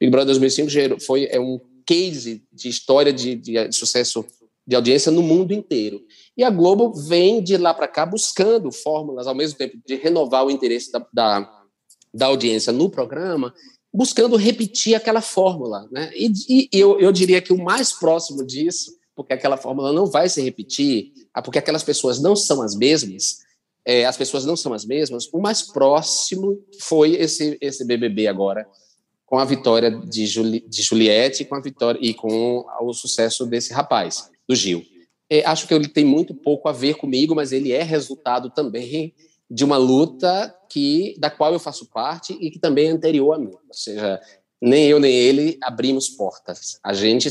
Big 0.00 0.10
Brother 0.10 0.26
2005 0.26 0.68
gerou, 0.68 0.98
foi 0.98 1.28
é 1.30 1.38
um 1.38 1.60
case 1.86 2.42
de 2.52 2.68
história 2.68 3.12
de, 3.12 3.36
de 3.36 3.72
sucesso 3.72 4.26
de 4.66 4.74
audiência 4.74 5.12
no 5.12 5.22
mundo 5.22 5.52
inteiro. 5.54 6.02
E 6.36 6.44
a 6.44 6.50
Globo 6.50 6.92
vem 6.92 7.42
de 7.42 7.56
lá 7.56 7.72
para 7.72 7.88
cá 7.88 8.04
buscando 8.04 8.70
fórmulas, 8.70 9.26
ao 9.26 9.34
mesmo 9.34 9.56
tempo 9.56 9.78
de 9.86 9.96
renovar 9.96 10.44
o 10.44 10.50
interesse 10.50 10.92
da, 10.92 11.06
da, 11.12 11.62
da 12.12 12.26
audiência 12.26 12.72
no 12.72 12.90
programa, 12.90 13.54
buscando 13.92 14.36
repetir 14.36 14.94
aquela 14.94 15.22
fórmula. 15.22 15.88
Né? 15.90 16.10
E, 16.14 16.30
e 16.48 16.68
eu, 16.72 17.00
eu 17.00 17.10
diria 17.10 17.40
que 17.40 17.52
o 17.52 17.62
mais 17.62 17.92
próximo 17.92 18.44
disso, 18.44 18.94
porque 19.14 19.32
aquela 19.32 19.56
fórmula 19.56 19.92
não 19.92 20.04
vai 20.04 20.28
se 20.28 20.42
repetir, 20.42 21.12
ah, 21.32 21.40
porque 21.40 21.58
aquelas 21.58 21.82
pessoas 21.82 22.20
não 22.20 22.36
são 22.36 22.60
as 22.60 22.74
mesmas, 22.74 23.38
é, 23.82 24.04
as 24.04 24.16
pessoas 24.16 24.44
não 24.44 24.56
são 24.56 24.74
as 24.74 24.84
mesmas, 24.84 25.28
o 25.32 25.38
mais 25.38 25.62
próximo 25.62 26.60
foi 26.80 27.14
esse, 27.14 27.56
esse 27.62 27.84
BBB 27.84 28.26
agora, 28.26 28.68
com 29.24 29.38
a 29.38 29.44
vitória 29.44 29.90
de, 29.90 30.26
Juli, 30.26 30.60
de 30.68 30.82
Juliette 30.82 31.44
com 31.44 31.54
a 31.54 31.60
vitória, 31.60 31.98
e 32.02 32.12
com 32.12 32.64
o 32.80 32.92
sucesso 32.92 33.46
desse 33.46 33.72
rapaz, 33.72 34.30
do 34.46 34.54
Gil. 34.54 34.84
É, 35.30 35.44
acho 35.44 35.66
que 35.66 35.74
ele 35.74 35.88
tem 35.88 36.04
muito 36.04 36.34
pouco 36.34 36.68
a 36.68 36.72
ver 36.72 36.94
comigo, 36.94 37.34
mas 37.34 37.52
ele 37.52 37.72
é 37.72 37.82
resultado 37.82 38.50
também 38.50 39.14
de 39.50 39.64
uma 39.64 39.76
luta 39.76 40.54
que 40.68 41.14
da 41.18 41.30
qual 41.30 41.52
eu 41.52 41.58
faço 41.58 41.86
parte 41.86 42.36
e 42.40 42.50
que 42.50 42.58
também 42.58 42.88
é 42.88 42.90
anterior 42.90 43.34
a 43.34 43.38
mim. 43.38 43.50
Ou 43.50 43.74
seja, 43.74 44.20
nem 44.60 44.86
eu 44.86 44.98
nem 44.98 45.14
ele 45.14 45.58
abrimos 45.62 46.08
portas. 46.08 46.78
A 46.82 46.92
gente 46.92 47.28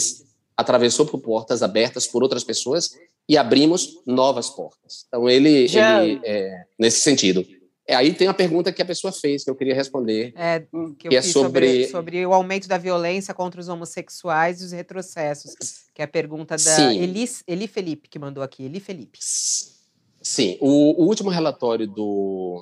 atravessou 0.55 1.05
por 1.05 1.19
portas 1.19 1.61
abertas 1.61 2.07
por 2.07 2.23
outras 2.23 2.43
pessoas 2.43 2.91
e 3.27 3.37
abrimos 3.37 3.99
novas 4.05 4.49
portas. 4.49 5.05
Então 5.07 5.29
ele, 5.29 5.65
ele 5.65 6.21
é, 6.23 6.65
nesse 6.79 7.01
sentido. 7.01 7.45
É, 7.87 7.95
aí 7.95 8.13
tem 8.13 8.27
a 8.27 8.33
pergunta 8.33 8.71
que 8.71 8.81
a 8.81 8.85
pessoa 8.85 9.13
fez, 9.13 9.43
que 9.43 9.49
eu 9.49 9.55
queria 9.55 9.75
responder. 9.75 10.33
É, 10.35 10.61
que, 10.97 11.09
que 11.09 11.15
é 11.15 11.21
sobre... 11.21 11.85
sobre... 11.85 11.87
sobre. 11.87 12.25
o 12.25 12.33
aumento 12.33 12.67
da 12.67 12.77
violência 12.77 13.33
contra 13.33 13.61
os 13.61 13.69
homossexuais 13.69 14.61
e 14.61 14.65
os 14.65 14.71
retrocessos. 14.71 15.53
Que 15.93 16.01
é 16.01 16.05
a 16.05 16.07
pergunta 16.07 16.55
da 16.57 16.93
Eli, 16.93 17.29
Eli 17.47 17.67
Felipe, 17.67 18.09
que 18.09 18.17
mandou 18.17 18.43
aqui. 18.43 18.63
Eli 18.63 18.79
Felipe. 18.79 19.19
Sim, 20.21 20.57
o, 20.59 21.03
o 21.03 21.07
último 21.07 21.29
relatório 21.29 21.85
do 21.85 22.59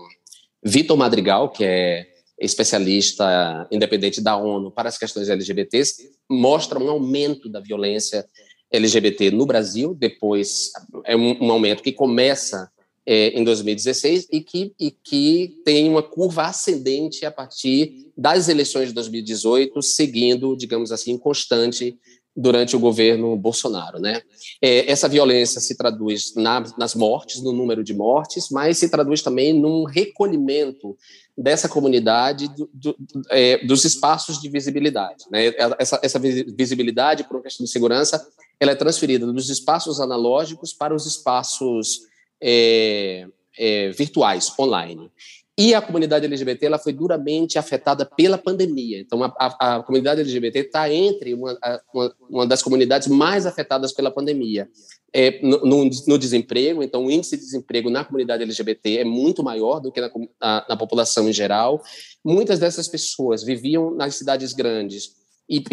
Vitor 0.61 0.97
Madrigal, 0.97 1.49
que 1.49 1.63
é 1.63 2.05
especialista 2.37 3.65
independente 3.71 4.19
da 4.19 4.35
ONU 4.35 4.71
para 4.71 4.89
as 4.89 4.97
questões 4.97 5.29
LGBTs, 5.29 6.11
mostra 6.29 6.77
um 6.77 6.89
aumento 6.89 7.47
da 7.47 7.61
violência 7.61 8.25
LGBT 8.69 9.31
no 9.31 9.45
Brasil. 9.45 9.93
Depois, 9.93 10.71
é 11.05 11.15
um, 11.15 11.45
um 11.45 11.51
aumento 11.51 11.81
que 11.81 11.93
começa 11.93 12.69
é, 13.05 13.29
em 13.29 13.43
2016 13.43 14.27
e 14.31 14.41
que, 14.41 14.73
e 14.79 14.91
que 14.91 15.61
tem 15.65 15.89
uma 15.89 16.01
curva 16.01 16.43
ascendente 16.43 17.25
a 17.25 17.31
partir 17.31 18.07
das 18.17 18.47
eleições 18.47 18.89
de 18.89 18.93
2018, 18.93 19.81
seguindo, 19.81 20.55
digamos 20.55 20.91
assim, 20.91 21.17
constante 21.17 21.97
durante 22.35 22.75
o 22.75 22.79
governo 22.79 23.35
Bolsonaro, 23.37 23.99
né? 23.99 24.21
É, 24.59 24.89
essa 24.91 25.07
violência 25.07 25.61
se 25.61 25.77
traduz 25.77 26.33
na, 26.35 26.63
nas 26.77 26.95
mortes, 26.95 27.41
no 27.41 27.51
número 27.51 27.83
de 27.83 27.93
mortes, 27.93 28.49
mas 28.49 28.79
se 28.79 28.89
traduz 28.89 29.21
também 29.21 29.53
num 29.53 29.83
recolhimento 29.83 30.97
dessa 31.37 31.69
comunidade 31.69 32.47
do, 32.47 32.69
do, 32.73 32.95
é, 33.29 33.63
dos 33.65 33.85
espaços 33.85 34.41
de 34.41 34.49
visibilidade, 34.49 35.25
né? 35.31 35.53
Essa, 35.77 35.99
essa 36.01 36.19
visibilidade 36.19 37.23
por 37.25 37.41
questão 37.43 37.65
de 37.65 37.71
segurança, 37.71 38.25
ela 38.59 38.71
é 38.71 38.75
transferida 38.75 39.31
dos 39.31 39.49
espaços 39.49 39.99
analógicos 39.99 40.73
para 40.73 40.95
os 40.95 41.05
espaços 41.05 42.07
é, 42.43 43.25
é, 43.57 43.89
virtuais, 43.91 44.51
online. 44.59 45.09
E 45.57 45.75
a 45.75 45.81
comunidade 45.81 46.25
LGBT 46.25 46.65
ela 46.65 46.79
foi 46.79 46.91
duramente 46.91 47.59
afetada 47.59 48.05
pela 48.05 48.39
pandemia. 48.39 48.99
Então, 48.99 49.23
a, 49.23 49.33
a, 49.37 49.75
a 49.75 49.83
comunidade 49.83 50.21
LGBT 50.21 50.59
está 50.59 50.91
entre 50.91 51.35
uma, 51.35 51.57
uma, 51.93 52.15
uma, 52.29 52.47
das 52.47 52.63
comunidades 52.63 53.07
mais 53.07 53.45
afetadas 53.45 53.93
pela 53.93 54.09
pandemia. 54.09 54.67
É, 55.15 55.39
no, 55.43 55.87
no, 56.07 56.17
desemprego, 56.17 56.81
então 56.81 57.05
o 57.05 57.11
índice 57.11 57.37
de 57.37 57.43
desemprego 57.43 57.87
na 57.87 58.03
comunidade 58.03 58.41
LGBT 58.41 58.97
é 58.97 59.03
muito 59.03 59.43
maior 59.43 59.79
do 59.79 59.91
que 59.91 60.01
na, 60.01 60.09
na, 60.41 60.65
na 60.69 60.75
população 60.75 61.29
em 61.29 61.33
geral. 61.33 61.83
Muitas 62.25 62.57
dessas 62.57 62.87
pessoas 62.87 63.43
viviam 63.43 63.93
nas 63.93 64.15
cidades 64.15 64.53
grandes 64.53 65.11
e, 65.47 65.63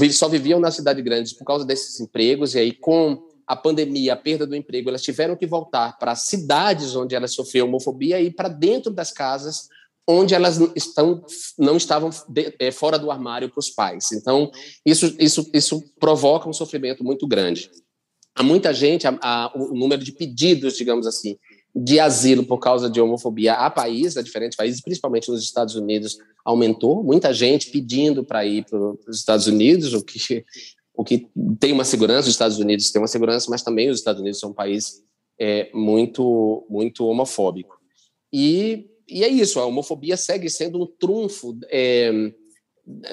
e 0.00 0.12
só 0.12 0.28
viviam 0.28 0.60
nas 0.60 0.76
cidades 0.76 1.02
grandes 1.02 1.32
por 1.32 1.44
causa 1.44 1.64
desses 1.64 1.98
empregos, 1.98 2.54
e 2.54 2.60
aí 2.60 2.72
com 2.72 3.20
a 3.46 3.56
pandemia, 3.56 4.14
a 4.14 4.16
perda 4.16 4.46
do 4.46 4.56
emprego, 4.56 4.88
elas 4.88 5.02
tiveram 5.02 5.36
que 5.36 5.46
voltar 5.46 5.98
para 5.98 6.14
cidades 6.14 6.94
onde 6.96 7.14
elas 7.14 7.34
sofriam 7.34 7.68
homofobia 7.68 8.20
e 8.20 8.30
para 8.30 8.48
dentro 8.48 8.92
das 8.92 9.12
casas 9.12 9.68
onde 10.06 10.34
elas 10.34 10.60
estão, 10.76 11.24
não 11.58 11.76
estavam 11.76 12.10
de, 12.28 12.54
é, 12.58 12.70
fora 12.70 12.98
do 12.98 13.10
armário 13.10 13.48
para 13.48 13.58
os 13.58 13.70
pais. 13.70 14.12
Então, 14.12 14.50
isso, 14.84 15.14
isso, 15.18 15.50
isso 15.52 15.82
provoca 15.98 16.48
um 16.48 16.52
sofrimento 16.52 17.02
muito 17.02 17.26
grande. 17.26 17.70
Há 18.34 18.42
muita 18.42 18.74
gente, 18.74 19.06
há, 19.06 19.52
o 19.54 19.74
número 19.74 20.02
de 20.02 20.12
pedidos, 20.12 20.76
digamos 20.76 21.06
assim, 21.06 21.38
de 21.74 21.98
asilo 21.98 22.44
por 22.44 22.58
causa 22.58 22.90
de 22.90 23.00
homofobia 23.00 23.54
a 23.54 23.70
país, 23.70 24.16
a 24.16 24.22
diferentes 24.22 24.56
países, 24.56 24.80
principalmente 24.80 25.30
nos 25.30 25.42
Estados 25.42 25.74
Unidos, 25.74 26.18
aumentou. 26.44 27.02
Muita 27.02 27.32
gente 27.32 27.70
pedindo 27.70 28.24
para 28.24 28.44
ir 28.44 28.64
para 28.64 28.78
os 28.78 29.18
Estados 29.18 29.46
Unidos, 29.46 29.94
o 29.94 30.04
que 30.04 30.44
o 30.96 31.04
que 31.04 31.28
tem 31.58 31.72
uma 31.72 31.84
segurança, 31.84 32.28
os 32.28 32.34
Estados 32.34 32.58
Unidos 32.58 32.90
têm 32.90 33.00
uma 33.02 33.08
segurança, 33.08 33.50
mas 33.50 33.62
também 33.62 33.90
os 33.90 33.98
Estados 33.98 34.20
Unidos 34.20 34.38
são 34.38 34.50
um 34.50 34.54
país 34.54 35.02
é, 35.38 35.70
muito, 35.74 36.66
muito 36.70 37.06
homofóbico. 37.06 37.76
E, 38.32 38.88
e 39.08 39.24
é 39.24 39.28
isso, 39.28 39.58
a 39.58 39.66
homofobia 39.66 40.16
segue 40.16 40.48
sendo 40.48 40.82
um 40.82 40.86
trunfo 40.86 41.58
é, 41.68 42.12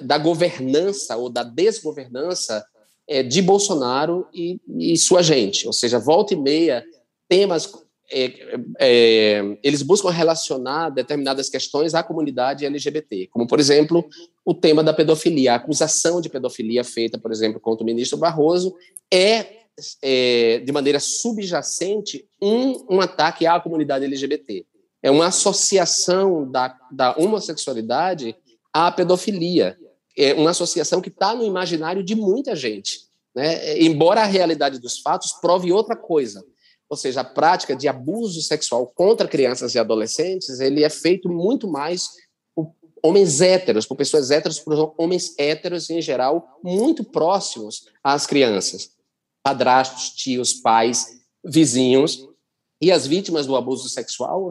da 0.03 0.17
governança 0.17 1.17
ou 1.17 1.29
da 1.29 1.43
desgovernança 1.43 2.63
é, 3.07 3.23
de 3.23 3.41
Bolsonaro 3.41 4.27
e, 4.33 4.59
e 4.77 4.97
sua 4.97 5.23
gente. 5.23 5.65
Ou 5.65 5.73
seja, 5.73 5.97
volta 5.97 6.33
e 6.33 6.37
meia, 6.37 6.85
temas 7.27 7.71
é, 8.11 8.59
é, 8.79 9.57
eles 9.63 9.81
buscam 9.81 10.09
relacionar 10.09 10.89
determinadas 10.89 11.49
questões 11.49 11.93
à 11.93 12.03
comunidade 12.03 12.65
LGBT, 12.65 13.27
como, 13.31 13.47
por 13.47 13.59
exemplo, 13.59 14.07
o 14.45 14.53
tema 14.53 14.83
da 14.83 14.93
pedofilia. 14.93 15.53
A 15.53 15.55
acusação 15.55 16.19
de 16.19 16.29
pedofilia 16.29 16.83
feita, 16.83 17.17
por 17.17 17.31
exemplo, 17.31 17.59
contra 17.59 17.83
o 17.83 17.85
ministro 17.85 18.17
Barroso 18.17 18.75
é, 19.11 19.61
é 20.01 20.59
de 20.59 20.71
maneira 20.71 20.99
subjacente, 20.99 22.27
um, 22.41 22.95
um 22.95 23.01
ataque 23.01 23.45
à 23.45 23.59
comunidade 23.59 24.05
LGBT. 24.05 24.65
É 25.01 25.09
uma 25.09 25.27
associação 25.27 26.49
da, 26.49 26.77
da 26.91 27.15
homossexualidade 27.17 28.35
à 28.73 28.91
pedofilia. 28.91 29.77
é 30.17 30.33
uma 30.33 30.51
associação 30.51 31.01
que 31.01 31.09
está 31.09 31.33
no 31.33 31.45
imaginário 31.45 32.03
de 32.03 32.13
muita 32.13 32.55
gente, 32.55 33.05
né? 33.33 33.79
embora 33.81 34.21
a 34.21 34.25
realidade 34.25 34.79
dos 34.79 34.99
fatos 34.99 35.31
prove 35.33 35.71
outra 35.71 35.95
coisa. 35.95 36.43
Ou 36.91 36.97
seja, 36.97 37.21
a 37.21 37.23
prática 37.23 37.73
de 37.73 37.87
abuso 37.87 38.41
sexual 38.41 38.85
contra 38.85 39.25
crianças 39.25 39.73
e 39.73 39.79
adolescentes, 39.79 40.59
ele 40.59 40.83
é 40.83 40.89
feito 40.89 41.29
muito 41.29 41.65
mais 41.65 42.09
por 42.53 42.73
homens 43.01 43.39
héteros, 43.39 43.85
por 43.85 43.95
pessoas 43.95 44.29
héteros, 44.29 44.59
por 44.59 44.93
homens 44.97 45.33
héteros 45.37 45.89
em 45.89 46.01
geral, 46.01 46.59
muito 46.61 47.01
próximos 47.05 47.87
às 48.03 48.27
crianças. 48.27 48.91
Padrastos, 49.41 50.09
tios, 50.09 50.51
pais, 50.51 51.21
vizinhos. 51.41 52.27
E 52.81 52.91
as 52.91 53.07
vítimas 53.07 53.45
do 53.45 53.55
abuso 53.55 53.87
sexual 53.87 54.49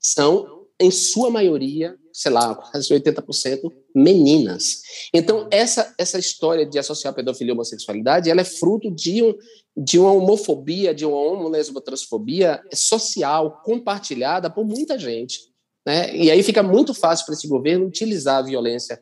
são, 0.00 0.64
em 0.80 0.90
sua 0.90 1.28
maioria, 1.28 1.94
sei 2.14 2.32
lá, 2.32 2.54
quase 2.54 2.88
80% 2.94 3.70
meninas. 3.94 4.80
Então, 5.12 5.48
essa, 5.50 5.94
essa 5.98 6.18
história 6.18 6.64
de 6.64 6.78
associar 6.78 7.12
pedofilia 7.12 7.52
e 7.52 7.54
homossexualidade, 7.54 8.30
ela 8.30 8.40
é 8.40 8.44
fruto 8.44 8.90
de, 8.90 9.22
um, 9.22 9.34
de 9.76 9.98
uma 9.98 10.12
homofobia, 10.12 10.94
de 10.94 11.04
uma 11.04 11.16
homolesbotransfobia 11.16 12.62
social 12.72 13.60
compartilhada 13.64 14.48
por 14.48 14.64
muita 14.64 14.98
gente. 14.98 15.40
Né? 15.84 16.14
E 16.16 16.30
aí 16.30 16.42
fica 16.42 16.62
muito 16.62 16.94
fácil 16.94 17.26
para 17.26 17.34
esse 17.34 17.48
governo 17.48 17.86
utilizar 17.86 18.38
a 18.38 18.42
violência, 18.42 19.00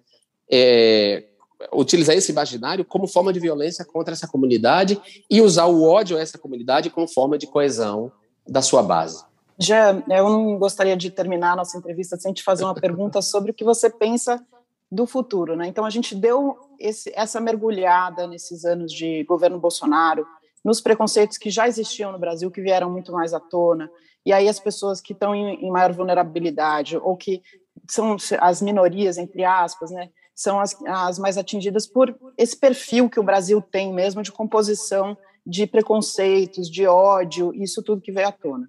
é, 0.50 1.24
utilizar 1.72 2.16
esse 2.16 2.32
imaginário 2.32 2.84
como 2.84 3.06
forma 3.06 3.32
de 3.32 3.38
violência 3.38 3.84
contra 3.84 4.14
essa 4.14 4.26
comunidade 4.26 5.00
e 5.30 5.40
usar 5.40 5.66
o 5.66 5.82
ódio 5.82 6.16
a 6.16 6.20
essa 6.20 6.38
comunidade 6.38 6.90
como 6.90 7.06
forma 7.06 7.36
de 7.36 7.46
coesão 7.46 8.10
da 8.48 8.62
sua 8.62 8.82
base. 8.82 9.24
Já, 9.58 10.02
eu 10.08 10.28
não 10.28 10.58
gostaria 10.58 10.96
de 10.96 11.10
terminar 11.10 11.52
a 11.52 11.56
nossa 11.56 11.78
entrevista 11.78 12.16
sem 12.16 12.32
te 12.32 12.42
fazer 12.42 12.64
uma 12.64 12.74
pergunta 12.74 13.22
sobre 13.22 13.50
o 13.50 13.54
que 13.54 13.62
você 13.62 13.88
pensa 13.88 14.44
do 14.90 15.06
futuro, 15.06 15.54
né? 15.54 15.66
Então 15.68 15.84
a 15.84 15.90
gente 15.90 16.14
deu 16.14 16.58
esse, 16.78 17.12
essa 17.14 17.40
mergulhada 17.40 18.26
nesses 18.26 18.64
anos 18.64 18.92
de 18.92 19.24
governo 19.24 19.58
Bolsonaro, 19.58 20.26
nos 20.64 20.80
preconceitos 20.80 21.38
que 21.38 21.50
já 21.50 21.66
existiam 21.66 22.12
no 22.12 22.18
Brasil, 22.18 22.50
que 22.50 22.60
vieram 22.60 22.90
muito 22.90 23.12
mais 23.12 23.34
à 23.34 23.40
tona, 23.40 23.90
e 24.24 24.32
aí 24.32 24.48
as 24.48 24.60
pessoas 24.60 25.00
que 25.00 25.12
estão 25.12 25.34
em, 25.34 25.66
em 25.66 25.70
maior 25.70 25.92
vulnerabilidade 25.92 26.96
ou 26.96 27.16
que 27.16 27.42
são 27.88 28.16
as 28.40 28.62
minorias 28.62 29.18
entre 29.18 29.44
aspas, 29.44 29.90
né? 29.90 30.10
São 30.34 30.60
as, 30.60 30.76
as 30.86 31.18
mais 31.18 31.36
atingidas 31.36 31.86
por 31.86 32.16
esse 32.38 32.56
perfil 32.56 33.10
que 33.10 33.20
o 33.20 33.22
Brasil 33.22 33.60
tem 33.60 33.92
mesmo 33.92 34.22
de 34.22 34.32
composição 34.32 35.16
de 35.44 35.66
preconceitos, 35.66 36.70
de 36.70 36.86
ódio, 36.86 37.52
isso 37.54 37.82
tudo 37.82 38.00
que 38.00 38.12
veio 38.12 38.28
à 38.28 38.32
tona. 38.32 38.68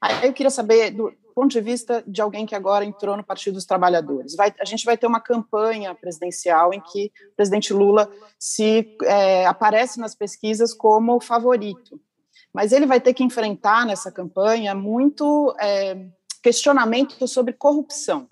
Aí 0.00 0.26
eu 0.26 0.32
queria 0.32 0.50
saber, 0.50 0.90
do 0.90 1.12
ponto 1.40 1.52
de 1.52 1.60
vista 1.62 2.04
de 2.06 2.20
alguém 2.20 2.44
que 2.44 2.54
agora 2.54 2.84
entrou 2.84 3.16
no 3.16 3.24
Partido 3.24 3.54
dos 3.54 3.64
Trabalhadores, 3.64 4.36
vai, 4.36 4.52
a 4.60 4.64
gente 4.66 4.84
vai 4.84 4.98
ter 4.98 5.06
uma 5.06 5.20
campanha 5.20 5.94
presidencial 5.94 6.74
em 6.74 6.80
que 6.80 7.10
o 7.32 7.34
presidente 7.34 7.72
Lula 7.72 8.12
se 8.38 8.94
é, 9.04 9.46
aparece 9.46 9.98
nas 9.98 10.14
pesquisas 10.14 10.74
como 10.74 11.18
favorito, 11.18 11.98
mas 12.52 12.72
ele 12.72 12.84
vai 12.84 13.00
ter 13.00 13.14
que 13.14 13.24
enfrentar 13.24 13.86
nessa 13.86 14.12
campanha 14.12 14.74
muito 14.74 15.54
é, 15.58 15.96
questionamento 16.42 17.26
sobre 17.26 17.54
corrupção. 17.54 18.28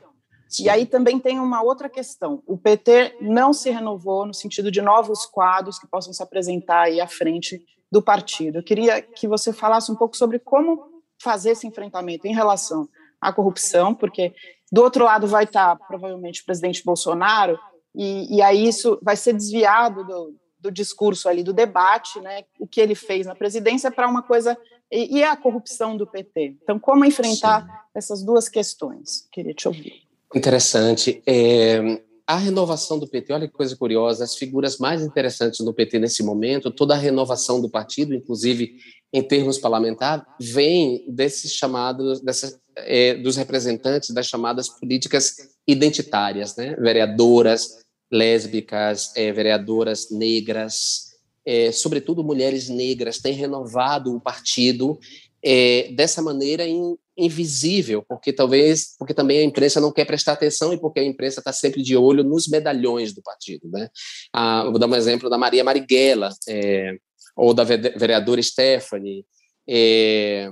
E 0.60 0.68
aí 0.68 0.84
também 0.84 1.18
tem 1.18 1.40
uma 1.40 1.62
outra 1.62 1.88
questão. 1.88 2.42
O 2.46 2.58
PT 2.58 3.16
não 3.22 3.54
se 3.54 3.70
renovou 3.70 4.26
no 4.26 4.34
sentido 4.34 4.70
de 4.70 4.82
novos 4.82 5.24
quadros 5.24 5.78
que 5.78 5.86
possam 5.86 6.12
se 6.12 6.22
apresentar 6.22 6.82
aí 6.82 7.00
à 7.00 7.06
frente 7.06 7.64
do 7.90 8.02
partido. 8.02 8.58
Eu 8.58 8.62
queria 8.62 9.00
que 9.00 9.26
você 9.26 9.50
falasse 9.50 9.90
um 9.90 9.96
pouco 9.96 10.14
sobre 10.14 10.38
como 10.38 11.02
fazer 11.18 11.50
esse 11.50 11.66
enfrentamento 11.66 12.26
em 12.26 12.34
relação 12.34 12.86
à 13.20 13.32
corrupção, 13.32 13.94
porque 13.94 14.34
do 14.70 14.82
outro 14.82 15.04
lado 15.04 15.26
vai 15.26 15.44
estar 15.44 15.76
provavelmente 15.76 16.42
o 16.42 16.44
presidente 16.44 16.84
Bolsonaro, 16.84 17.58
e, 17.94 18.36
e 18.36 18.42
aí 18.42 18.66
isso 18.66 18.98
vai 19.02 19.16
ser 19.16 19.32
desviado 19.32 20.04
do, 20.04 20.34
do, 20.60 20.70
discurso 20.70 21.28
ali, 21.28 21.42
do 21.42 21.52
debate, 21.52 22.20
né, 22.20 22.44
o 22.58 22.66
que 22.66 22.80
ele 22.80 22.94
fez 22.94 23.26
na 23.26 23.34
presidência 23.34 23.90
para 23.90 24.08
uma 24.08 24.22
coisa, 24.22 24.56
e, 24.90 25.18
e, 25.18 25.24
a 25.24 25.36
corrupção 25.36 25.96
do 25.96 26.06
PT. 26.06 26.56
Então, 26.62 26.78
como 26.78 27.04
enfrentar 27.04 27.62
Sim. 27.62 27.72
essas 27.94 28.22
duas 28.22 28.48
questões? 28.48 29.28
Queria 29.30 29.52
te 29.52 29.68
ouvir. 29.68 30.02
Interessante. 30.34 31.22
É, 31.26 32.00
a 32.28 32.36
renovação 32.36 32.98
do 32.98 33.08
PT, 33.08 33.32
olha 33.32 33.48
que 33.48 33.54
coisa 33.54 33.74
curiosa, 33.74 34.22
as 34.22 34.34
figuras 34.34 34.76
mais 34.76 35.02
interessantes 35.02 35.64
do 35.64 35.72
PT 35.72 35.98
nesse 35.98 36.22
momento, 36.22 36.70
toda 36.70 36.92
a 36.92 36.98
renovação 36.98 37.58
do 37.58 37.70
partido, 37.70 38.14
inclusive 38.14 38.76
em 39.10 39.22
termos 39.22 39.56
parlamentares, 39.56 40.26
vem 40.38 41.06
desses 41.08 41.52
chamados, 41.52 42.20
dessas, 42.20 42.60
é, 42.84 43.14
dos 43.14 43.36
representantes 43.36 44.10
das 44.10 44.26
chamadas 44.26 44.68
políticas 44.68 45.36
identitárias, 45.66 46.56
né? 46.56 46.74
vereadoras 46.78 47.84
lésbicas, 48.10 49.12
é, 49.16 49.32
vereadoras 49.32 50.10
negras, 50.10 51.08
é, 51.44 51.72
sobretudo 51.72 52.24
mulheres 52.24 52.68
negras, 52.68 53.18
têm 53.18 53.34
renovado 53.34 54.14
o 54.14 54.20
partido 54.20 54.98
é, 55.42 55.90
dessa 55.92 56.20
maneira 56.20 56.66
in, 56.66 56.96
invisível, 57.16 58.04
porque 58.08 58.32
talvez, 58.32 58.94
porque 58.98 59.14
também 59.14 59.38
a 59.38 59.44
imprensa 59.44 59.80
não 59.80 59.92
quer 59.92 60.04
prestar 60.04 60.32
atenção 60.32 60.72
e 60.72 60.78
porque 60.78 61.00
a 61.00 61.04
imprensa 61.04 61.40
está 61.40 61.52
sempre 61.52 61.82
de 61.82 61.96
olho 61.96 62.22
nos 62.22 62.48
medalhões 62.48 63.12
do 63.12 63.22
partido, 63.22 63.68
né? 63.68 63.88
Ah, 64.32 64.64
vou 64.64 64.78
dar 64.78 64.86
um 64.86 64.94
exemplo 64.94 65.28
da 65.28 65.36
Maria 65.36 65.64
Marighella, 65.64 66.30
é, 66.48 66.96
ou 67.36 67.52
da 67.52 67.64
vereadora 67.64 68.42
Stephanie, 68.42 69.24
é, 69.68 70.50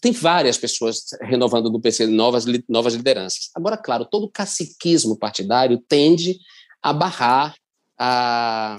tem 0.00 0.12
várias 0.12 0.56
pessoas 0.56 1.04
renovando 1.20 1.70
no 1.70 1.80
PC 1.80 2.06
novas, 2.06 2.44
novas 2.68 2.94
lideranças. 2.94 3.50
Agora, 3.54 3.76
claro, 3.76 4.04
todo 4.04 4.30
caciquismo 4.30 5.16
partidário 5.16 5.78
tende 5.88 6.38
a 6.82 6.92
barrar 6.92 7.54
a, 7.98 8.78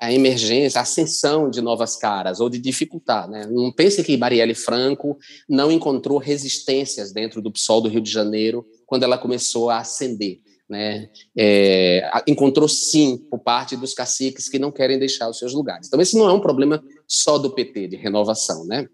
a 0.00 0.12
emergência, 0.12 0.78
a 0.78 0.82
ascensão 0.82 1.48
de 1.48 1.60
novas 1.60 1.96
caras, 1.96 2.40
ou 2.40 2.48
de 2.48 2.58
dificultar. 2.58 3.28
Né? 3.28 3.46
Não 3.50 3.72
pense 3.72 4.02
que 4.02 4.16
Marielle 4.16 4.54
Franco 4.54 5.16
não 5.48 5.70
encontrou 5.70 6.18
resistências 6.18 7.12
dentro 7.12 7.40
do 7.40 7.52
PSOL 7.52 7.80
do 7.80 7.88
Rio 7.88 8.00
de 8.00 8.10
Janeiro 8.10 8.66
quando 8.86 9.04
ela 9.04 9.18
começou 9.18 9.70
a 9.70 9.78
ascender. 9.78 10.40
Né? 10.68 11.10
É, 11.36 12.10
encontrou 12.26 12.68
sim 12.68 13.18
por 13.30 13.38
parte 13.38 13.76
dos 13.76 13.92
caciques 13.92 14.48
que 14.48 14.58
não 14.58 14.72
querem 14.72 14.98
deixar 14.98 15.28
os 15.28 15.38
seus 15.38 15.52
lugares. 15.52 15.86
Então, 15.86 16.00
esse 16.00 16.16
não 16.16 16.28
é 16.28 16.32
um 16.32 16.40
problema 16.40 16.82
só 17.06 17.38
do 17.38 17.50
PT, 17.50 17.88
de 17.88 17.96
renovação. 17.96 18.64
Né? 18.64 18.88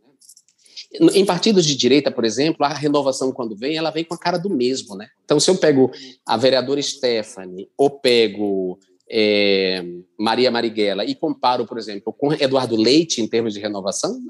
Em 0.93 1.24
partidos 1.24 1.64
de 1.64 1.76
direita, 1.76 2.11
por 2.11 2.24
exemplo, 2.24 2.66
a 2.66 2.74
renovação, 2.74 3.30
quando 3.30 3.55
vem, 3.55 3.76
ela 3.76 3.91
vem 3.91 4.05
com 4.05 4.14
a 4.14 4.18
cara 4.18 4.38
do 4.38 4.51
mesmo. 4.51 4.97
Né? 4.97 5.09
Então, 5.24 5.38
se 5.38 5.49
eu 5.49 5.57
pego 5.57 5.91
a 6.26 6.36
vereadora 6.36 6.82
Stephanie 6.82 7.68
ou 7.76 7.91
pego 7.91 8.78
é, 9.09 9.84
Maria 10.18 10.51
Marighella 10.51 11.05
e 11.05 11.14
comparo, 11.14 11.64
por 11.64 11.78
exemplo, 11.78 12.12
com 12.12 12.32
Eduardo 12.32 12.76
Leite 12.76 13.20
em 13.20 13.28
termos 13.28 13.55
de 13.55 13.61
renovação, 13.61 14.20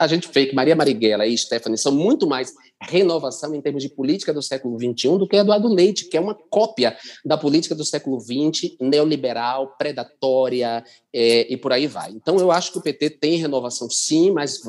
a 0.00 0.06
gente 0.06 0.30
vê 0.32 0.46
que 0.46 0.54
Maria 0.54 0.74
Marighella 0.74 1.26
e 1.26 1.36
Stephanie 1.36 1.76
são 1.76 1.92
muito 1.92 2.26
mais 2.26 2.54
renovação 2.80 3.54
em 3.54 3.60
termos 3.60 3.82
de 3.82 3.90
política 3.90 4.32
do 4.32 4.40
século 4.40 4.78
XXI 4.78 5.18
do 5.18 5.28
que 5.28 5.36
Eduardo 5.36 5.68
Leite, 5.68 6.06
que 6.06 6.16
é 6.16 6.20
uma 6.20 6.34
cópia 6.34 6.96
da 7.22 7.36
política 7.36 7.74
do 7.74 7.84
século 7.84 8.18
XX, 8.18 8.76
neoliberal, 8.80 9.76
predatória 9.76 10.82
é, 11.12 11.52
e 11.52 11.56
por 11.58 11.70
aí 11.70 11.86
vai. 11.86 12.12
Então, 12.12 12.38
eu 12.38 12.50
acho 12.50 12.72
que 12.72 12.78
o 12.78 12.82
PT 12.82 13.10
tem 13.10 13.36
renovação 13.36 13.90
sim, 13.90 14.30
mas 14.30 14.62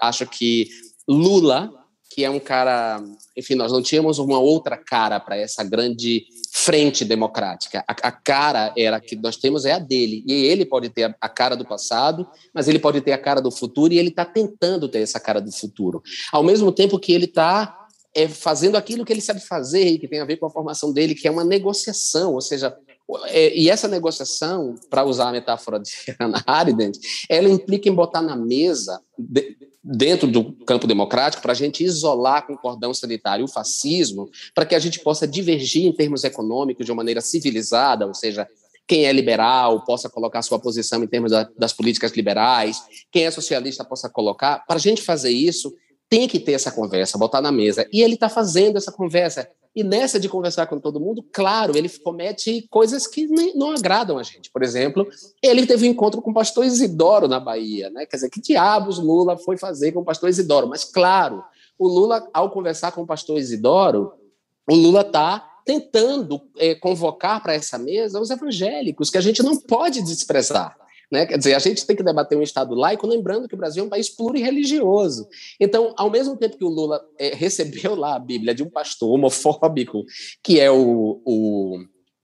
acho 0.00 0.26
que 0.26 0.70
Lula, 1.10 1.72
que 2.10 2.24
é 2.24 2.30
um 2.30 2.38
cara. 2.38 3.02
Enfim, 3.36 3.54
nós 3.54 3.72
não 3.72 3.82
tínhamos 3.82 4.18
uma 4.18 4.38
outra 4.38 4.76
cara 4.76 5.18
para 5.18 5.36
essa 5.36 5.64
grande 5.64 6.24
frente 6.52 7.04
democrática. 7.04 7.84
A, 7.88 7.92
a, 7.92 8.12
cara 8.12 8.72
era 8.76 9.00
que 9.00 9.16
nós 9.16 9.36
temos 9.36 9.64
é 9.64 9.72
a 9.72 9.78
dele. 9.78 10.22
E 10.26 10.32
ele 10.32 10.64
pode 10.64 10.88
ter 10.88 11.16
a, 11.20 11.28
cara 11.28 11.56
do 11.56 11.64
passado, 11.64 12.26
mas 12.54 12.68
ele 12.68 12.78
pode 12.78 13.00
ter 13.00 13.12
a 13.12 13.18
cara 13.18 13.40
do 13.40 13.50
futuro, 13.50 13.92
e 13.92 13.98
ele 13.98 14.08
está 14.08 14.24
tentando 14.24 14.88
ter 14.88 15.00
essa 15.00 15.18
cara 15.18 15.40
do 15.40 15.52
futuro. 15.52 16.02
Ao 16.32 16.42
mesmo 16.42 16.70
tempo 16.70 16.98
que 16.98 17.12
ele 17.12 17.24
está 17.24 17.76
é, 18.14 18.28
fazendo 18.28 18.76
aquilo 18.76 19.04
que 19.04 19.12
ele 19.12 19.20
sabe 19.20 19.40
fazer 19.40 19.86
e 19.86 19.98
que 19.98 20.08
tem 20.08 20.20
a 20.20 20.24
ver 20.24 20.36
com 20.36 20.46
a 20.46 20.50
formação 20.50 20.92
dele, 20.92 21.14
que 21.14 21.28
é 21.28 21.30
uma 21.30 21.44
negociação, 21.44 22.34
ou 22.34 22.40
seja, 22.40 22.76
é, 23.26 23.56
e 23.56 23.70
essa 23.70 23.88
negociação, 23.88 24.74
para 24.88 25.04
usar 25.04 25.28
a 25.28 25.32
metáfora 25.32 25.78
de 25.78 25.90
Hannah 26.20 26.42
Arendt, 26.46 26.98
ela 27.28 27.48
implica 27.48 27.88
em 27.88 27.94
botar 27.94 28.22
na 28.22 28.36
mesa, 28.36 29.00
de, 29.18 29.56
dentro 29.82 30.28
do 30.28 30.52
campo 30.64 30.86
democrático, 30.86 31.42
para 31.42 31.52
a 31.52 31.54
gente 31.54 31.82
isolar 31.82 32.46
com 32.46 32.52
o 32.52 32.58
cordão 32.58 32.92
sanitário 32.92 33.44
o 33.44 33.48
fascismo, 33.48 34.28
para 34.54 34.66
que 34.66 34.74
a 34.74 34.78
gente 34.78 35.00
possa 35.00 35.26
divergir 35.26 35.86
em 35.86 35.92
termos 35.92 36.22
econômicos 36.22 36.84
de 36.84 36.92
uma 36.92 36.96
maneira 36.96 37.20
civilizada, 37.20 38.06
ou 38.06 38.14
seja, 38.14 38.46
quem 38.86 39.06
é 39.06 39.12
liberal 39.12 39.84
possa 39.84 40.10
colocar 40.10 40.42
sua 40.42 40.58
posição 40.58 41.02
em 41.02 41.06
termos 41.06 41.30
da, 41.30 41.48
das 41.56 41.72
políticas 41.72 42.12
liberais, 42.12 42.82
quem 43.10 43.24
é 43.24 43.30
socialista 43.30 43.84
possa 43.84 44.08
colocar. 44.08 44.66
Para 44.66 44.76
a 44.76 44.80
gente 44.80 45.00
fazer 45.00 45.30
isso, 45.30 45.72
tem 46.08 46.26
que 46.26 46.40
ter 46.40 46.52
essa 46.52 46.72
conversa, 46.72 47.16
botar 47.16 47.40
na 47.40 47.52
mesa. 47.52 47.86
E 47.92 48.02
ele 48.02 48.14
está 48.14 48.28
fazendo 48.28 48.76
essa 48.76 48.90
conversa. 48.90 49.48
E 49.74 49.84
nessa 49.84 50.18
de 50.18 50.28
conversar 50.28 50.66
com 50.66 50.80
todo 50.80 50.98
mundo, 50.98 51.24
claro, 51.32 51.76
ele 51.76 51.88
comete 51.88 52.66
coisas 52.68 53.06
que 53.06 53.26
nem, 53.28 53.54
não 53.56 53.70
agradam 53.70 54.18
a 54.18 54.22
gente. 54.22 54.50
Por 54.50 54.62
exemplo, 54.62 55.06
ele 55.40 55.64
teve 55.64 55.86
um 55.86 55.92
encontro 55.92 56.20
com 56.20 56.32
o 56.32 56.34
pastor 56.34 56.64
Isidoro 56.64 57.28
na 57.28 57.38
Bahia, 57.38 57.88
né? 57.88 58.04
Quer 58.04 58.16
dizer, 58.16 58.30
que 58.30 58.40
diabos 58.40 58.98
Lula 58.98 59.38
foi 59.38 59.56
fazer 59.56 59.92
com 59.92 60.00
o 60.00 60.04
pastor 60.04 60.28
Isidoro? 60.28 60.66
Mas, 60.66 60.84
claro, 60.84 61.44
o 61.78 61.86
Lula, 61.86 62.28
ao 62.34 62.50
conversar 62.50 62.90
com 62.92 63.02
o 63.02 63.06
pastor 63.06 63.38
Isidoro, 63.38 64.12
o 64.68 64.74
Lula 64.74 65.02
está 65.02 65.46
tentando 65.64 66.40
é, 66.56 66.74
convocar 66.74 67.40
para 67.40 67.54
essa 67.54 67.78
mesa 67.78 68.20
os 68.20 68.30
evangélicos, 68.30 69.08
que 69.08 69.18
a 69.18 69.20
gente 69.20 69.42
não 69.42 69.56
pode 69.56 70.02
desprezar. 70.02 70.76
Né? 71.10 71.26
Quer 71.26 71.38
dizer, 71.38 71.54
a 71.54 71.58
gente 71.58 71.84
tem 71.84 71.96
que 71.96 72.02
debater 72.02 72.38
um 72.38 72.42
Estado 72.42 72.74
laico, 72.74 73.06
lembrando 73.06 73.48
que 73.48 73.54
o 73.54 73.58
Brasil 73.58 73.82
é 73.82 73.86
um 73.86 73.90
país 73.90 74.08
plurirreligioso. 74.08 75.26
Então, 75.58 75.92
ao 75.96 76.08
mesmo 76.08 76.36
tempo 76.36 76.56
que 76.56 76.64
o 76.64 76.68
Lula 76.68 77.02
é, 77.18 77.34
recebeu 77.34 77.96
lá 77.96 78.14
a 78.14 78.18
Bíblia 78.18 78.54
de 78.54 78.62
um 78.62 78.70
pastor 78.70 79.10
homofóbico, 79.10 80.04
que 80.42 80.60
é 80.60 80.70
o, 80.70 81.20
o, 81.24 81.78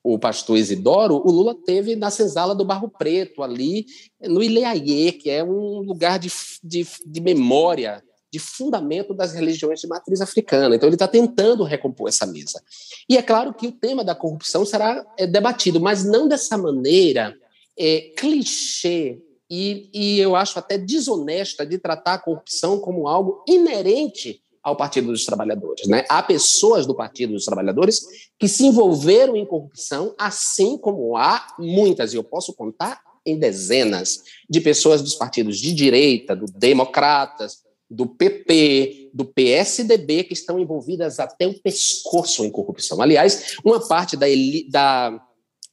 o 0.05 0.19
pastor 0.19 0.57
Isidoro, 0.57 1.17
o 1.17 1.31
Lula 1.33 1.57
teve 1.67 1.97
na 1.97 2.11
senzala 2.11 2.55
do 2.55 2.65
Barro 2.65 2.89
Preto, 2.89 3.43
ali 3.43 3.87
no 4.21 4.41
Ileaie, 4.41 5.13
que 5.13 5.31
é 5.31 5.43
um 5.43 5.81
lugar 5.81 6.21
de, 6.21 6.31
de, 6.63 6.87
de 7.05 7.21
memória 7.21 8.03
de 8.33 8.39
fundamento 8.39 9.15
das 9.15 9.33
religiões 9.33 9.81
de 9.81 9.89
matriz 9.89 10.21
africana. 10.21 10.77
Então, 10.77 10.89
ele 10.89 10.97
está 10.97 11.09
tentando 11.09 11.65
recompor 11.65 12.09
essa 12.09 12.27
mesa. 12.27 12.63
E 13.09 13.17
é 13.17 13.23
claro 13.23 13.53
que 13.55 13.67
o 13.67 13.73
tema 13.73 14.05
da 14.05 14.15
corrupção 14.15 14.65
será 14.65 15.05
é, 15.17 15.27
debatido, 15.27 15.81
mas 15.81 16.05
não 16.05 16.29
dessa 16.29 16.59
maneira 16.59 17.35
é, 17.79 18.13
clichê 18.17 19.23
e, 19.51 19.89
e 19.93 20.19
eu 20.19 20.35
acho 20.35 20.59
até 20.59 20.77
desonesta 20.77 21.65
de 21.65 21.79
tratar 21.79 22.15
a 22.15 22.19
corrupção 22.19 22.81
como 22.81 23.07
algo 23.07 23.45
inerente 23.47 24.43
ao 24.63 24.75
Partido 24.75 25.13
dos 25.13 25.25
Trabalhadores. 25.25 25.87
Né? 25.87 26.05
Há 26.09 26.21
pessoas 26.23 26.87
do 26.87 26.95
Partido 26.95 27.35
dos 27.35 27.45
Trabalhadores 27.45 28.05
que 28.39 28.49
se 28.49 28.67
envolveram 28.67 29.37
em 29.37 29.47
corrupção, 29.47 30.13
assim 30.19 30.77
como 30.77 31.17
há 31.17 31.55
muitas, 31.59 32.13
e 32.13 32.17
eu 32.17 32.25
posso 32.25 32.53
contar 32.53 33.01
em 33.25 33.39
dezenas, 33.39 34.23
de 34.49 34.61
pessoas 34.61 35.03
dos 35.03 35.15
partidos 35.15 35.59
de 35.59 35.73
direita, 35.73 36.35
do 36.35 36.47
Democratas, 36.47 37.65
do 37.91 38.07
PP, 38.07 39.11
do 39.13 39.25
PSDB, 39.25 40.25
que 40.25 40.33
estão 40.33 40.59
envolvidas 40.59 41.19
até 41.21 41.47
o 41.47 41.61
pescoço 41.61 42.45
em 42.45 42.51
corrupção. 42.51 43.01
Aliás, 43.01 43.57
uma 43.65 43.87
parte 43.87 44.17
da, 44.17 44.27
da 44.71 45.21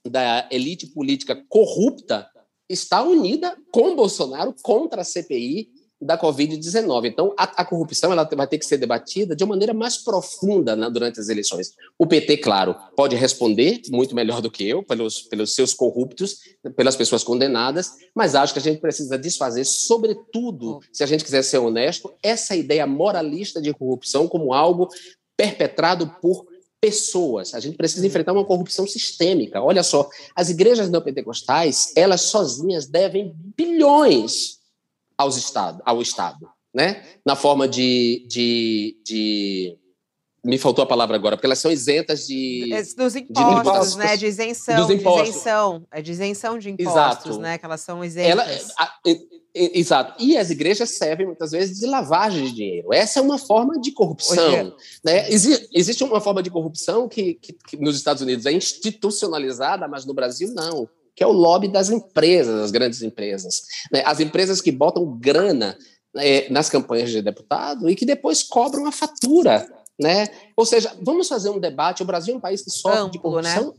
da 0.06 0.47
elite 0.51 0.88
política 0.88 1.41
corrupta 1.47 2.28
está 2.70 3.04
unida 3.04 3.56
com 3.72 3.95
Bolsonaro 3.95 4.56
contra 4.62 5.01
a 5.01 5.06
CPI 5.06 5.70
da 6.04 6.18
Covid-19. 6.18 7.06
Então, 7.06 7.34
a, 7.38 7.62
a, 7.62 7.66
corrupção 7.66 8.12
ela 8.12 8.28
vai 8.36 8.47
ter 8.47 8.58
que 8.58 8.66
ser 8.66 8.78
debatida 8.78 9.36
de 9.36 9.43
uma 9.43 9.51
maneira 9.51 9.74
mais 9.74 9.97
profunda 9.97 10.76
né, 10.76 10.89
durante 10.89 11.20
as 11.20 11.30
eleições. 11.30 11.72
O 11.97 12.06
PT, 12.06 12.38
claro, 12.38 12.76
pode 12.95 13.16
responder 13.16 13.82
muito 13.89 14.14
melhor 14.14 14.41
do 14.41 14.51
que 14.51 14.68
eu, 14.68 14.84
pelos, 14.84 15.22
pelos 15.22 15.56
seus 15.56 15.74
corruptos, 15.74 16.39
pelas 16.76 16.95
pessoas 16.95 17.24
condenadas, 17.24 17.91
mas 18.14 18.36
acho 18.36 18.54
que 18.54 18.60
a 18.60 18.62
gente 18.62 18.82
precisa 18.82 19.18
desfazer, 19.18 19.64
sobretudo, 19.66 20.80
se 20.91 21.04
a 21.04 21.08
gente 21.08 21.24
quiser 21.24 21.43
ser 21.43 21.60
honesto, 21.60 22.14
essa 22.22 22.56
ideia 22.56 22.86
moralista 22.86 23.62
de 23.62 23.74
corrupção 23.74 24.28
como 24.28 24.54
algo 24.54 24.89
perpetrado 25.38 26.14
por 26.22 26.45
pessoas. 26.84 27.54
A 27.54 27.62
gente 27.62 27.78
precisa 27.78 28.02
uhum. 28.02 28.08
enfrentar 28.08 28.34
uma 28.34 28.44
corrupção 28.44 28.86
sistêmica. 28.86 29.62
Olha 29.62 29.82
só, 29.84 30.10
as 30.36 30.50
igrejas 30.50 30.90
neopentecostais, 30.90 31.94
elas 31.96 32.24
sozinhas 32.24 32.86
devem 32.88 33.34
bilhões 33.56 34.60
aos 35.18 35.38
estado, 35.38 35.82
ao 35.86 36.02
Estado, 36.02 36.50
né? 36.74 37.06
Na 37.26 37.38
forma 37.38 37.70
de, 37.70 38.26
de, 38.28 38.98
de 39.06 39.78
me 40.44 40.58
faltou 40.58 40.84
a 40.84 40.86
palavra 40.86 41.16
agora, 41.16 41.38
porque 41.38 41.46
elas 41.46 41.60
são 41.60 41.72
isentas 41.72 42.28
de. 42.28 42.70
Dos 42.98 43.16
impostos, 43.16 43.92
de 43.94 43.98
né? 44.00 44.18
De 44.18 44.26
isenção. 44.26 44.76
Dos 44.76 44.90
impostos. 44.90 45.24
De 45.24 45.30
isenção. 45.30 45.88
É 45.90 46.02
de 46.02 46.12
isenção 46.12 46.60
de 46.60 46.70
impostos, 46.70 46.96
Exato. 46.96 47.40
né? 47.40 47.58
Que 47.58 47.64
elas 47.64 47.80
são 47.80 48.04
isentas. 48.04 48.30
Ela, 48.30 48.44
a, 48.78 48.94
Exato. 49.56 50.16
E 50.20 50.36
as 50.36 50.49
igrejas 50.49 50.89
servem 50.91 51.28
muitas 51.28 51.51
vezes 51.51 51.80
de 51.80 51.86
lavagem 51.86 52.45
de 52.45 52.54
dinheiro. 52.54 52.91
Essa 52.91 53.20
é 53.20 53.22
uma 53.22 53.38
forma 53.38 53.80
de 53.80 53.91
corrupção. 53.91 54.74
Né? 55.06 55.32
Exi 55.32 55.70
existe 55.72 56.04
uma 56.04 56.20
forma 56.20 56.41
de 56.41 56.49
corrupção 56.49 57.08
que, 57.08 57.36
que, 57.36 57.54
que, 57.54 57.78
nos 57.78 57.95
Estados 57.95 58.24
Unidos 58.24 58.47
é 58.47 58.51
institucionalizada, 58.51 59.88
mas 59.88 60.06
no 60.06 60.14
Brasil 60.14 60.51
não, 60.56 60.89
que 61.16 61.24
é 61.24 61.28
o 61.28 61.32
lobby 61.32 61.68
das 61.68 61.91
empresas, 61.91 62.62
das 62.62 62.72
grandes 62.72 63.04
empresas. 63.04 63.62
Né? 63.91 64.01
As 64.08 64.20
empresas 64.20 64.60
que 64.60 64.72
botam 64.72 65.06
grana 65.20 65.78
né, 66.16 66.49
nas 66.49 66.68
campanhas 66.68 67.12
de 67.12 67.22
deputado 67.22 67.88
e 67.88 67.95
que 67.95 68.08
depois 68.08 68.41
cobram 68.41 68.88
a 68.88 68.91
fatura. 68.91 69.68
Né? 70.01 70.30
Ou 70.58 70.66
seja, 70.66 70.97
vamos 71.04 71.28
fazer 71.28 71.51
um 71.51 71.60
debate. 71.60 72.01
O 72.01 72.06
Brasil 72.06 72.34
é 72.34 72.38
um 72.38 72.41
país 72.41 72.64
que 72.64 72.72
sofre 72.72 72.97
amplo, 72.97 73.12
de 73.12 73.20
corrupção 73.20 73.68
né? 73.68 73.74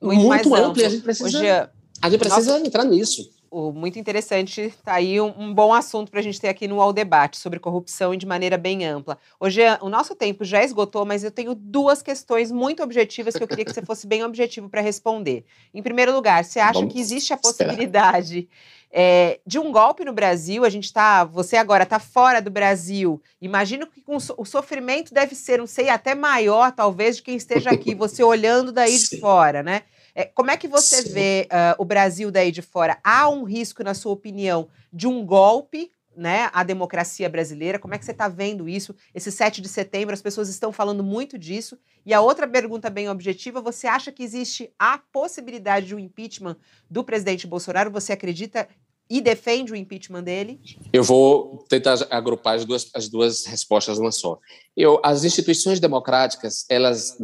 muito, 0.00 0.20
muito 0.20 0.54
amplo, 0.54 0.80
e 0.80 0.84
a 0.84 0.88
gente 0.88 1.02
precisa, 1.02 1.26
Hoje, 1.26 1.48
a 1.48 2.10
gente 2.10 2.20
precisa 2.20 2.52
nossa, 2.52 2.66
entrar 2.66 2.84
nisso 2.84 3.33
muito 3.72 3.98
interessante, 3.98 4.74
tá 4.84 4.94
aí 4.94 5.20
um, 5.20 5.32
um 5.38 5.54
bom 5.54 5.72
assunto 5.72 6.10
para 6.10 6.20
a 6.20 6.22
gente 6.22 6.40
ter 6.40 6.48
aqui 6.48 6.66
no 6.66 6.80
All 6.80 6.92
Debate 6.92 7.38
sobre 7.38 7.58
corrupção 7.58 8.12
e 8.12 8.16
de 8.16 8.26
maneira 8.26 8.58
bem 8.58 8.84
ampla. 8.84 9.18
Hoje 9.38 9.60
o 9.80 9.88
nosso 9.88 10.14
tempo 10.14 10.44
já 10.44 10.62
esgotou, 10.64 11.04
mas 11.04 11.22
eu 11.22 11.30
tenho 11.30 11.54
duas 11.54 12.02
questões 12.02 12.50
muito 12.50 12.82
objetivas 12.82 13.34
que 13.34 13.42
eu 13.42 13.48
queria 13.48 13.64
que 13.64 13.72
você 13.72 13.82
fosse 13.86 14.06
bem 14.06 14.24
objetivo 14.24 14.68
para 14.68 14.80
responder. 14.80 15.44
Em 15.72 15.82
primeiro 15.82 16.12
lugar, 16.12 16.44
você 16.44 16.58
acha 16.58 16.80
Vamos 16.80 16.92
que 16.92 17.00
existe 17.00 17.32
a 17.32 17.36
possibilidade 17.36 18.48
é, 18.90 19.40
de 19.46 19.58
um 19.58 19.72
golpe 19.72 20.04
no 20.04 20.12
Brasil? 20.12 20.64
A 20.64 20.70
gente 20.70 20.84
está, 20.84 21.24
você 21.24 21.56
agora 21.56 21.84
está 21.84 21.98
fora 21.98 22.40
do 22.40 22.50
Brasil. 22.50 23.22
Imagino 23.40 23.86
que 23.86 24.00
com, 24.00 24.16
o 24.16 24.44
sofrimento 24.44 25.14
deve 25.14 25.34
ser, 25.34 25.58
não 25.58 25.66
sei, 25.66 25.88
até 25.88 26.14
maior 26.14 26.72
talvez 26.72 27.16
de 27.16 27.22
quem 27.22 27.36
esteja 27.36 27.70
aqui, 27.70 27.94
você 27.96 28.22
olhando 28.22 28.72
daí 28.72 28.96
Sim. 28.98 29.16
de 29.16 29.20
fora, 29.20 29.62
né? 29.62 29.82
É, 30.14 30.24
como 30.24 30.50
é 30.50 30.56
que 30.56 30.68
você 30.68 31.02
Sim. 31.02 31.12
vê 31.12 31.48
uh, 31.50 31.82
o 31.82 31.84
Brasil 31.84 32.30
daí 32.30 32.52
de 32.52 32.62
fora? 32.62 32.98
Há 33.02 33.28
um 33.28 33.42
risco, 33.42 33.82
na 33.82 33.94
sua 33.94 34.12
opinião, 34.12 34.68
de 34.92 35.08
um 35.08 35.26
golpe 35.26 35.90
né, 36.16 36.48
à 36.52 36.62
democracia 36.62 37.28
brasileira? 37.28 37.78
Como 37.78 37.94
é 37.94 37.98
que 37.98 38.04
você 38.04 38.12
está 38.12 38.28
vendo 38.28 38.68
isso? 38.68 38.94
Esse 39.12 39.32
7 39.32 39.60
de 39.60 39.68
setembro, 39.68 40.14
as 40.14 40.22
pessoas 40.22 40.48
estão 40.48 40.72
falando 40.72 41.02
muito 41.02 41.36
disso. 41.36 41.76
E 42.06 42.14
a 42.14 42.20
outra 42.20 42.46
pergunta 42.46 42.88
bem 42.88 43.08
objetiva: 43.08 43.60
você 43.60 43.88
acha 43.88 44.12
que 44.12 44.22
existe 44.22 44.70
a 44.78 44.98
possibilidade 44.98 45.86
de 45.86 45.94
um 45.94 45.98
impeachment 45.98 46.56
do 46.88 47.02
presidente 47.02 47.46
Bolsonaro? 47.46 47.90
Você 47.90 48.12
acredita 48.12 48.68
e 49.10 49.20
defende 49.20 49.72
o 49.72 49.76
impeachment 49.76 50.22
dele? 50.22 50.60
Eu 50.92 51.02
vou 51.02 51.64
tentar 51.68 52.06
agrupar 52.10 52.54
as 52.54 52.64
duas, 52.64 52.90
as 52.94 53.08
duas 53.08 53.44
respostas 53.44 53.98
numa 53.98 54.12
só. 54.12 54.38
Eu, 54.76 55.00
as 55.04 55.24
instituições 55.24 55.78
democráticas, 55.80 56.64
elas 56.70 57.18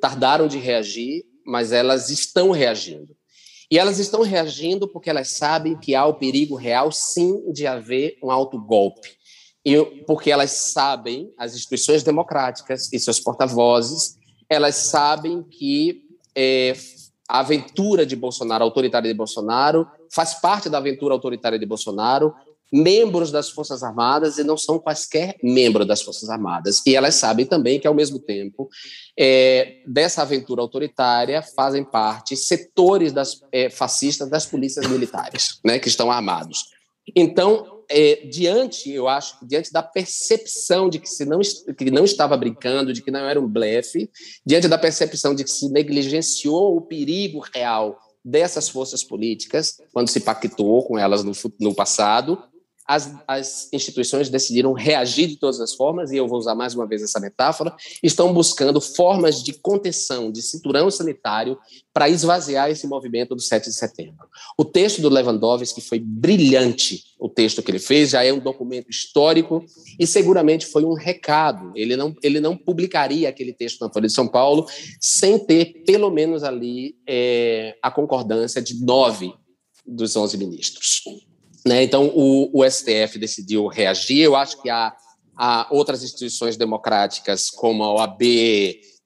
tardaram 0.00 0.46
de 0.46 0.58
reagir 0.58 1.24
mas 1.50 1.72
elas 1.72 2.10
estão 2.10 2.52
reagindo. 2.52 3.16
E 3.68 3.76
elas 3.76 3.98
estão 3.98 4.22
reagindo 4.22 4.86
porque 4.86 5.10
elas 5.10 5.30
sabem 5.30 5.76
que 5.76 5.96
há 5.96 6.06
o 6.06 6.14
perigo 6.14 6.54
real, 6.54 6.92
sim, 6.92 7.52
de 7.52 7.66
haver 7.66 8.16
um 8.22 8.30
autogolpe. 8.30 9.08
E 9.64 9.76
porque 10.06 10.30
elas 10.30 10.50
sabem, 10.50 11.32
as 11.36 11.54
instituições 11.54 12.04
democráticas 12.04 12.92
e 12.92 13.00
seus 13.00 13.18
porta-vozes, 13.18 14.16
elas 14.48 14.76
sabem 14.76 15.42
que 15.42 16.02
é, 16.36 16.72
a 17.28 17.40
aventura 17.40 18.06
de 18.06 18.14
Bolsonaro, 18.14 18.62
autoritária 18.62 19.10
de 19.10 19.16
Bolsonaro, 19.16 19.88
faz 20.12 20.34
parte 20.34 20.68
da 20.68 20.78
aventura 20.78 21.14
autoritária 21.14 21.58
de 21.58 21.66
Bolsonaro, 21.66 22.32
membros 22.72 23.32
das 23.32 23.50
Forças 23.50 23.82
Armadas 23.82 24.38
e 24.38 24.44
não 24.44 24.56
são 24.56 24.78
quaisquer 24.78 25.36
membros 25.42 25.86
das 25.86 26.02
Forças 26.02 26.28
Armadas. 26.28 26.82
E 26.86 26.94
elas 26.94 27.16
sabem 27.16 27.46
também 27.46 27.80
que, 27.80 27.86
ao 27.86 27.94
mesmo 27.94 28.18
tempo, 28.18 28.68
é, 29.18 29.82
dessa 29.86 30.22
aventura 30.22 30.62
autoritária 30.62 31.42
fazem 31.42 31.84
parte 31.84 32.36
setores 32.36 33.12
das, 33.12 33.40
é, 33.52 33.68
fascistas 33.68 34.28
das 34.28 34.46
polícias 34.46 34.86
militares, 34.86 35.60
né, 35.64 35.78
que 35.78 35.88
estão 35.88 36.10
armados. 36.10 36.66
Então, 37.16 37.80
é, 37.90 38.26
diante, 38.26 38.88
eu 38.90 39.08
acho, 39.08 39.36
diante 39.44 39.72
da 39.72 39.82
percepção 39.82 40.88
de 40.88 41.00
que 41.00 41.08
se 41.08 41.24
não, 41.24 41.40
que 41.76 41.90
não 41.90 42.04
estava 42.04 42.36
brincando, 42.36 42.92
de 42.92 43.02
que 43.02 43.10
não 43.10 43.28
era 43.28 43.40
um 43.40 43.48
blefe, 43.48 44.08
diante 44.46 44.68
da 44.68 44.78
percepção 44.78 45.34
de 45.34 45.42
que 45.42 45.50
se 45.50 45.68
negligenciou 45.68 46.76
o 46.76 46.82
perigo 46.82 47.44
real 47.52 47.98
dessas 48.24 48.68
forças 48.68 49.02
políticas, 49.02 49.80
quando 49.92 50.08
se 50.08 50.20
pactuou 50.20 50.86
com 50.86 50.98
elas 50.98 51.24
no, 51.24 51.32
no 51.58 51.74
passado, 51.74 52.40
as, 52.90 53.14
as 53.28 53.72
instituições 53.72 54.28
decidiram 54.28 54.72
reagir 54.72 55.28
de 55.28 55.36
todas 55.36 55.60
as 55.60 55.74
formas, 55.74 56.10
e 56.10 56.16
eu 56.16 56.26
vou 56.26 56.40
usar 56.40 56.56
mais 56.56 56.74
uma 56.74 56.88
vez 56.88 57.00
essa 57.02 57.20
metáfora, 57.20 57.72
estão 58.02 58.34
buscando 58.34 58.80
formas 58.80 59.44
de 59.44 59.52
contenção, 59.52 60.32
de 60.32 60.42
cinturão 60.42 60.90
sanitário, 60.90 61.56
para 61.94 62.08
esvaziar 62.08 62.68
esse 62.68 62.88
movimento 62.88 63.32
do 63.36 63.40
7 63.40 63.66
de 63.66 63.76
setembro. 63.76 64.26
O 64.58 64.64
texto 64.64 65.00
do 65.00 65.08
Lewandowski 65.08 65.80
foi 65.80 66.00
brilhante, 66.00 67.04
o 67.16 67.28
texto 67.28 67.62
que 67.62 67.70
ele 67.70 67.78
fez, 67.78 68.10
já 68.10 68.24
é 68.24 68.32
um 68.32 68.40
documento 68.40 68.90
histórico 68.90 69.64
e 69.96 70.04
seguramente 70.04 70.66
foi 70.66 70.84
um 70.84 70.94
recado. 70.94 71.70
Ele 71.76 71.94
não, 71.94 72.12
ele 72.24 72.40
não 72.40 72.56
publicaria 72.56 73.28
aquele 73.28 73.52
texto 73.52 73.82
na 73.82 73.92
Folha 73.92 74.08
de 74.08 74.12
São 74.12 74.26
Paulo 74.26 74.66
sem 75.00 75.38
ter, 75.38 75.84
pelo 75.86 76.10
menos 76.10 76.42
ali, 76.42 76.96
é, 77.06 77.76
a 77.80 77.88
concordância 77.88 78.60
de 78.60 78.84
nove 78.84 79.32
dos 79.86 80.16
onze 80.16 80.36
ministros. 80.36 81.02
Né? 81.66 81.82
Então, 81.82 82.10
o, 82.14 82.50
o, 82.52 82.68
STF 82.68 83.18
decidiu 83.18 83.66
reagir. 83.66 84.22
Eu 84.22 84.36
acho 84.36 84.60
que 84.62 84.70
há, 84.70 84.94
há 85.36 85.66
outras 85.70 86.02
instituições 86.02 86.56
democráticas, 86.56 87.50
como 87.50 87.84
a 87.84 87.92
OAB, 87.94 88.22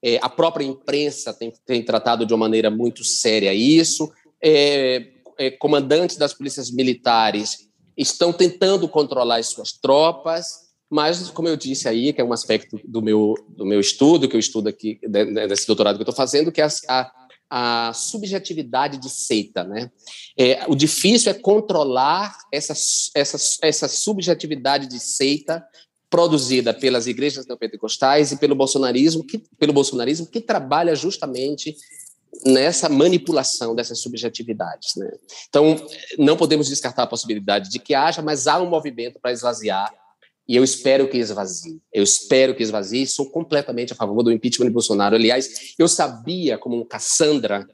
é, 0.02 0.18
a 0.20 0.28
própria 0.28 0.64
imprensa 0.64 1.32
tem, 1.32 1.52
tem, 1.66 1.82
tratado 1.82 2.24
de 2.26 2.32
uma 2.32 2.46
maneira 2.46 2.70
muito 2.70 3.02
séria 3.02 3.52
isso. 3.52 4.12
É, 4.42 5.06
é, 5.38 5.50
comandantes 5.50 6.16
das 6.16 6.32
polícias 6.32 6.70
militares 6.70 7.68
estão 7.96 8.32
tentando 8.32 8.88
controlar 8.88 9.36
as 9.36 9.48
suas 9.48 9.72
tropas, 9.72 10.64
Mas, 10.90 11.30
como 11.30 11.48
eu 11.48 11.56
disse 11.56 11.88
aí, 11.88 12.12
que 12.12 12.20
é 12.20 12.24
um 12.24 12.32
aspecto 12.32 12.78
do 12.84 13.00
meu, 13.00 13.34
do 13.48 13.64
meu 13.64 13.80
estudo, 13.80 14.28
que 14.28 14.36
eu 14.36 14.40
estudo 14.40 14.68
aqui, 14.68 15.00
desse 15.48 15.66
doutorado 15.66 15.96
que 15.96 16.02
eu 16.02 16.04
estou 16.04 16.14
fazendo, 16.14 16.52
que 16.52 16.60
é 16.60 16.68
a, 16.88 17.10
a, 17.56 17.92
subjetividade 17.92 18.98
de 18.98 19.08
seita. 19.08 19.62
Né? 19.62 19.88
É, 20.36 20.64
o 20.66 20.74
difícil 20.74 21.30
é 21.30 21.34
controlar 21.34 22.36
essa, 22.50 22.74
essa, 23.14 23.58
essa 23.62 23.86
subjetividade 23.86 24.88
de 24.88 24.98
seita 24.98 25.64
produzida 26.10 26.74
pelas 26.74 27.06
igrejas 27.06 27.46
neopentecostais 27.46 28.32
e 28.32 28.36
pelo 28.36 28.56
bolsonarismo, 28.56 29.24
que, 29.24 29.38
pelo 29.56 29.72
bolsonarismo 29.72 30.26
que 30.26 30.40
trabalha 30.40 30.96
justamente 30.96 31.76
nessa 32.44 32.88
manipulação 32.88 33.74
dessas 33.74 34.00
subjetividades. 34.00 34.96
Né? 34.96 35.10
Então, 35.48 35.76
não 36.18 36.36
podemos 36.36 36.68
descartar 36.68 37.04
a 37.04 37.06
possibilidade 37.06 37.70
de 37.70 37.78
que 37.78 37.94
haja, 37.94 38.20
mas 38.20 38.48
há 38.48 38.60
um 38.60 38.68
movimento 38.68 39.20
para 39.20 39.32
esvaziar 39.32 39.92
e 40.46 40.56
eu 40.56 40.62
espero 40.62 41.08
que 41.08 41.18
esvazie. 41.18 41.80
Eu 41.92 42.02
espero 42.02 42.54
que 42.54 42.62
esvazie. 42.62 43.06
Sou 43.06 43.30
completamente 43.30 43.92
a 43.92 43.96
favor 43.96 44.22
do 44.22 44.30
impeachment 44.30 44.66
de 44.66 44.72
Bolsonaro. 44.72 45.16
Aliás, 45.16 45.74
eu 45.78 45.88
sabia, 45.88 46.58
como 46.58 46.76
um 46.76 46.84
Cassandra, 46.84 47.66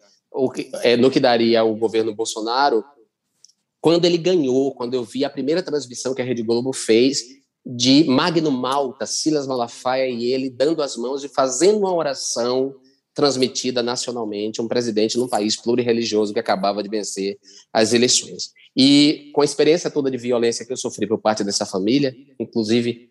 que, 0.55 0.71
é, 0.83 0.97
no 0.97 1.11
que 1.11 1.19
daria 1.19 1.65
o 1.65 1.75
governo 1.75 2.15
Bolsonaro, 2.15 2.85
quando 3.81 4.05
ele 4.05 4.19
ganhou, 4.19 4.75
quando 4.75 4.95
eu 4.95 5.03
vi 5.03 5.25
a 5.25 5.31
primeira 5.31 5.63
transmissão 5.63 6.15
que 6.15 6.23
a 6.23 6.25
Rede 6.25 6.43
Globo 6.43 6.73
fez 6.73 7.25
de 7.65 8.05
Magno 8.05 8.51
Malta, 8.51 9.05
Silas 9.05 9.47
Malafaia 9.47 10.09
e 10.09 10.33
ele 10.33 10.49
dando 10.49 10.83
as 10.83 10.97
mãos 10.97 11.25
e 11.25 11.29
fazendo 11.29 11.79
uma 11.79 11.93
oração 11.93 12.75
transmitida 13.13 13.83
nacionalmente, 13.83 14.63
um 14.63 14.69
presidente 14.69 15.19
num 15.19 15.29
país 15.29 15.57
plurireligioso 15.57 16.33
que 16.33 16.39
acabava 16.39 16.83
de 16.83 16.89
vencer 16.89 17.39
as 17.73 17.93
eleições. 17.93 18.53
E 18.77 19.31
com 19.35 19.41
a 19.41 19.45
experiência 19.45 19.91
toda 19.91 20.11
de 20.11 20.17
violência 20.17 20.65
que 20.65 20.73
eu 20.73 20.77
sofri 20.77 21.07
por 21.07 21.19
parte 21.19 21.43
dessa 21.43 21.67
família, 21.67 22.15
inclusive 22.39 23.11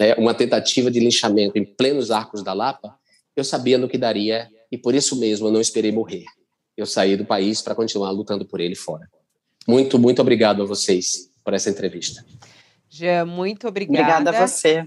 né, 0.00 0.14
uma 0.14 0.34
tentativa 0.34 0.90
de 0.90 1.00
linchamento 1.00 1.58
em 1.58 1.64
plenos 1.64 2.10
arcos 2.10 2.42
da 2.42 2.52
Lapa, 2.52 2.98
eu 3.34 3.44
sabia 3.44 3.76
no 3.76 3.88
que 3.88 3.98
daria 3.98 4.48
e 4.72 4.78
por 4.78 4.94
isso 4.94 5.16
mesmo 5.16 5.48
eu 5.48 5.52
não 5.52 5.60
esperei 5.60 5.92
morrer. 5.92 6.24
Eu 6.76 6.86
saí 6.86 7.16
do 7.16 7.24
país 7.24 7.62
para 7.62 7.74
continuar 7.74 8.10
lutando 8.10 8.46
por 8.46 8.60
ele 8.60 8.74
fora. 8.74 9.08
Muito, 9.66 9.98
muito 9.98 10.20
obrigado 10.22 10.62
a 10.62 10.66
vocês 10.66 11.30
por 11.44 11.54
essa 11.54 11.70
entrevista. 11.70 12.24
Jean, 12.88 13.26
muito 13.26 13.66
obrigada. 13.68 14.00
Obrigada 14.00 14.30
a 14.30 14.46
você. 14.46 14.86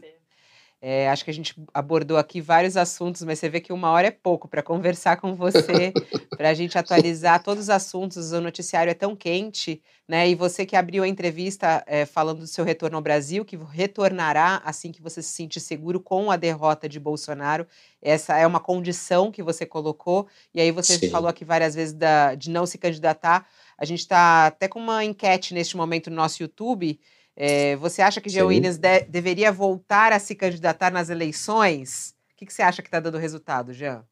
É, 0.82 1.10
acho 1.10 1.26
que 1.26 1.32
a 1.32 1.34
gente 1.34 1.54
abordou 1.74 2.18
aqui 2.18 2.40
vários 2.40 2.78
assuntos, 2.78 3.22
mas 3.24 3.38
você 3.38 3.50
vê 3.50 3.60
que 3.60 3.74
uma 3.74 3.92
hora 3.92 4.08
é 4.08 4.12
pouco 4.12 4.48
para 4.48 4.64
conversar 4.64 5.18
com 5.18 5.36
você, 5.36 5.92
para 6.38 6.50
a 6.50 6.54
gente 6.54 6.78
atualizar 6.78 7.44
todos 7.44 7.64
os 7.64 7.70
assuntos. 7.70 8.32
O 8.32 8.40
noticiário 8.40 8.90
é 8.90 8.94
tão 8.94 9.14
quente, 9.14 9.82
né? 10.08 10.30
E 10.30 10.36
você 10.36 10.66
que 10.66 10.78
abriu 10.78 11.04
a 11.04 11.08
entrevista 11.08 11.84
é, 11.86 12.06
falando 12.06 12.40
do 12.40 12.48
seu 12.48 12.64
retorno 12.64 12.96
ao 12.96 13.04
Brasil, 13.04 13.44
que 13.44 13.58
retornará 13.58 14.62
assim 14.64 14.90
que 14.90 15.02
você 15.02 15.22
se 15.22 15.34
sentir 15.34 15.60
seguro 15.60 16.00
com 16.00 16.32
a 16.32 16.38
derrota 16.38 16.88
de 16.88 16.98
Bolsonaro. 16.98 17.68
Essa 18.02 18.38
é 18.38 18.48
uma 18.48 18.62
condição 18.62 19.32
que 19.32 19.44
você 19.44 19.66
colocou. 19.66 20.28
E 20.54 20.62
aí 20.62 20.72
você 20.72 20.98
Sim. 20.98 21.10
falou 21.10 21.28
aqui 21.28 21.44
várias 21.44 21.76
vezes 21.76 21.94
da, 21.94 22.36
de 22.36 22.50
não 22.50 22.66
se 22.66 22.78
candidatar. 22.78 23.46
A 23.78 23.84
gente 23.84 24.00
está 24.00 24.48
até 24.48 24.70
com 24.70 24.80
uma 24.80 25.04
enquete 25.04 25.54
neste 25.54 25.76
momento 25.76 26.10
no 26.10 26.16
nosso 26.16 26.42
YouTube 26.42 26.98
é, 27.42 27.78
você 27.78 28.02
acha 28.02 28.20
que 28.20 28.30
Jean 28.30 28.48
Williams 28.48 28.78
de, 28.78 29.00
deveria 29.04 29.50
voltar 29.50 30.12
a 30.12 30.20
se 30.20 30.36
candidatar 30.36 30.92
nas 30.92 31.10
eleições? 31.10 32.14
O 32.34 32.36
que, 32.36 32.46
que 32.46 32.54
você 32.54 32.62
acha 32.62 32.82
que 32.82 32.90
está 32.90 33.00
dando 33.00 33.18
resultado, 33.18 33.72
Jean? 33.72 34.04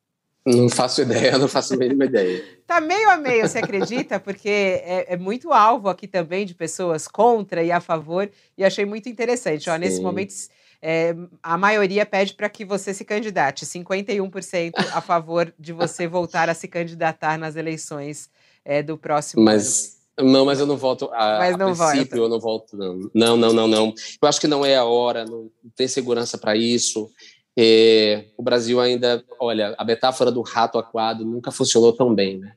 Não 0.45 0.69
faço 0.69 1.01
ideia, 1.03 1.37
não 1.37 1.49
faço 1.49 1.73
a 1.73 1.77
mínima 1.77 2.05
ideia. 2.05 2.41
Tá 2.65 2.79
meio 2.79 3.09
a 3.09 3.17
meio, 3.17 3.45
você 3.45 3.57
acredita? 3.57 4.17
Porque 4.17 4.47
é, 4.49 5.13
é, 5.13 5.17
muito 5.17 5.51
alvo 5.51 5.89
aqui 5.89 6.07
também 6.07 6.45
de 6.45 6.55
pessoas 6.55 7.05
contra 7.05 7.61
e 7.61 7.69
a 7.69 7.81
favor, 7.81 8.31
e 8.57 8.63
achei 8.63 8.85
muito 8.85 9.09
interessante. 9.09 9.69
Ó, 9.69 9.75
nesse 9.75 10.01
momento, 10.01 10.33
é, 10.81 11.13
a 11.43 11.57
maioria 11.57 12.05
pede 12.05 12.33
para 12.33 12.47
que 12.47 12.63
você 12.63 12.93
se 12.93 13.03
candidate, 13.03 13.65
51% 13.65 14.71
a 14.93 15.01
favor 15.01 15.53
de 15.59 15.73
você 15.73 16.07
voltar 16.07 16.49
a 16.49 16.53
se 16.53 16.69
candidatar 16.69 17.37
nas 17.37 17.57
eleições 17.57 18.29
é, 18.63 18.81
do 18.81 18.97
próximo 18.97 19.43
Mas... 19.43 19.89
ano. 19.89 19.96
Não, 20.19 20.45
mas 20.45 20.59
eu 20.59 20.65
não 20.65 20.77
volto. 20.77 21.09
A, 21.13 21.37
mas 21.37 21.57
não 21.57 21.71
a 21.71 21.75
princípio, 21.75 22.17
volta. 22.17 22.17
eu 22.17 22.29
não 22.29 22.39
volto, 22.39 22.77
não. 22.77 23.11
Não, 23.13 23.37
não, 23.37 23.53
não, 23.53 23.67
não. 23.67 23.93
Eu 24.21 24.27
acho 24.27 24.41
que 24.41 24.47
não 24.47 24.65
é 24.65 24.75
a 24.75 24.83
hora, 24.83 25.25
não 25.25 25.51
tem 25.75 25.87
segurança 25.87 26.37
para 26.37 26.55
isso. 26.55 27.09
É, 27.57 28.25
o 28.35 28.43
Brasil 28.43 28.79
ainda, 28.79 29.23
olha, 29.39 29.75
a 29.77 29.85
metáfora 29.85 30.31
do 30.31 30.41
rato 30.41 30.77
aquado 30.77 31.23
nunca 31.23 31.51
funcionou 31.51 31.93
tão 31.93 32.13
bem, 32.13 32.39
né? 32.39 32.53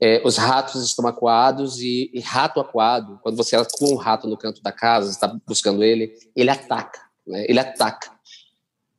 É, 0.00 0.20
os 0.24 0.36
ratos 0.36 0.84
estão 0.84 1.06
acuados 1.06 1.80
e, 1.80 2.10
e, 2.12 2.20
rato 2.20 2.60
aquado, 2.60 3.18
quando 3.22 3.36
você 3.36 3.56
acua 3.56 3.88
um 3.88 3.96
rato 3.96 4.28
no 4.28 4.36
canto 4.36 4.62
da 4.62 4.70
casa, 4.70 5.10
está 5.10 5.26
buscando 5.46 5.82
ele, 5.82 6.12
ele 6.34 6.50
ataca, 6.50 7.00
né? 7.26 7.46
Ele 7.48 7.58
ataca. 7.58 8.10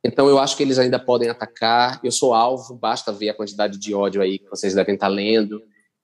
Então 0.04 0.28
eu 0.28 0.40
acho 0.40 0.56
que 0.56 0.64
eles 0.64 0.80
ainda 0.80 0.98
podem 0.98 1.30
atacar. 1.30 2.00
Eu 2.04 2.12
sou 2.12 2.34
alvo, 2.34 2.76
basta 2.76 3.12
ver 3.12 3.30
a 3.30 3.34
quantidade 3.34 3.78
de 3.78 3.94
ódio 3.94 4.22
aí 4.22 4.40
que 4.40 4.50
vocês 4.50 4.74
devem 4.74 4.96
estar 4.96 5.10
lendo 5.10 5.62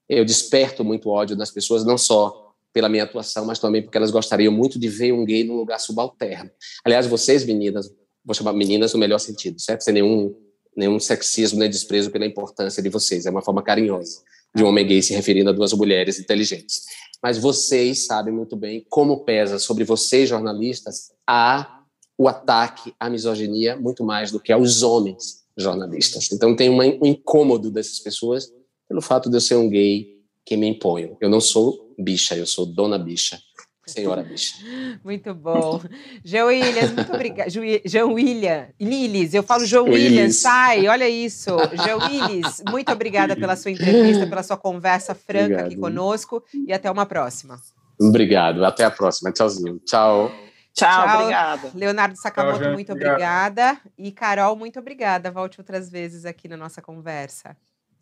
eu 0.08 0.24
desperto 0.24 0.84
muito 0.84 1.08
ódio 1.08 1.36
das 1.36 1.50
pessoas, 1.50 1.84
não 1.84 1.96
só 1.96 2.52
pela 2.72 2.88
minha 2.88 3.04
atuação, 3.04 3.44
mas 3.44 3.58
também 3.58 3.82
porque 3.82 3.96
elas 3.96 4.10
gostariam 4.10 4.52
muito 4.52 4.78
de 4.78 4.88
ver 4.88 5.12
um 5.12 5.24
gay 5.24 5.44
num 5.44 5.56
lugar 5.56 5.78
subalterno. 5.78 6.50
Aliás, 6.84 7.06
vocês, 7.06 7.44
meninas, 7.44 7.88
vou 8.24 8.34
chamar 8.34 8.52
meninas 8.52 8.92
no 8.92 8.98
melhor 8.98 9.18
sentido, 9.18 9.60
certo? 9.60 9.82
Sem 9.82 9.94
nenhum, 9.94 10.34
nenhum 10.76 10.98
sexismo 10.98 11.60
nem 11.60 11.70
desprezo 11.70 12.10
pela 12.10 12.26
importância 12.26 12.82
de 12.82 12.88
vocês. 12.88 13.26
É 13.26 13.30
uma 13.30 13.42
forma 13.42 13.62
carinhosa 13.62 14.22
de 14.54 14.62
um 14.62 14.66
homem 14.66 14.86
gay 14.86 15.02
se 15.02 15.14
referindo 15.14 15.50
a 15.50 15.52
duas 15.52 15.72
mulheres 15.72 16.18
inteligentes. 16.18 16.82
Mas 17.22 17.38
vocês 17.38 18.06
sabem 18.06 18.34
muito 18.34 18.56
bem 18.56 18.84
como 18.88 19.24
pesa 19.24 19.58
sobre 19.58 19.84
vocês, 19.84 20.28
jornalistas, 20.28 21.12
a, 21.26 21.80
o 22.18 22.28
ataque 22.28 22.92
à 22.98 23.08
misoginia 23.08 23.76
muito 23.76 24.04
mais 24.04 24.30
do 24.30 24.40
que 24.40 24.52
aos 24.52 24.82
homens 24.82 25.44
jornalistas. 25.56 26.30
Então 26.32 26.54
tem 26.54 26.70
um 26.70 26.82
incômodo 26.82 27.70
dessas 27.70 27.98
pessoas 28.00 28.52
pelo 28.88 29.00
fato 29.00 29.30
de 29.30 29.36
eu 29.36 29.40
ser 29.40 29.56
um 29.56 29.68
gay 29.68 30.14
que 30.44 30.56
me 30.56 30.66
imponho. 30.68 31.16
Eu 31.20 31.28
não 31.30 31.40
sou 31.40 31.94
bicha, 31.98 32.36
eu 32.36 32.46
sou 32.46 32.66
dona 32.66 32.98
bicha. 32.98 33.38
Senhora 33.86 34.22
bicha. 34.22 34.54
Muito 35.04 35.34
bom. 35.34 35.80
João 36.24 36.46
Williams, 36.46 36.92
muito 36.92 37.12
obrigada. 37.12 37.50
João 37.84 38.14
William, 38.14 38.68
Lilis, 38.80 39.34
eu 39.34 39.42
falo 39.42 39.66
João 39.66 39.84
Williams, 39.84 40.40
sai, 40.40 40.88
olha 40.88 41.06
isso. 41.06 41.50
João 41.84 41.98
Willis, 42.08 42.62
muito 42.70 42.90
obrigada 42.90 43.36
pela 43.36 43.56
sua 43.56 43.70
entrevista, 43.70 44.26
pela 44.26 44.42
sua 44.42 44.56
conversa 44.56 45.14
franca 45.14 45.44
Obrigado. 45.44 45.66
aqui 45.66 45.76
conosco 45.76 46.42
e 46.66 46.72
até 46.72 46.90
uma 46.90 47.04
próxima. 47.04 47.60
Obrigado, 48.00 48.64
até 48.64 48.84
a 48.84 48.90
próxima. 48.90 49.30
Tchauzinho. 49.30 49.78
Tchau. 49.80 50.32
Tchau, 50.72 51.06
Tchau. 51.06 51.16
obrigada. 51.20 51.70
Leonardo 51.74 52.16
Sakamoto, 52.16 52.60
Tchau, 52.60 52.72
muito 52.72 52.92
obrigada. 52.92 53.78
E 53.98 54.10
Carol, 54.10 54.56
muito 54.56 54.78
obrigada. 54.78 55.30
Volte 55.30 55.60
outras 55.60 55.90
vezes 55.90 56.24
aqui 56.24 56.48
na 56.48 56.56
nossa 56.56 56.80
conversa. 56.80 57.54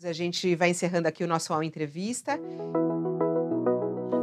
A 0.05 0.13
gente 0.13 0.55
vai 0.55 0.71
encerrando 0.71 1.07
aqui 1.07 1.23
o 1.23 1.29
nosso 1.29 1.53
UOL 1.53 1.63
Entrevista. 1.63 2.41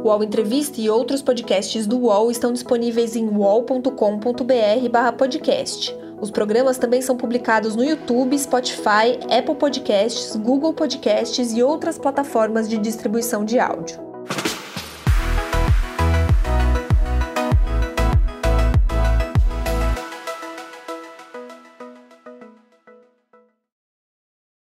O 0.02 0.08
UOL 0.08 0.24
Entrevista 0.24 0.80
e 0.80 0.90
outros 0.90 1.22
podcasts 1.22 1.86
do 1.86 1.98
UOL 1.98 2.28
estão 2.30 2.52
disponíveis 2.52 3.16
em 3.16 3.28
uol.com.br/podcast. 3.28 5.96
Os 6.20 6.30
programas 6.30 6.76
também 6.76 7.00
são 7.00 7.16
publicados 7.16 7.74
no 7.74 7.82
YouTube, 7.82 8.38
Spotify, 8.38 9.18
Apple 9.30 9.54
Podcasts, 9.54 10.36
Google 10.36 10.74
Podcasts 10.74 11.52
e 11.52 11.62
outras 11.62 11.98
plataformas 11.98 12.68
de 12.68 12.76
distribuição 12.76 13.42
de 13.44 13.58
áudio. 13.58 14.09